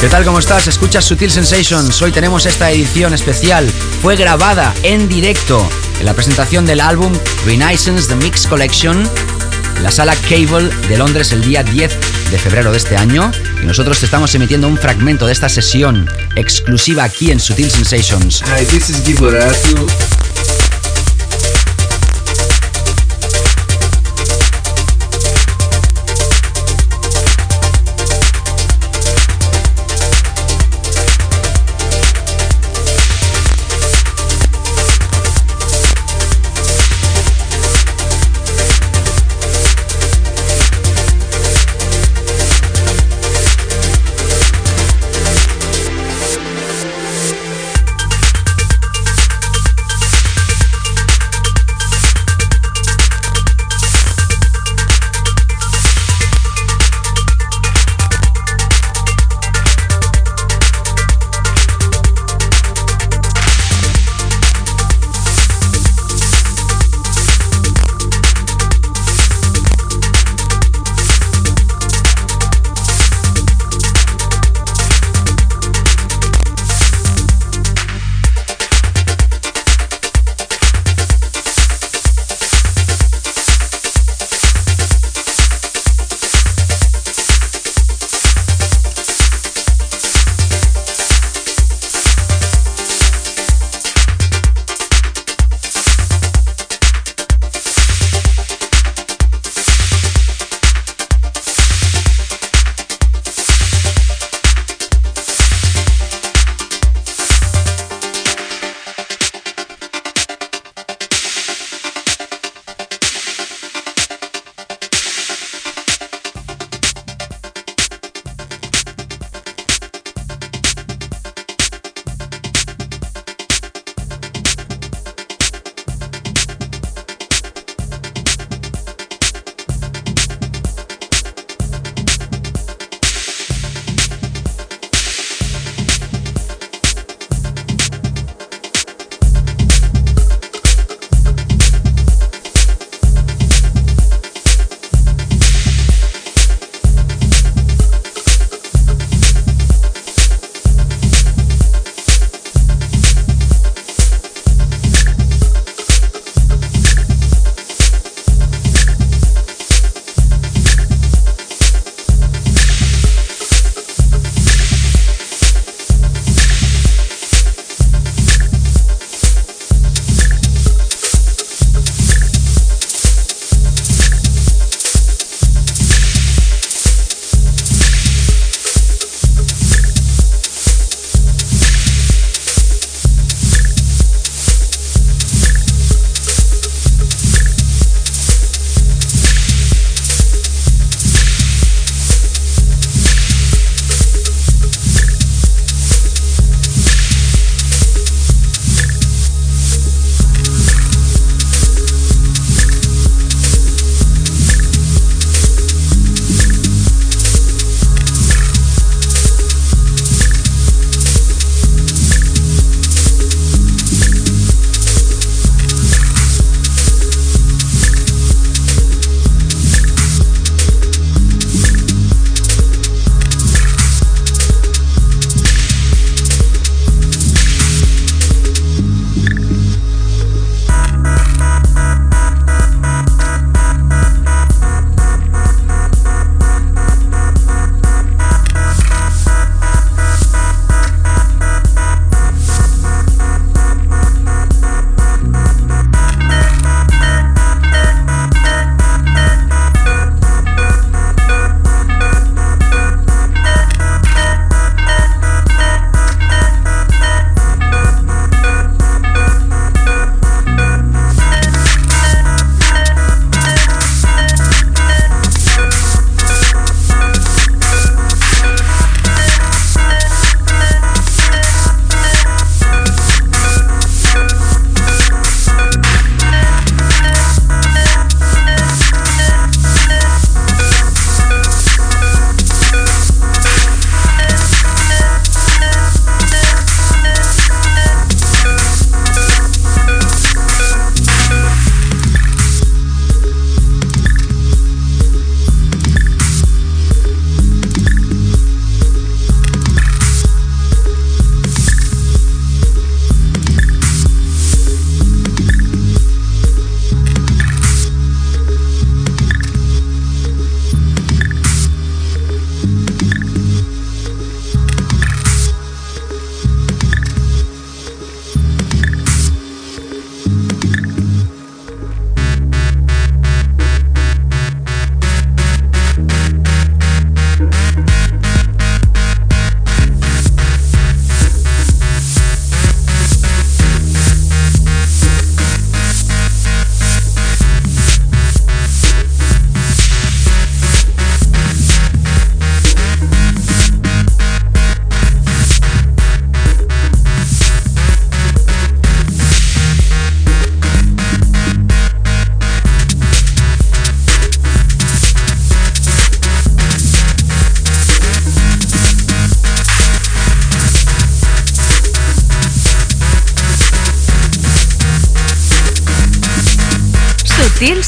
¿Qué 0.00 0.08
tal? 0.08 0.24
¿Cómo 0.24 0.40
estás? 0.40 0.66
Escuchas 0.66 1.04
Sutil 1.04 1.30
Sensations. 1.30 2.02
Hoy 2.02 2.10
tenemos 2.10 2.44
esta 2.44 2.72
edición 2.72 3.14
especial. 3.14 3.70
Fue 4.02 4.16
grabada 4.16 4.74
en 4.82 5.08
directo 5.08 5.64
en 6.00 6.06
la 6.06 6.14
presentación 6.14 6.66
del 6.66 6.80
álbum 6.80 7.12
Renaissance 7.46 8.08
The 8.08 8.16
Mix 8.16 8.48
Collection 8.48 9.08
en 9.76 9.82
la 9.82 9.92
sala 9.92 10.16
Cable 10.28 10.70
de 10.88 10.98
Londres 10.98 11.30
el 11.30 11.44
día 11.44 11.62
10 11.62 11.98
de 12.32 12.38
febrero 12.38 12.72
de 12.72 12.78
este 12.78 12.96
año. 12.96 13.30
Y 13.62 13.66
nosotros 13.66 14.00
te 14.00 14.06
estamos 14.06 14.34
emitiendo 14.34 14.66
un 14.66 14.76
fragmento 14.76 15.26
de 15.26 15.32
esta 15.32 15.48
sesión 15.48 16.10
exclusiva 16.34 17.04
aquí 17.04 17.30
en 17.30 17.38
Sutil 17.38 17.70
Sensations. 17.70 18.42
Hi, 18.42 18.64
this 18.64 18.90
is 18.90 19.04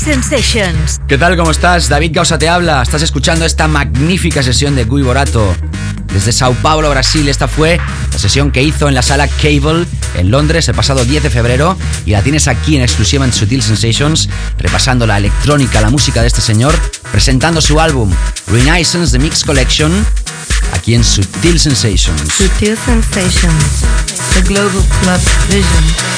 Sensations. 0.02 1.00
¿Qué 1.06 1.16
tal? 1.16 1.36
¿Cómo 1.36 1.52
estás? 1.52 1.88
David 1.88 2.10
Gausa 2.12 2.36
te 2.36 2.48
habla. 2.48 2.82
Estás 2.82 3.02
escuchando 3.02 3.44
esta 3.44 3.68
magnífica 3.68 4.42
sesión 4.42 4.74
de 4.74 4.84
Gui 4.84 5.02
Borato. 5.02 5.54
Desde 6.12 6.32
Sao 6.32 6.54
Paulo, 6.54 6.90
Brasil, 6.90 7.28
esta 7.28 7.46
fue 7.46 7.78
la 8.10 8.18
sesión 8.18 8.50
que 8.50 8.62
hizo 8.62 8.88
en 8.88 8.94
la 8.94 9.02
sala 9.02 9.28
Cable 9.28 9.86
en 10.16 10.30
Londres 10.30 10.68
el 10.68 10.74
pasado 10.74 11.04
10 11.04 11.22
de 11.22 11.30
febrero 11.30 11.78
y 12.04 12.10
la 12.10 12.22
tienes 12.22 12.48
aquí 12.48 12.76
en 12.76 12.82
exclusiva 12.82 13.24
en 13.24 13.32
Sutil 13.32 13.62
Sensations, 13.62 14.28
repasando 14.58 15.06
la 15.06 15.18
electrónica, 15.18 15.80
la 15.80 15.90
música 15.90 16.20
de 16.20 16.26
este 16.26 16.40
señor, 16.40 16.74
presentando 17.12 17.60
su 17.60 17.80
álbum 17.80 18.12
Renaissance 18.48 19.16
The 19.16 19.22
Mix 19.22 19.44
Collection 19.44 19.92
aquí 20.74 20.94
en 20.94 21.04
Sutil 21.04 21.60
Sensations. 21.60 22.20
Sutil 22.32 22.76
Sensations, 22.76 23.84
the 24.34 24.42
Global 24.42 24.82
Club 25.00 25.20
Vision. 25.48 26.11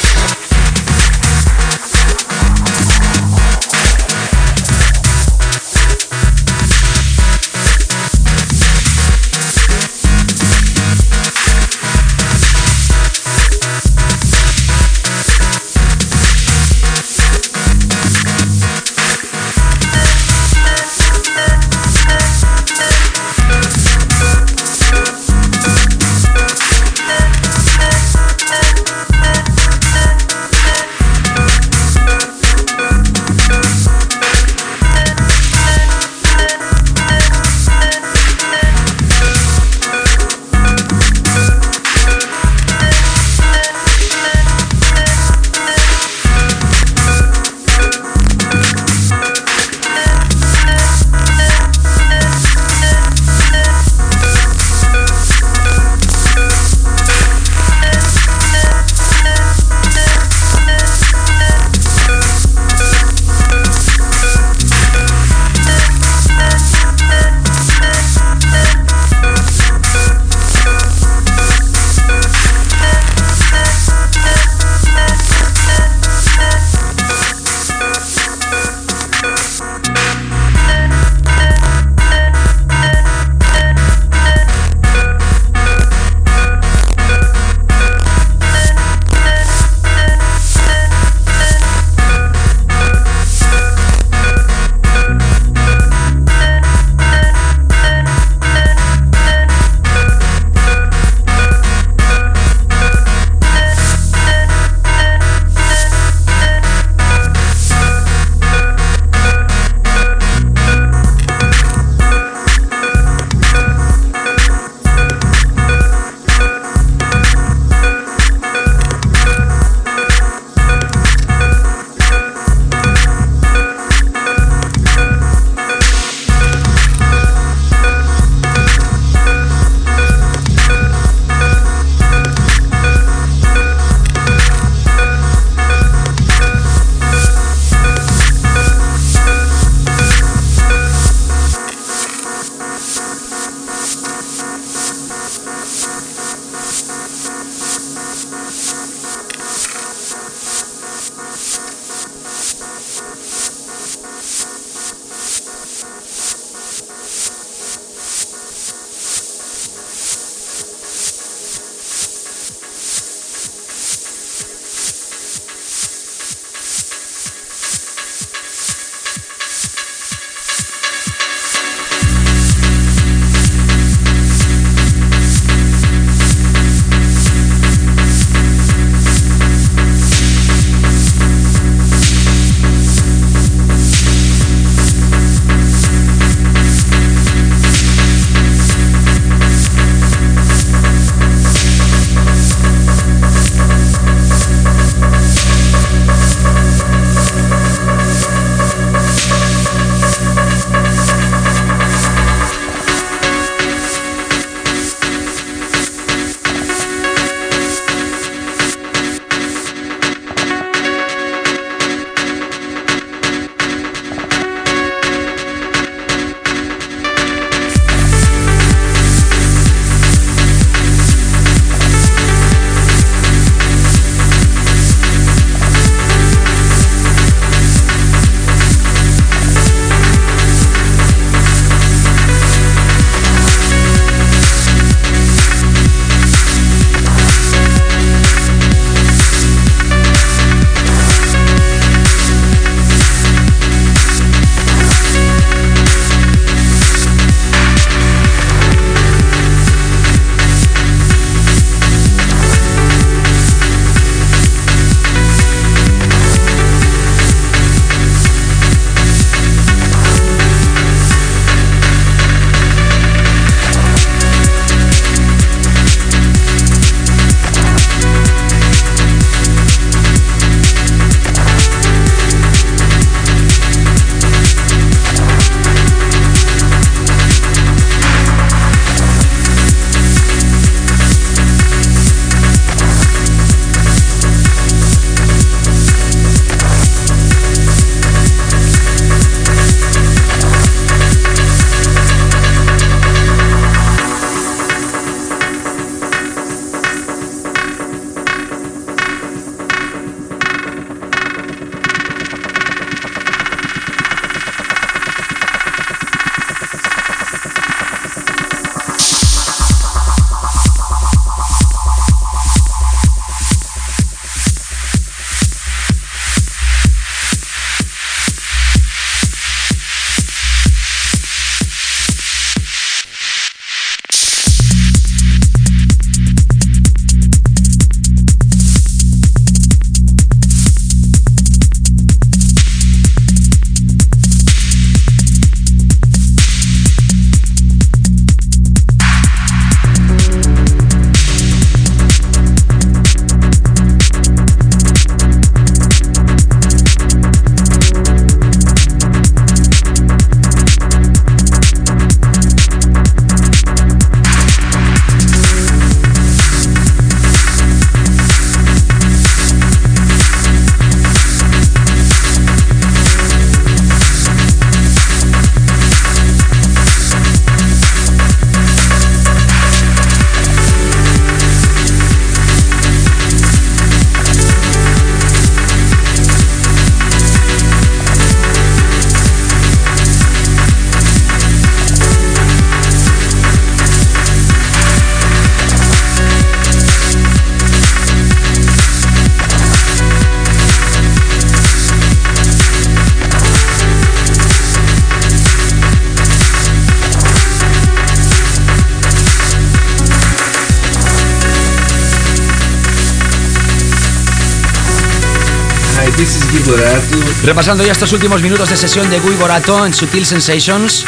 This 406.16 406.36
is 406.36 406.53
Guy 406.53 406.62
Borato. 406.70 407.16
Repasando 407.45 407.85
ya 407.85 407.93
estos 407.93 408.12
últimos 408.12 408.43
minutos 408.43 408.70
de 408.70 408.77
sesión 408.77 409.11
de 409.11 409.19
Guy 409.19 409.35
Borato 409.36 409.85
en 409.85 409.93
Sutil 409.93 410.24
Sensations. 410.24 411.05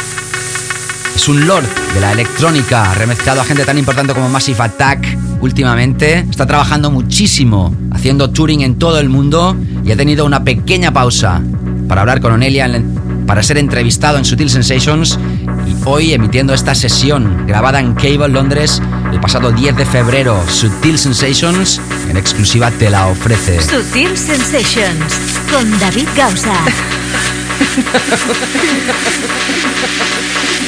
Es 1.15 1.29
un 1.29 1.47
lord 1.47 1.67
de 1.95 2.01
la 2.01 2.13
electrónica, 2.13 2.93
remezclado 2.95 3.41
a 3.41 3.45
gente 3.45 3.65
tan 3.65 3.79
importante 3.79 4.15
como 4.15 4.29
Massive 4.29 4.63
Attack 4.63 5.19
últimamente. 5.41 6.27
Está 6.31 6.47
trabajando 6.47 6.91
muchísimo, 6.91 7.75
haciendo 7.93 8.31
touring 8.31 8.63
en 8.63 8.79
todo 8.79 8.99
el 8.99 9.09
mundo 9.09 9.57
y 9.85 9.93
ha 9.93 9.97
tenido 9.97 10.25
una 10.25 10.45
pequeña 10.45 10.93
pausa 10.93 11.41
para 11.89 12.01
hablar 12.01 12.21
con 12.21 12.33
Onelia, 12.33 12.69
para 13.27 13.43
ser 13.43 13.59
entrevistado 13.59 14.19
en 14.19 14.25
Sutil 14.25 14.51
Sensations 14.51 15.19
y 15.67 15.77
hoy 15.85 16.13
emitiendo 16.13 16.55
esta 16.55 16.75
sesión 16.75 17.47
grabada 17.47 17.81
en 17.81 17.95
Cable 17.95 18.29
Londres 18.29 18.83
el 19.13 19.21
pasado 19.21 19.53
10 19.53 19.77
de 19.77 19.87
febrero. 19.87 20.43
Sutil 20.49 20.99
Sensations 20.99 21.81
en 22.09 22.17
exclusiva 22.17 22.71
te 22.71 22.91
la 22.91 23.07
ofrece. 23.07 23.61
Sutil 23.61 24.17
Sensations 24.17 25.15
con 25.51 25.79
David 25.79 26.09
Gausa. 26.17 26.55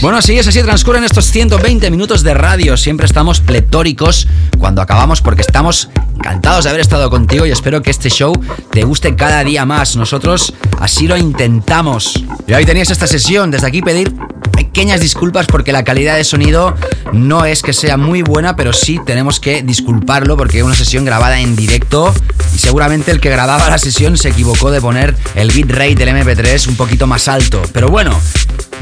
Bueno, 0.00 0.16
así 0.16 0.38
es, 0.38 0.48
así 0.48 0.62
transcurren 0.62 1.04
estos 1.04 1.26
120 1.26 1.90
minutos 1.90 2.22
de 2.22 2.32
radio. 2.32 2.78
Siempre 2.78 3.04
estamos 3.04 3.40
pletóricos 3.40 4.26
cuando 4.58 4.80
acabamos 4.80 5.20
porque 5.20 5.42
estamos 5.42 5.90
encantados 6.16 6.64
de 6.64 6.70
haber 6.70 6.80
estado 6.80 7.10
contigo 7.10 7.44
y 7.44 7.50
espero 7.50 7.82
que 7.82 7.90
este 7.90 8.08
show 8.08 8.32
te 8.70 8.82
guste 8.84 9.14
cada 9.14 9.44
día 9.44 9.66
más. 9.66 9.96
Nosotros 9.96 10.54
así 10.78 11.06
lo 11.06 11.18
intentamos. 11.18 12.24
Y 12.46 12.54
ahí 12.54 12.64
tenías 12.64 12.88
esta 12.88 13.06
sesión. 13.06 13.50
Desde 13.50 13.66
aquí 13.66 13.82
pedir 13.82 14.14
pequeñas 14.52 15.00
disculpas 15.00 15.46
porque 15.46 15.70
la 15.70 15.84
calidad 15.84 16.16
de 16.16 16.24
sonido 16.24 16.74
no 17.12 17.44
es 17.44 17.62
que 17.62 17.74
sea 17.74 17.98
muy 17.98 18.22
buena, 18.22 18.56
pero 18.56 18.72
sí 18.72 18.98
tenemos 19.04 19.38
que 19.38 19.62
disculparlo 19.62 20.36
porque 20.38 20.58
es 20.58 20.64
una 20.64 20.74
sesión 20.74 21.04
grabada 21.04 21.40
en 21.40 21.56
directo 21.56 22.14
y 22.54 22.58
seguramente 22.58 23.10
el 23.10 23.20
que 23.20 23.30
grababa 23.30 23.68
la 23.68 23.78
sesión 23.78 24.16
se 24.16 24.30
equivocó 24.30 24.70
de 24.70 24.80
poner 24.80 25.14
el 25.34 25.50
bitrate 25.50 25.94
del 25.94 26.08
MP3 26.08 26.68
un 26.68 26.76
poquito 26.76 27.06
más 27.06 27.28
alto. 27.28 27.60
Pero 27.72 27.88
bueno, 27.88 28.18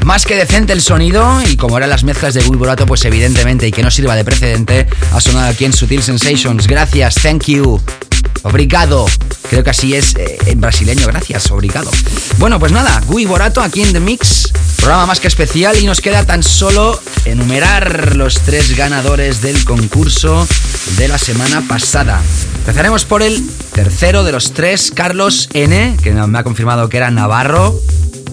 más 0.05 0.25
que 0.25 0.35
decente 0.35 0.73
el 0.73 0.81
sonido 0.81 1.41
y 1.49 1.57
como 1.57 1.77
eran 1.77 1.89
las 1.89 2.03
mezclas 2.03 2.33
de 2.33 2.41
Guy 2.41 2.57
Borato, 2.57 2.85
pues 2.85 3.03
evidentemente 3.05 3.67
y 3.67 3.71
que 3.71 3.83
no 3.83 3.91
sirva 3.91 4.15
de 4.15 4.23
precedente, 4.23 4.87
ha 5.11 5.21
sonado 5.21 5.49
aquí 5.49 5.65
en 5.65 5.73
Sutil 5.73 6.03
Sensations. 6.03 6.67
Gracias, 6.67 7.15
thank 7.15 7.45
you. 7.45 7.81
Obrigado. 8.43 9.05
Creo 9.49 9.63
que 9.63 9.71
así 9.71 9.95
es 9.95 10.15
eh, 10.15 10.37
en 10.45 10.61
brasileño, 10.61 11.07
gracias, 11.07 11.49
obrigado. 11.51 11.91
Bueno, 12.37 12.59
pues 12.59 12.71
nada, 12.71 13.01
Gui 13.07 13.25
Borato 13.25 13.61
aquí 13.61 13.81
en 13.81 13.93
The 13.93 13.99
Mix. 13.99 14.53
Programa 14.77 15.07
más 15.07 15.19
que 15.19 15.27
especial 15.27 15.77
y 15.77 15.85
nos 15.85 15.99
queda 15.99 16.25
tan 16.25 16.41
solo 16.41 17.01
enumerar 17.25 18.15
los 18.15 18.39
tres 18.39 18.77
ganadores 18.77 19.41
del 19.41 19.65
concurso 19.65 20.47
de 20.97 21.07
la 21.07 21.17
semana 21.17 21.63
pasada. 21.67 22.21
Empezaremos 22.59 23.05
por 23.05 23.23
el 23.23 23.43
tercero 23.73 24.23
de 24.23 24.31
los 24.31 24.53
tres, 24.53 24.91
Carlos 24.95 25.49
N, 25.53 25.97
que 26.01 26.13
me 26.13 26.39
ha 26.39 26.43
confirmado 26.43 26.87
que 26.87 26.97
era 26.97 27.11
Navarro. 27.11 27.81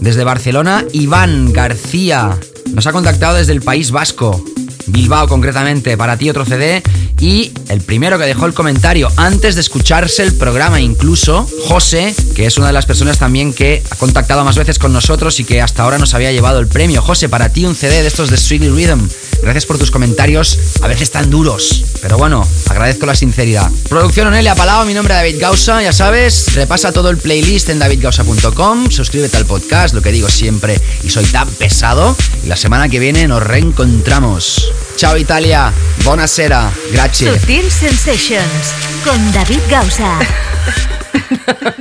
Desde 0.00 0.24
Barcelona, 0.24 0.84
Iván 0.92 1.52
García 1.52 2.38
nos 2.72 2.86
ha 2.86 2.92
contactado 2.92 3.36
desde 3.36 3.52
el 3.52 3.62
País 3.62 3.90
Vasco. 3.90 4.44
Bilbao 4.86 5.26
concretamente, 5.28 5.96
para 5.96 6.16
ti 6.16 6.30
otro 6.30 6.44
CD. 6.44 6.82
Y 7.18 7.52
el 7.68 7.80
primero 7.80 8.18
que 8.18 8.24
dejó 8.24 8.46
el 8.46 8.54
comentario 8.54 9.10
antes 9.16 9.54
de 9.54 9.62
escucharse 9.62 10.22
el 10.22 10.34
programa 10.34 10.80
incluso, 10.80 11.48
José, 11.66 12.14
que 12.34 12.46
es 12.46 12.58
una 12.58 12.68
de 12.68 12.72
las 12.74 12.86
personas 12.86 13.18
también 13.18 13.54
que 13.54 13.82
ha 13.90 13.96
contactado 13.96 14.44
más 14.44 14.56
veces 14.56 14.78
con 14.78 14.92
nosotros 14.92 15.40
y 15.40 15.44
que 15.44 15.62
hasta 15.62 15.82
ahora 15.82 15.98
nos 15.98 16.14
había 16.14 16.32
llevado 16.32 16.60
el 16.60 16.68
premio. 16.68 17.00
José, 17.00 17.28
para 17.28 17.48
ti 17.48 17.64
un 17.64 17.74
CD 17.74 18.02
de 18.02 18.08
estos 18.08 18.30
de 18.30 18.36
Rhythm. 18.58 19.08
Gracias 19.46 19.64
por 19.64 19.78
tus 19.78 19.92
comentarios, 19.92 20.58
a 20.82 20.88
veces 20.88 21.12
tan 21.12 21.30
duros. 21.30 21.84
Pero 22.02 22.18
bueno, 22.18 22.44
agradezco 22.68 23.06
la 23.06 23.14
sinceridad. 23.14 23.70
Producción 23.88 24.26
Onelia 24.26 24.56
Palau, 24.56 24.84
mi 24.84 24.92
nombre 24.92 25.14
es 25.14 25.20
David 25.20 25.40
Gausa, 25.40 25.80
ya 25.80 25.92
sabes. 25.92 26.52
Repasa 26.56 26.90
todo 26.90 27.10
el 27.10 27.18
playlist 27.18 27.68
en 27.68 27.78
davidgausa.com. 27.78 28.90
Suscríbete 28.90 29.36
al 29.36 29.46
podcast, 29.46 29.94
lo 29.94 30.02
que 30.02 30.10
digo 30.10 30.28
siempre. 30.28 30.80
Y 31.04 31.10
soy 31.10 31.26
tan 31.26 31.48
pesado. 31.48 32.16
Y 32.42 32.48
la 32.48 32.56
semana 32.56 32.88
que 32.88 32.98
viene 32.98 33.28
nos 33.28 33.40
reencontramos. 33.40 34.72
Chao 34.96 35.16
Italia, 35.16 35.72
buonasera, 36.02 36.72
grazie. 36.90 37.38
Sutil 37.38 37.70
Sensations 37.70 38.74
con 39.04 39.30
David 39.30 39.60
Gausa. 39.70 40.18